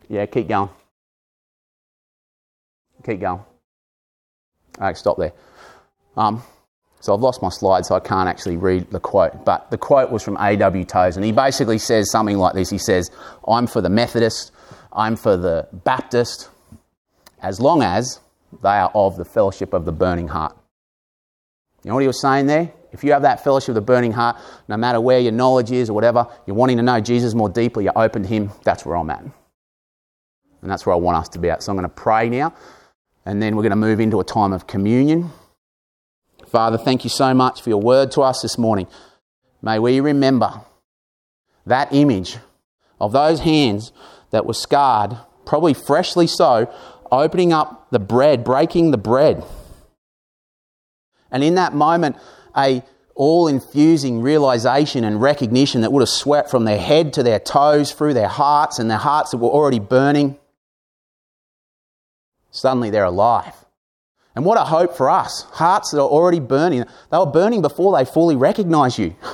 Yeah, 0.08 0.26
keep 0.26 0.48
going. 0.48 0.68
Keep 3.06 3.20
going. 3.20 3.38
All 3.38 3.46
right, 4.78 4.96
stop 4.96 5.16
there. 5.18 5.32
Um, 6.16 6.42
so 7.02 7.12
I've 7.12 7.20
lost 7.20 7.42
my 7.42 7.48
slide, 7.48 7.84
so 7.84 7.96
I 7.96 8.00
can't 8.00 8.28
actually 8.28 8.56
read 8.56 8.88
the 8.92 9.00
quote. 9.00 9.44
But 9.44 9.72
the 9.72 9.76
quote 9.76 10.12
was 10.12 10.22
from 10.22 10.36
A.W. 10.36 10.84
Tozer, 10.84 11.18
and 11.18 11.24
he 11.24 11.32
basically 11.32 11.78
says 11.78 12.08
something 12.12 12.38
like 12.38 12.54
this 12.54 12.70
He 12.70 12.78
says, 12.78 13.10
I'm 13.46 13.66
for 13.66 13.80
the 13.80 13.90
Methodist, 13.90 14.52
I'm 14.92 15.16
for 15.16 15.36
the 15.36 15.66
Baptist, 15.72 16.48
as 17.42 17.60
long 17.60 17.82
as 17.82 18.20
they 18.62 18.68
are 18.68 18.92
of 18.94 19.16
the 19.16 19.24
fellowship 19.24 19.72
of 19.72 19.84
the 19.84 19.90
burning 19.90 20.28
heart. 20.28 20.56
You 21.82 21.88
know 21.88 21.96
what 21.96 22.02
he 22.02 22.06
was 22.06 22.20
saying 22.20 22.46
there? 22.46 22.72
If 22.92 23.02
you 23.02 23.10
have 23.10 23.22
that 23.22 23.42
fellowship 23.42 23.70
of 23.70 23.74
the 23.74 23.80
burning 23.80 24.12
heart, 24.12 24.36
no 24.68 24.76
matter 24.76 25.00
where 25.00 25.18
your 25.18 25.32
knowledge 25.32 25.72
is 25.72 25.90
or 25.90 25.94
whatever, 25.94 26.28
you're 26.46 26.54
wanting 26.54 26.76
to 26.76 26.84
know 26.84 27.00
Jesus 27.00 27.34
more 27.34 27.48
deeply, 27.48 27.82
you're 27.82 27.98
open 27.98 28.22
to 28.22 28.28
him, 28.28 28.52
that's 28.62 28.86
where 28.86 28.94
I'm 28.94 29.10
at. 29.10 29.22
And 29.22 30.70
that's 30.70 30.86
where 30.86 30.94
I 30.94 30.98
want 30.98 31.16
us 31.16 31.28
to 31.30 31.40
be 31.40 31.50
at. 31.50 31.64
So 31.64 31.72
I'm 31.72 31.76
going 31.76 31.88
to 31.88 31.94
pray 31.96 32.28
now, 32.28 32.54
and 33.26 33.42
then 33.42 33.56
we're 33.56 33.62
going 33.62 33.70
to 33.70 33.76
move 33.76 33.98
into 33.98 34.20
a 34.20 34.24
time 34.24 34.52
of 34.52 34.68
communion. 34.68 35.32
Father, 36.52 36.76
thank 36.76 37.02
you 37.02 37.08
so 37.08 37.32
much 37.32 37.62
for 37.62 37.70
your 37.70 37.80
word 37.80 38.10
to 38.12 38.20
us 38.20 38.42
this 38.42 38.58
morning. 38.58 38.86
May 39.62 39.78
we 39.78 40.00
remember 40.00 40.60
that 41.64 41.94
image 41.94 42.36
of 43.00 43.12
those 43.12 43.40
hands 43.40 43.90
that 44.32 44.44
were 44.44 44.52
scarred, 44.52 45.16
probably 45.46 45.72
freshly 45.72 46.26
so, 46.26 46.70
opening 47.10 47.54
up 47.54 47.90
the 47.90 47.98
bread, 47.98 48.44
breaking 48.44 48.90
the 48.90 48.98
bread. 48.98 49.42
And 51.30 51.42
in 51.42 51.54
that 51.54 51.72
moment, 51.72 52.16
a 52.54 52.82
all 53.14 53.48
infusing 53.48 54.20
realization 54.20 55.04
and 55.04 55.22
recognition 55.22 55.80
that 55.80 55.90
would 55.90 56.00
have 56.00 56.08
swept 56.10 56.50
from 56.50 56.66
their 56.66 56.78
head 56.78 57.14
to 57.14 57.22
their 57.22 57.38
toes 57.38 57.92
through 57.92 58.12
their 58.12 58.28
hearts 58.28 58.78
and 58.78 58.90
their 58.90 58.98
hearts 58.98 59.30
that 59.30 59.38
were 59.38 59.48
already 59.48 59.78
burning. 59.78 60.38
Suddenly 62.50 62.90
they're 62.90 63.04
alive. 63.04 63.61
And 64.34 64.44
what 64.44 64.58
a 64.58 64.64
hope 64.64 64.96
for 64.96 65.10
us. 65.10 65.42
Hearts 65.52 65.90
that 65.90 65.98
are 65.98 66.08
already 66.08 66.40
burning. 66.40 66.84
They 67.10 67.18
were 67.18 67.26
burning 67.26 67.62
before 67.62 67.96
they 67.96 68.04
fully 68.04 68.36
recognized 68.36 68.98
you. 68.98 69.16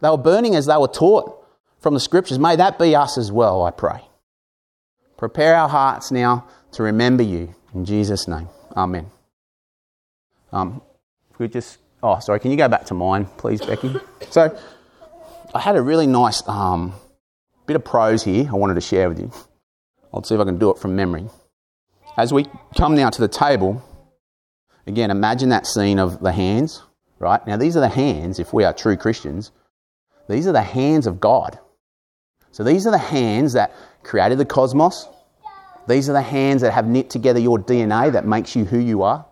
They 0.00 0.10
were 0.10 0.18
burning 0.18 0.54
as 0.54 0.66
they 0.66 0.76
were 0.76 0.88
taught 0.88 1.46
from 1.80 1.94
the 1.94 2.00
scriptures. 2.00 2.38
May 2.38 2.56
that 2.56 2.78
be 2.78 2.94
us 2.94 3.16
as 3.16 3.32
well, 3.32 3.62
I 3.62 3.70
pray. 3.70 4.02
Prepare 5.16 5.54
our 5.54 5.68
hearts 5.68 6.10
now 6.10 6.46
to 6.72 6.82
remember 6.82 7.22
you. 7.22 7.54
In 7.72 7.86
Jesus' 7.86 8.28
name. 8.28 8.50
Amen. 8.76 9.10
Um, 10.52 10.82
we 11.38 11.48
just 11.48 11.78
Oh, 12.04 12.18
sorry, 12.18 12.38
can 12.38 12.50
you 12.50 12.58
go 12.58 12.68
back 12.68 12.84
to 12.86 12.94
mine, 12.94 13.24
please, 13.38 13.62
Becky? 13.62 13.96
So, 14.28 14.54
I 15.54 15.58
had 15.58 15.74
a 15.74 15.80
really 15.80 16.06
nice 16.06 16.46
um, 16.46 16.92
bit 17.66 17.76
of 17.76 17.84
prose 17.84 18.22
here 18.22 18.46
I 18.46 18.52
wanted 18.56 18.74
to 18.74 18.82
share 18.82 19.08
with 19.08 19.18
you. 19.18 19.32
I'll 20.12 20.22
see 20.22 20.34
if 20.34 20.40
I 20.40 20.44
can 20.44 20.58
do 20.58 20.70
it 20.70 20.76
from 20.76 20.94
memory. 20.96 21.30
As 22.16 22.32
we 22.32 22.46
come 22.76 22.94
now 22.94 23.10
to 23.10 23.20
the 23.20 23.28
table, 23.28 23.82
again, 24.86 25.10
imagine 25.10 25.48
that 25.48 25.66
scene 25.66 25.98
of 25.98 26.20
the 26.20 26.30
hands, 26.30 26.82
right? 27.18 27.44
Now, 27.46 27.56
these 27.56 27.76
are 27.76 27.80
the 27.80 27.88
hands, 27.88 28.38
if 28.38 28.52
we 28.52 28.62
are 28.62 28.72
true 28.72 28.96
Christians, 28.96 29.50
these 30.28 30.46
are 30.46 30.52
the 30.52 30.62
hands 30.62 31.08
of 31.08 31.20
God. 31.20 31.58
So, 32.52 32.62
these 32.62 32.86
are 32.86 32.92
the 32.92 32.98
hands 32.98 33.54
that 33.54 33.74
created 34.04 34.38
the 34.38 34.44
cosmos. 34.44 35.08
These 35.88 36.08
are 36.08 36.12
the 36.12 36.22
hands 36.22 36.62
that 36.62 36.72
have 36.72 36.86
knit 36.86 37.10
together 37.10 37.40
your 37.40 37.58
DNA 37.58 38.12
that 38.12 38.24
makes 38.24 38.54
you 38.54 38.64
who 38.64 38.78
you 38.78 39.02
are. 39.02 39.26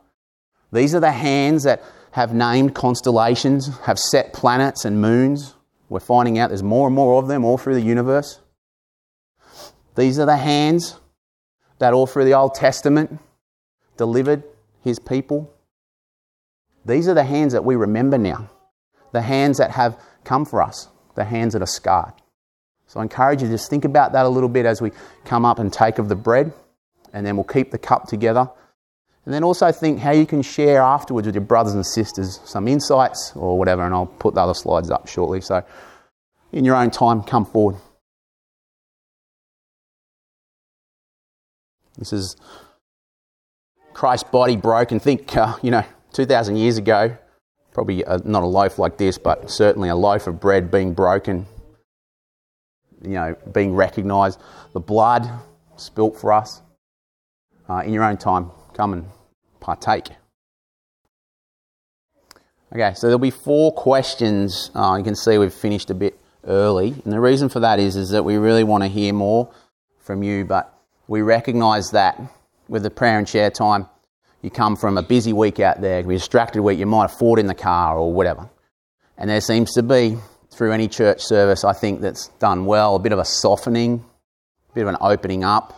These 0.73 0.95
are 0.95 1.01
the 1.01 1.12
hands 1.12 1.62
that 1.62 1.83
have 2.11 2.35
named 2.35 2.75
constellations, 2.75 3.79
have 3.81 3.99
set 3.99 4.33
planets 4.33 4.85
and 4.85 5.01
moons. 5.01 5.54
We're 5.88 6.00
finding 6.00 6.38
out 6.38 6.48
there's 6.48 6.63
more 6.63 6.88
and 6.88 6.96
more 6.96 7.19
of 7.19 7.29
them 7.29 7.44
all 7.44 7.59
through 7.59 7.75
the 7.75 7.81
universe. 7.81 8.40
These 9.94 10.19
are 10.19 10.27
the 10.27 10.37
hands 10.37 10.96
that 11.83 11.92
all 11.92 12.06
through 12.06 12.24
the 12.24 12.33
Old 12.33 12.54
Testament 12.54 13.18
delivered 13.96 14.44
his 14.85 15.00
people. 15.00 15.52
These 16.87 17.08
are 17.08 17.14
the 17.14 17.24
hands 17.24 17.52
that 17.54 17.64
we 17.64 17.74
remember 17.74 18.16
now, 18.16 18.48
the 19.10 19.22
hands 19.22 19.58
that 19.58 19.72
have 19.72 19.98
come 20.22 20.44
for 20.44 20.62
us, 20.62 20.87
the 21.16 21.24
hands 21.24 21.54
that 21.54 21.62
are 21.62 21.66
scarred. 21.66 22.12
So 22.87 23.00
I 23.00 23.02
encourage 23.02 23.42
you 23.42 23.48
to 23.48 23.54
just 23.54 23.68
think 23.68 23.85
about 23.85 24.12
that 24.12 24.26
a 24.26 24.28
little 24.28 24.48
bit 24.48 24.64
as 24.64 24.80
we 24.80 24.92
come 25.24 25.44
up 25.44 25.58
and 25.58 25.72
take 25.72 25.98
of 25.98 26.08
the 26.08 26.14
bread, 26.14 26.52
and 27.12 27.26
then 27.26 27.37
we'll 27.37 27.42
keep 27.42 27.72
the 27.72 27.78
cup 27.78 28.06
together. 28.06 28.48
And 29.24 29.35
then 29.35 29.42
also 29.42 29.72
think 29.72 29.98
how 29.98 30.12
you 30.12 30.24
can 30.24 30.42
share 30.42 30.83
afterwards 30.83 31.26
with 31.26 31.35
your 31.35 31.42
brothers 31.42 31.74
and 31.74 31.85
sisters 31.85 32.38
some 32.44 32.68
insights 32.68 33.33
or 33.35 33.58
whatever, 33.58 33.85
and 33.85 33.92
I'll 33.92 34.06
put 34.06 34.35
the 34.35 34.40
other 34.40 34.54
slides 34.54 34.88
up 34.88 35.08
shortly. 35.08 35.40
So, 35.40 35.64
in 36.52 36.64
your 36.64 36.76
own 36.76 36.92
time, 36.92 37.24
come 37.24 37.44
forward. 37.44 37.74
This 41.99 42.13
is 42.13 42.37
Christ's 43.93 44.29
body 44.31 44.57
broken. 44.57 44.99
Think, 44.99 45.37
uh, 45.37 45.57
you 45.63 45.71
know, 45.71 45.85
2,000 46.13 46.57
years 46.57 46.79
ago, 46.79 47.17
probably 47.73 48.03
a, 48.05 48.19
not 48.25 48.43
a 48.43 48.47
loaf 48.47 48.79
like 48.79 48.97
this, 48.99 49.19
but 49.19 49.51
certainly 49.51 49.88
a 49.88 49.97
loaf 49.97 50.27
of 50.27 50.40
bread 50.40 50.71
being 50.71 50.95
broken, 50.95 51.47
you 53.03 53.11
know, 53.11 53.37
being 53.53 53.75
recognised. 53.75 54.40
The 54.73 54.81
blood 54.81 55.29
spilt 55.77 56.17
for 56.19 56.33
us. 56.33 56.63
Uh, 57.69 57.83
in 57.87 57.93
your 57.93 58.05
own 58.05 58.17
time, 58.17 58.51
come 58.75 58.93
and 58.93 59.07
partake. 59.61 60.09
Okay, 62.75 62.93
so 62.95 63.07
there'll 63.07 63.19
be 63.19 63.31
four 63.31 63.73
questions. 63.73 64.71
Uh, 64.75 64.97
you 64.99 65.05
can 65.05 65.15
see 65.15 65.38
we've 65.38 65.53
finished 65.53 65.90
a 65.90 65.95
bit 65.95 66.19
early, 66.45 66.95
and 67.05 67.13
the 67.13 67.21
reason 67.21 67.49
for 67.49 67.61
that 67.61 67.79
is 67.79 67.97
is 67.97 68.11
that 68.11 68.25
we 68.25 68.37
really 68.37 68.65
want 68.65 68.83
to 68.83 68.88
hear 68.88 69.13
more 69.13 69.53
from 70.01 70.23
you, 70.23 70.45
but 70.45 70.71
we 71.13 71.21
recognise 71.21 71.90
that 71.90 72.19
with 72.69 72.83
the 72.83 72.88
prayer 72.90 73.19
and 73.19 73.29
share 73.29 73.50
time, 73.50 73.87
you 74.40 74.48
come 74.48 74.77
from 74.77 74.96
a 74.96 75.02
busy 75.02 75.35
week 75.35 75.60
out 75.60 75.83
there, 75.83 75.98
a 75.98 76.02
distracted 76.02 76.63
week, 76.63 76.79
you 76.79 76.87
might 76.87 77.10
have 77.10 77.19
fought 77.19 77.38
in 77.38 77.48
the 77.48 77.54
car 77.54 77.98
or 77.98 78.15
whatever. 78.15 78.48
And 79.19 79.29
there 79.29 79.42
seems 79.42 79.75
to 79.75 79.83
be, 79.83 80.17
through 80.50 80.73
any 80.73 80.88
church 80.88 81.21
service, 81.21 81.65
I 81.65 81.75
think 81.75 82.00
that's 82.00 82.29
done 82.38 82.65
well, 82.65 82.96
a 82.96 82.98
bit 82.98 83.13
of 83.13 83.19
a 83.19 83.27
softening, 83.27 84.02
a 84.71 84.73
bit 84.73 84.81
of 84.81 84.88
an 84.88 84.96
opening 85.02 85.44
up. 85.44 85.75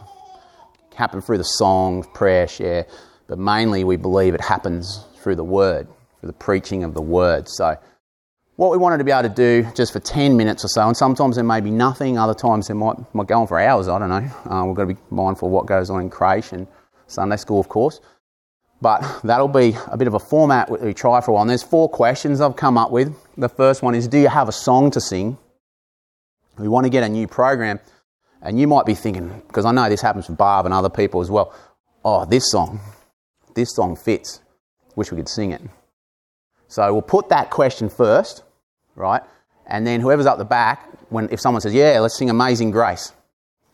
Happen 0.95 1.21
through 1.21 1.39
the 1.39 1.43
song, 1.43 2.05
prayer, 2.15 2.47
share, 2.47 2.87
but 3.27 3.37
mainly 3.37 3.83
we 3.83 3.97
believe 3.97 4.35
it 4.35 4.41
happens 4.41 5.05
through 5.17 5.35
the 5.35 5.43
word, 5.43 5.89
through 6.21 6.29
the 6.29 6.33
preaching 6.33 6.85
of 6.85 6.95
the 6.95 7.03
word. 7.03 7.49
So, 7.49 7.77
what 8.57 8.71
we 8.71 8.79
wanted 8.79 8.99
to 8.99 9.05
be 9.05 9.11
able 9.11 9.29
to 9.29 9.35
do 9.35 9.69
just 9.75 9.93
for 9.93 10.01
10 10.01 10.37
minutes 10.37 10.65
or 10.65 10.69
so, 10.69 10.87
and 10.87 10.97
sometimes 10.97 11.35
there 11.37 11.45
may 11.45 11.61
be 11.61 11.71
nothing, 11.71 12.19
other 12.19 12.35
times 12.35 12.69
there 12.69 12.77
might, 12.77 12.97
might 13.15 13.27
go 13.27 13.41
on 13.41 13.47
for 13.47 13.59
hours, 13.59 13.89
I 13.89 13.99
don't 13.99 14.09
know. 14.09 14.31
Uh, 14.51 14.65
we've 14.65 14.77
got 14.77 14.87
to 14.87 14.95
be 14.95 15.01
mindful 15.11 15.49
of 15.49 15.53
what 15.53 15.67
goes 15.67 15.91
on 15.91 16.01
in 16.01 16.11
creation, 16.11 16.69
Sunday 17.07 17.37
school, 17.37 17.59
of 17.59 17.69
course. 17.69 18.01
But 18.81 19.21
that'll 19.25 19.49
be 19.49 19.77
a 19.87 19.97
bit 19.97 20.09
of 20.09 20.15
a 20.15 20.19
format 20.19 20.71
we 20.71 20.93
try 20.95 21.21
for 21.21 21.31
a 21.31 21.35
while. 21.35 21.43
And 21.43 21.51
there's 21.51 21.63
four 21.63 21.89
questions 21.89 22.41
I've 22.41 22.57
come 22.57 22.77
up 22.77 22.91
with. 22.91 23.17
The 23.37 23.49
first 23.49 23.83
one 23.83 23.95
is 23.95 24.07
Do 24.07 24.19
you 24.19 24.29
have 24.29 24.49
a 24.49 24.53
song 24.53 24.91
to 24.91 25.01
sing? 25.01 25.39
We 26.59 26.69
want 26.69 26.85
to 26.85 26.91
get 26.91 27.03
a 27.03 27.09
new 27.09 27.27
program. 27.27 27.81
And 28.43 28.61
you 28.61 28.69
might 28.69 28.85
be 28.85 28.95
thinking, 28.95 29.43
because 29.47 29.65
I 29.65 29.73
know 29.73 29.89
this 29.89 30.03
happens 30.03 30.27
for 30.27 30.35
Barb 30.35 30.67
and 30.67 30.75
other 30.75 30.91
people 30.91 31.23
as 31.23 31.31
well, 31.31 31.55
oh, 32.05 32.27
this 32.27 32.51
song, 32.51 32.79
this 33.55 33.75
song 33.75 33.97
fits. 33.97 34.41
Wish 34.97 35.11
we 35.11 35.17
could 35.17 35.31
sing 35.31 35.53
it. 35.53 35.63
So 36.69 36.93
we'll 36.93 37.03
put 37.03 37.31
that 37.31 37.51
question 37.51 37.89
first, 37.89 38.43
right? 38.95 39.23
And 39.67 39.87
then 39.87 40.01
whoever's 40.01 40.27
up 40.27 40.39
the 40.39 40.45
back, 40.45 40.89
when 41.11 41.29
if 41.31 41.41
someone 41.41 41.61
says, 41.61 41.75
Yeah, 41.75 42.01
let's 42.01 42.17
sing 42.17 42.31
Amazing 42.31 42.71
Grace. 42.71 43.13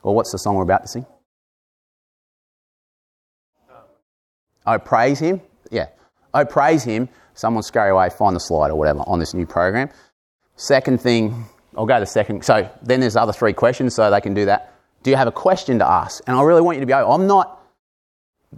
Well, 0.02 0.14
what's 0.14 0.32
the 0.32 0.38
song 0.38 0.56
we're 0.56 0.62
about 0.62 0.82
to 0.82 0.88
sing? 0.88 1.06
I 4.66 4.78
praise 4.78 5.18
him. 5.18 5.40
Yeah. 5.70 5.88
I 6.32 6.44
praise 6.44 6.84
him. 6.84 7.08
Someone 7.34 7.62
scurry 7.62 7.90
away, 7.90 8.10
find 8.10 8.36
the 8.36 8.40
slide 8.40 8.70
or 8.70 8.76
whatever 8.76 9.00
on 9.00 9.18
this 9.18 9.34
new 9.34 9.46
program. 9.46 9.88
Second 10.56 11.00
thing, 11.00 11.44
I'll 11.76 11.86
go 11.86 11.94
to 11.94 12.00
the 12.00 12.06
second. 12.06 12.44
So 12.44 12.68
then 12.82 13.00
there's 13.00 13.16
other 13.16 13.32
three 13.32 13.52
questions, 13.52 13.94
so 13.94 14.10
they 14.10 14.20
can 14.20 14.34
do 14.34 14.44
that. 14.44 14.74
Do 15.02 15.10
you 15.10 15.16
have 15.16 15.28
a 15.28 15.32
question 15.32 15.78
to 15.78 15.86
ask? 15.86 16.22
And 16.26 16.36
I 16.36 16.42
really 16.42 16.60
want 16.60 16.76
you 16.76 16.80
to 16.80 16.86
be 16.86 16.92
I'm 16.92 17.26
not. 17.26 17.56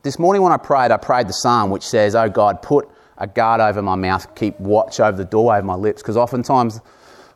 This 0.03 0.19
morning 0.19 0.43
when 0.43 0.53
I 0.53 0.57
prayed, 0.57 0.91
I 0.91 0.97
prayed 0.97 1.29
the 1.29 1.33
psalm 1.33 1.71
which 1.71 1.87
says, 1.87 2.15
Oh 2.15 2.29
God, 2.29 2.63
put 2.63 2.89
a 3.19 3.27
guard 3.27 3.61
over 3.61 3.83
my 3.83 3.95
mouth, 3.95 4.35
keep 4.35 4.59
watch 4.59 5.01
over 5.01 5.17
the 5.17 5.25
doorway 5.25 5.59
of 5.59 5.65
my 5.65 5.75
lips. 5.75 6.03
Because 6.03 6.17
oftentimes, 6.17 6.81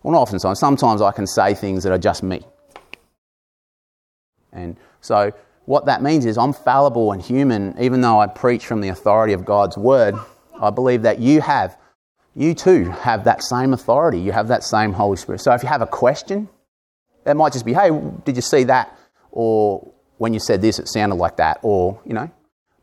well, 0.03 0.13
not 0.13 0.23
oftentimes, 0.23 0.59
sometimes 0.59 1.03
I 1.03 1.13
can 1.13 1.27
say 1.27 1.55
things 1.55 1.83
that 1.85 1.93
are 1.93 1.99
just 1.99 2.23
me. 2.23 2.43
And 4.53 4.77
so 5.01 5.33
what 5.67 5.87
that 5.87 6.03
means 6.03 6.25
is 6.25 6.39
I'm 6.39 6.53
fallible 6.53 7.13
and 7.13 7.21
human, 7.21 7.75
even 7.81 8.01
though 8.01 8.21
I 8.21 8.27
preach 8.27 8.67
from 8.67 8.81
the 8.81 8.89
authority 8.89 9.33
of 9.33 9.45
God's 9.45 9.77
word. 9.77 10.15
I 10.61 10.71
believe 10.71 11.03
that 11.03 11.19
you 11.19 11.41
have, 11.41 11.77
you 12.35 12.55
too 12.55 12.85
have 12.85 13.25
that 13.25 13.43
same 13.43 13.75
authority. 13.75 14.21
You 14.21 14.33
have 14.33 14.49
that 14.49 14.65
same 14.65 14.93
Holy 14.93 15.17
Spirit. 15.17 15.41
So 15.41 15.53
if 15.53 15.63
you 15.63 15.69
have 15.69 15.83
a 15.83 15.87
question, 15.87 16.49
it 17.27 17.35
might 17.35 17.53
just 17.53 17.67
be, 17.67 17.75
hey, 17.75 17.91
did 18.25 18.37
you 18.37 18.43
see 18.43 18.65
that? 18.65 18.97
Or 19.33 19.93
when 20.19 20.33
you 20.33 20.41
said 20.41 20.63
this, 20.63 20.79
it 20.79 20.89
sounded 20.89 21.17
like 21.17 21.37
that. 21.37 21.59
Or, 21.63 22.01
you 22.07 22.15
know, 22.15 22.31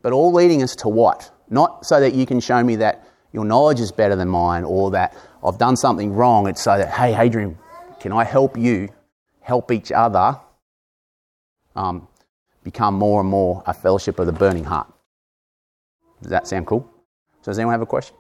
but 0.02 0.14
all 0.14 0.34
leading 0.34 0.62
us 0.62 0.76
to 0.78 0.90
what? 0.90 1.32
Not 1.54 1.86
so 1.86 2.00
that 2.00 2.14
you 2.14 2.26
can 2.26 2.40
show 2.40 2.64
me 2.64 2.76
that 2.78 3.08
your 3.32 3.46
knowledge 3.46 3.80
is 3.80 3.92
better 3.92 4.16
than 4.16 4.28
mine 4.28 4.64
or 4.64 4.92
that 4.92 5.16
I've 5.44 5.58
done 5.58 5.76
something 5.76 6.14
wrong. 6.14 6.48
It's 6.48 6.62
so 6.62 6.78
that, 6.78 6.90
hey, 6.90 7.16
Adrian, 7.18 7.58
can 8.00 8.12
I 8.12 8.24
help 8.24 8.58
you 8.58 8.90
help 9.42 9.72
each 9.72 9.92
other 9.92 10.40
um, 11.76 12.08
become 12.64 12.96
more 12.96 13.22
and 13.22 13.30
more 13.30 13.62
a 13.68 13.74
fellowship 13.74 14.20
of 14.20 14.26
the 14.26 14.32
burning 14.32 14.64
heart. 14.64 14.92
Does 16.22 16.32
that 16.32 16.48
sound 16.48 16.66
cool? 16.66 16.90
So 17.42 17.52
does 17.52 17.60
anyone 17.60 17.74
have 17.74 17.82
a 17.82 17.86
question? 17.86 18.16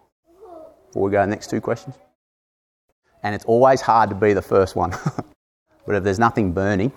Before 0.88 1.03
we 1.03 1.11
go 1.11 1.21
to 1.21 1.25
the 1.25 1.29
next 1.29 1.49
two 1.49 1.61
questions? 1.61 1.95
And 3.23 3.34
it's 3.34 3.45
always 3.45 3.81
hard 3.81 4.09
to 4.09 4.15
be 4.15 4.34
the 4.34 4.41
first 4.41 4.75
one. 4.75 4.91
but 5.86 5.95
if 5.95 6.03
there's 6.03 6.19
nothing 6.19 6.51
burning, 6.51 6.91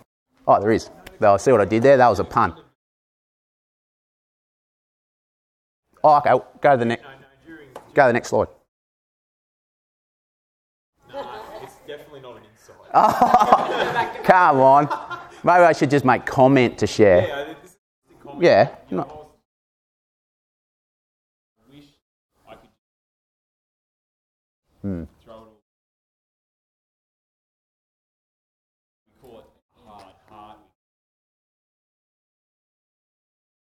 oh, 0.47 0.61
there 0.61 0.73
is. 0.73 0.91
Though, 1.21 1.37
see 1.37 1.53
what 1.53 1.61
I 1.61 1.65
did 1.65 1.83
there? 1.83 1.97
That 1.97 2.09
was 2.09 2.19
a 2.19 2.25
pun. 2.25 2.57
Oh, 6.09 6.19
okay. 6.19 6.31
Go 6.61 6.71
to 6.71 6.77
the 6.77 6.85
next. 6.85 7.03
Go 7.95 8.03
to 8.05 8.07
the 8.07 8.13
next 8.13 8.29
slide. 8.29 8.47
No, 11.13 11.29
it's 11.63 11.75
definitely 11.85 12.21
not 12.21 12.37
an 12.37 12.43
insight. 12.45 12.77
Come 14.25 14.61
on. 14.61 14.85
Maybe 15.43 15.65
I 15.65 15.73
should 15.73 15.91
just 15.91 16.05
make 16.05 16.25
comment 16.25 16.79
to 16.79 16.87
share. 16.87 17.27
Yeah, 17.27 17.55
this 17.61 17.77
comment. 18.23 18.43
Yeah. 18.45 18.77
You 18.89 18.99
know, 18.99 19.03
No. 19.03 19.27
I 21.59 21.75
wish 21.75 21.85
I 22.49 22.55
could 22.55 22.69
Hmm. 24.83 25.05
throw 25.25 25.35
it 25.35 25.39
all. 25.39 25.61
We 29.09 29.29
call 29.29 29.39
it 29.41 29.47
hard, 29.85 30.05
hard. 30.31 30.59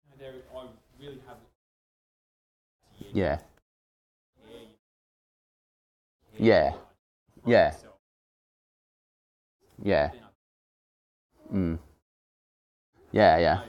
No, 0.09 0.15
there, 0.19 0.33
I 0.53 0.65
really 0.99 1.21
have. 1.25 1.37
Yeah. 3.13 3.37
Yeah. 6.37 6.73
Yeah. 7.45 7.73
Yeah. 9.83 10.11
Mm. 11.53 11.77
Yeah, 13.11 13.37
yeah. 13.37 13.61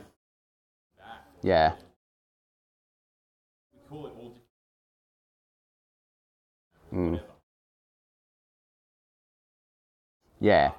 Yeah. 1.43 1.73
Mm. 6.93 7.21
Yeah. 10.41 10.73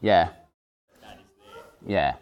Yeah. 0.00 0.30
Yeah. 1.86 2.16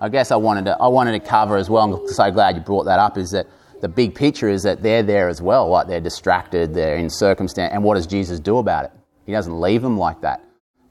I 0.00 0.08
guess 0.08 0.30
I 0.30 0.36
wanted 0.36 0.66
to 0.66 0.76
I 0.80 0.88
wanted 0.88 1.12
to 1.12 1.20
cover 1.20 1.56
as 1.56 1.70
well. 1.70 1.94
I'm 1.94 2.08
so 2.08 2.30
glad 2.30 2.56
you 2.56 2.62
brought 2.62 2.84
that 2.84 2.98
up. 2.98 3.16
Is 3.16 3.30
that 3.30 3.46
the 3.80 3.88
big 3.88 4.14
picture 4.14 4.48
is 4.48 4.62
that 4.62 4.82
they're 4.82 5.02
there 5.02 5.28
as 5.28 5.42
well. 5.42 5.68
Like 5.68 5.86
they're 5.86 6.00
distracted, 6.00 6.74
they're 6.74 6.96
in 6.96 7.10
circumstance, 7.10 7.72
and 7.72 7.82
what 7.82 7.94
does 7.94 8.06
Jesus 8.06 8.40
do 8.40 8.58
about 8.58 8.86
it? 8.86 8.92
He 9.26 9.32
doesn't 9.32 9.60
leave 9.60 9.82
them 9.82 9.98
like 9.98 10.20
that. 10.22 10.42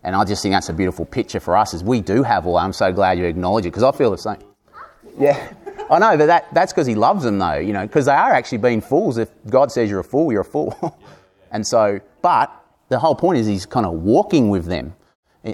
And 0.04 0.16
I 0.16 0.26
just 0.26 0.44
think 0.44 0.54
that's 0.54 0.70
a 0.70 0.74
beautiful 0.74 1.06
picture 1.06 1.40
for 1.40 1.56
us. 1.56 1.74
Is 1.74 1.84
we 1.84 2.02
do 2.02 2.24
have 2.24 2.46
all. 2.46 2.58
I'm 2.58 2.74
so 2.74 2.92
glad 2.92 3.18
you 3.18 3.26
acknowledge 3.26 3.66
it 3.66 3.70
because 3.70 3.84
I 3.84 3.92
feel 3.92 4.12
the 4.12 4.18
same. 4.18 4.38
Yeah, 5.18 5.54
I 5.90 6.00
know, 6.00 6.18
but 6.18 6.26
that, 6.26 6.54
that's 6.54 6.74
because 6.74 6.88
he 6.88 6.96
loves 6.96 7.24
them 7.24 7.40
though. 7.40 7.58
You 7.58 7.74
know, 7.74 7.86
because 7.86 8.06
they 8.06 8.14
are 8.14 8.34
actually 8.34 8.58
being 8.60 8.82
fools. 8.82 9.18
If 9.18 9.30
God 9.50 9.72
says 9.72 9.90
you're 9.90 10.00
a 10.00 10.04
fool, 10.04 10.32
you're 10.32 10.42
a 10.42 10.46
fool. 10.46 11.00
and 11.52 11.66
so, 11.66 12.00
but 12.22 12.52
the 12.90 13.00
whole 13.00 13.16
point 13.16 13.40
is 13.40 13.48
he's 13.48 13.66
kind 13.66 13.86
of 13.86 13.94
walking 13.94 14.50
with 14.50 14.66
them. 14.66 14.96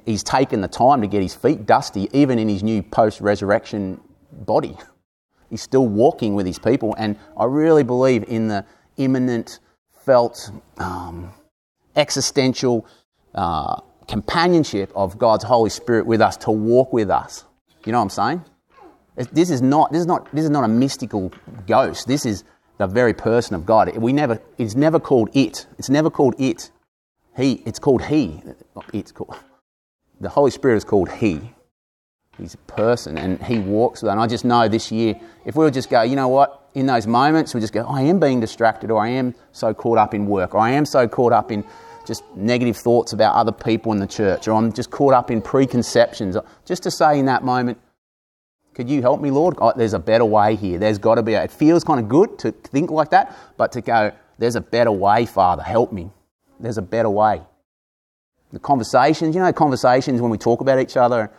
He's 0.05 0.23
taken 0.23 0.61
the 0.61 0.67
time 0.67 1.01
to 1.01 1.07
get 1.07 1.21
his 1.21 1.33
feet 1.33 1.65
dusty, 1.65 2.09
even 2.13 2.37
in 2.37 2.47
his 2.47 2.63
new 2.63 2.83
post 2.83 3.21
resurrection 3.21 3.99
body. 4.31 4.77
He's 5.49 5.63
still 5.63 5.87
walking 5.87 6.35
with 6.35 6.45
his 6.45 6.59
people. 6.59 6.95
And 6.97 7.17
I 7.35 7.45
really 7.45 7.83
believe 7.83 8.23
in 8.27 8.47
the 8.47 8.65
immanent, 8.97 9.59
felt, 10.05 10.51
um, 10.77 11.31
existential 11.95 12.85
uh, 13.33 13.81
companionship 14.07 14.91
of 14.95 15.17
God's 15.17 15.43
Holy 15.43 15.69
Spirit 15.69 16.05
with 16.05 16.21
us 16.21 16.37
to 16.37 16.51
walk 16.51 16.93
with 16.93 17.09
us. 17.09 17.45
You 17.85 17.91
know 17.91 17.99
what 17.99 18.03
I'm 18.03 18.09
saying? 18.09 18.45
This 19.31 19.49
is 19.49 19.61
not, 19.61 19.91
this 19.91 20.01
is 20.01 20.07
not, 20.07 20.33
this 20.33 20.43
is 20.43 20.49
not 20.49 20.63
a 20.63 20.67
mystical 20.67 21.31
ghost. 21.67 22.07
This 22.07 22.25
is 22.25 22.43
the 22.77 22.87
very 22.87 23.13
person 23.13 23.55
of 23.55 23.65
God. 23.65 23.95
We 23.97 24.13
never, 24.13 24.41
it's 24.57 24.75
never 24.75 24.99
called 24.99 25.29
it. 25.33 25.65
It's 25.77 25.89
never 25.89 26.09
called 26.09 26.35
it. 26.39 26.71
He, 27.35 27.61
it's 27.65 27.79
called 27.79 28.03
He. 28.05 28.41
It's 28.93 29.11
called, 29.11 29.35
the 30.19 30.29
Holy 30.29 30.51
Spirit 30.51 30.77
is 30.77 30.83
called 30.83 31.09
He. 31.09 31.53
He's 32.37 32.53
a 32.53 32.57
person 32.59 33.17
and 33.17 33.41
He 33.43 33.59
walks 33.59 34.01
with. 34.01 34.11
And 34.11 34.19
I 34.19 34.27
just 34.27 34.45
know 34.45 34.67
this 34.67 34.91
year, 34.91 35.19
if 35.45 35.55
we 35.55 35.65
would 35.65 35.73
just 35.73 35.89
go, 35.89 36.01
you 36.01 36.15
know 36.15 36.27
what, 36.27 36.69
in 36.73 36.85
those 36.85 37.07
moments, 37.07 37.53
we 37.53 37.61
just 37.61 37.73
go, 37.73 37.85
I 37.85 38.01
am 38.01 38.19
being 38.19 38.39
distracted, 38.39 38.91
or 38.91 39.01
I 39.01 39.09
am 39.09 39.33
so 39.51 39.73
caught 39.73 39.97
up 39.97 40.13
in 40.13 40.27
work, 40.27 40.53
or 40.53 40.59
I 40.59 40.71
am 40.71 40.85
so 40.85 41.07
caught 41.07 41.33
up 41.33 41.51
in 41.51 41.65
just 42.05 42.23
negative 42.35 42.77
thoughts 42.77 43.13
about 43.13 43.35
other 43.35 43.51
people 43.51 43.91
in 43.91 43.99
the 43.99 44.07
church, 44.07 44.47
or 44.47 44.53
I'm 44.53 44.71
just 44.71 44.89
caught 44.89 45.13
up 45.13 45.31
in 45.31 45.41
preconceptions. 45.41 46.37
Just 46.65 46.83
to 46.83 46.91
say 46.91 47.19
in 47.19 47.25
that 47.25 47.43
moment, 47.43 47.77
Could 48.79 48.89
you 48.89 49.01
help 49.01 49.19
me, 49.19 49.29
Lord? 49.29 49.55
Oh, 49.57 49.73
there's 49.75 49.93
a 49.93 49.99
better 49.99 50.23
way 50.23 50.55
here. 50.55 50.79
There's 50.79 50.97
got 50.97 51.15
to 51.15 51.23
be. 51.23 51.33
A, 51.33 51.43
it 51.43 51.51
feels 51.51 51.83
kind 51.83 51.99
of 51.99 52.07
good 52.07 52.39
to 52.39 52.51
think 52.51 52.91
like 52.91 53.09
that, 53.09 53.35
but 53.57 53.73
to 53.73 53.81
go, 53.81 54.13
there's 54.37 54.55
a 54.55 54.61
better 54.61 54.91
way, 54.91 55.25
Father. 55.25 55.63
Help 55.63 55.91
me. 55.91 56.11
There's 56.59 56.77
a 56.77 56.81
better 56.81 57.09
way. 57.09 57.41
The 58.51 58.59
conversations, 58.59 59.35
you 59.35 59.41
know, 59.41 59.53
conversations 59.53 60.21
when 60.21 60.31
we 60.31 60.37
talk 60.37 60.61
about 60.61 60.79
each 60.79 60.97
other. 60.97 61.31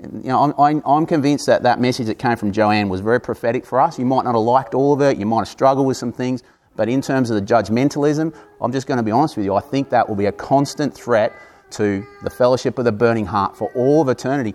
You 0.00 0.28
know, 0.28 0.54
I'm, 0.58 0.82
I'm 0.86 1.06
convinced 1.06 1.46
that 1.46 1.64
that 1.64 1.80
message 1.80 2.06
that 2.06 2.18
came 2.18 2.36
from 2.36 2.52
Joanne 2.52 2.88
was 2.88 3.00
very 3.00 3.20
prophetic 3.20 3.66
for 3.66 3.80
us. 3.80 3.98
You 3.98 4.04
might 4.04 4.24
not 4.24 4.34
have 4.34 4.42
liked 4.42 4.74
all 4.74 4.92
of 4.92 5.00
it. 5.00 5.18
You 5.18 5.26
might 5.26 5.40
have 5.40 5.48
struggled 5.48 5.86
with 5.86 5.96
some 5.96 6.12
things. 6.12 6.42
But 6.76 6.88
in 6.88 7.02
terms 7.02 7.30
of 7.30 7.34
the 7.34 7.42
judgmentalism, 7.42 8.32
I'm 8.60 8.72
just 8.72 8.86
going 8.86 8.98
to 8.98 9.02
be 9.02 9.10
honest 9.10 9.36
with 9.36 9.44
you. 9.44 9.54
I 9.54 9.60
think 9.60 9.90
that 9.90 10.08
will 10.08 10.14
be 10.14 10.26
a 10.26 10.32
constant 10.32 10.94
threat 10.94 11.32
to 11.72 12.06
the 12.22 12.30
fellowship 12.30 12.78
of 12.78 12.84
the 12.84 12.92
burning 12.92 13.26
heart 13.26 13.56
for 13.56 13.70
all 13.74 14.02
of 14.02 14.08
eternity. 14.08 14.54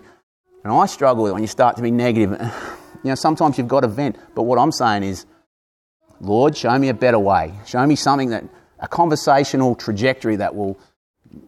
And 0.64 0.72
I 0.72 0.86
struggle 0.86 1.24
with 1.24 1.30
it 1.30 1.34
when 1.34 1.42
you 1.42 1.48
start 1.48 1.76
to 1.76 1.82
be 1.82 1.90
negative. 1.90 2.40
You 3.02 3.10
know, 3.10 3.16
sometimes 3.16 3.58
you've 3.58 3.68
got 3.68 3.80
to 3.80 3.88
vent. 3.88 4.16
But 4.34 4.44
what 4.44 4.58
I'm 4.58 4.72
saying 4.72 5.02
is, 5.02 5.26
Lord, 6.20 6.56
show 6.56 6.78
me 6.78 6.88
a 6.88 6.94
better 6.94 7.18
way. 7.18 7.52
Show 7.66 7.86
me 7.86 7.96
something 7.96 8.30
that, 8.30 8.44
a 8.78 8.88
conversational 8.88 9.74
trajectory 9.74 10.36
that 10.36 10.54
will 10.54 10.78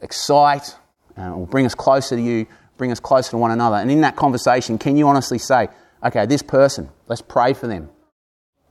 excite, 0.02 0.74
uh, 1.16 1.32
will 1.34 1.46
bring 1.46 1.66
us 1.66 1.74
closer 1.74 2.16
to 2.16 2.22
you, 2.22 2.46
bring 2.76 2.92
us 2.92 3.00
closer 3.00 3.30
to 3.30 3.38
one 3.38 3.50
another. 3.50 3.76
And 3.76 3.90
in 3.90 4.02
that 4.02 4.16
conversation, 4.16 4.78
can 4.78 4.96
you 4.96 5.08
honestly 5.08 5.38
say, 5.38 5.68
okay, 6.04 6.26
this 6.26 6.42
person, 6.42 6.88
let's 7.08 7.22
pray 7.22 7.54
for 7.54 7.66
them. 7.66 7.90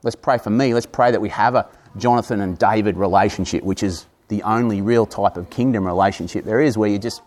Let's 0.02 0.16
pray 0.16 0.38
for 0.38 0.50
me. 0.50 0.74
Let's 0.74 0.86
pray 0.86 1.10
that 1.10 1.20
we 1.20 1.30
have 1.30 1.54
a 1.54 1.68
Jonathan 1.96 2.40
and 2.40 2.58
David 2.58 2.96
relationship, 2.96 3.64
which 3.64 3.82
is 3.82 4.06
the 4.28 4.42
only 4.42 4.80
real 4.80 5.06
type 5.06 5.36
of 5.36 5.50
kingdom 5.50 5.86
relationship 5.86 6.44
there 6.44 6.60
is, 6.60 6.76
where 6.76 6.88
you 6.88 6.98
just 6.98 7.22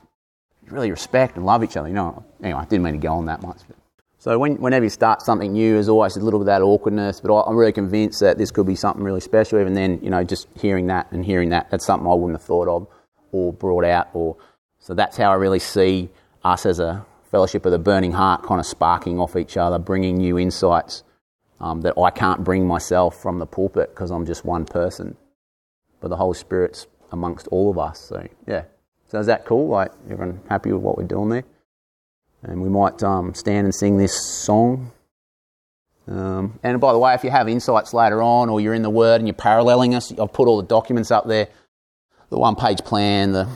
really 0.67 0.91
respect 0.91 1.35
and 1.35 1.45
love 1.45 1.63
each 1.63 1.75
other. 1.75 1.87
You 1.87 1.95
know, 1.95 2.23
anyway, 2.43 2.59
I 2.59 2.65
didn't 2.65 2.83
mean 2.83 2.93
to 2.93 2.99
go 2.99 3.13
on 3.13 3.25
that 3.25 3.41
much. 3.41 3.59
But. 3.67 3.77
So 4.19 4.37
when, 4.37 4.57
whenever 4.57 4.85
you 4.85 4.89
start 4.89 5.21
something 5.21 5.53
new, 5.53 5.73
there's 5.73 5.89
always 5.89 6.15
a 6.17 6.19
little 6.19 6.39
bit 6.39 6.43
of 6.43 6.47
that 6.47 6.61
awkwardness. 6.61 7.21
But 7.21 7.33
I'm 7.41 7.55
really 7.55 7.71
convinced 7.71 8.19
that 8.19 8.37
this 8.37 8.51
could 8.51 8.67
be 8.67 8.75
something 8.75 9.03
really 9.03 9.21
special. 9.21 9.59
Even 9.59 9.73
then, 9.73 9.99
you 10.03 10.09
know, 10.09 10.23
just 10.23 10.47
hearing 10.55 10.87
that 10.87 11.11
and 11.11 11.25
hearing 11.25 11.49
that, 11.49 11.71
that's 11.71 11.85
something 11.85 12.07
I 12.07 12.13
wouldn't 12.13 12.39
have 12.39 12.45
thought 12.45 12.67
of 12.67 12.87
or 13.32 13.53
brought 13.53 13.86
out. 13.86 14.09
Or 14.13 14.38
so 14.80 14.93
that's 14.93 15.17
how 15.17 15.32
I 15.32 15.36
really 15.36 15.59
see 15.59 16.09
us 16.43 16.65
as 16.65 16.80
a 16.80 17.05
fellowship 17.32 17.65
of 17.65 17.71
the 17.71 17.80
burning 17.80 18.11
heart, 18.11 18.43
kind 18.43 18.59
of 18.59 18.65
sparking 18.65 19.19
off 19.19 19.36
each 19.36 19.57
other, 19.57 19.77
bringing 19.77 20.17
new 20.17 20.39
insights 20.39 21.03
um, 21.59 21.82
that 21.82 21.97
I 21.97 22.09
can't 22.09 22.43
bring 22.43 22.65
myself 22.65 23.21
from 23.21 23.39
the 23.39 23.45
pulpit 23.45 23.89
because 23.93 24.11
I'm 24.11 24.25
just 24.25 24.45
one 24.45 24.65
person. 24.65 25.15
But 26.01 26.09
the 26.09 26.15
Holy 26.15 26.38
Spirit's 26.38 26.88
amongst 27.11 27.47
all 27.47 27.69
of 27.69 27.77
us. 27.77 27.99
So 27.99 28.27
yeah. 28.47 28.63
So 29.07 29.19
is 29.19 29.27
that 29.27 29.45
cool? 29.45 29.67
Like 29.67 29.91
everyone 30.09 30.41
happy 30.49 30.71
with 30.71 30.82
what 30.82 30.97
we're 30.97 31.05
doing 31.05 31.30
there? 31.30 31.43
And 32.43 32.61
we 32.61 32.69
might 32.69 33.01
um, 33.03 33.34
stand 33.34 33.65
and 33.65 33.75
sing 33.75 33.97
this 33.97 34.15
song. 34.45 34.91
Um, 36.07 36.59
and 36.63 36.80
by 36.80 36.93
the 36.93 36.99
way, 36.99 37.13
if 37.13 37.23
you 37.23 37.30
have 37.30 37.49
insights 37.49 37.93
later 37.93 38.21
on 38.21 38.49
or 38.49 38.61
you're 38.61 38.73
in 38.73 38.82
the 38.82 38.89
Word 38.89 39.19
and 39.19 39.27
you're 39.27 39.34
paralleling 39.34 39.93
us, 39.93 40.11
I've 40.11 40.32
put 40.32 40.47
all 40.47 40.57
the 40.57 40.67
documents 40.67 41.11
up 41.11 41.27
there 41.27 41.49
the 42.30 42.38
one 42.38 42.55
page 42.55 42.80
plan, 42.80 43.32
the, 43.32 43.47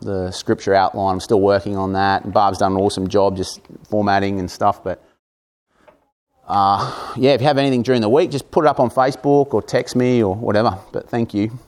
the 0.00 0.30
scripture 0.30 0.74
outline. 0.74 1.14
I'm 1.14 1.20
still 1.20 1.40
working 1.40 1.76
on 1.76 1.92
that. 1.94 2.24
And 2.24 2.32
Barb's 2.32 2.58
done 2.58 2.72
an 2.72 2.78
awesome 2.78 3.08
job 3.08 3.36
just 3.36 3.60
formatting 3.88 4.38
and 4.40 4.50
stuff. 4.50 4.82
But 4.82 5.04
uh, 6.46 7.14
yeah, 7.16 7.32
if 7.32 7.40
you 7.40 7.46
have 7.46 7.58
anything 7.58 7.82
during 7.82 8.00
the 8.00 8.08
week, 8.08 8.30
just 8.30 8.50
put 8.50 8.64
it 8.64 8.68
up 8.68 8.80
on 8.80 8.90
Facebook 8.90 9.54
or 9.54 9.62
text 9.62 9.94
me 9.94 10.22
or 10.22 10.34
whatever. 10.34 10.78
But 10.92 11.08
thank 11.08 11.34
you. 11.34 11.58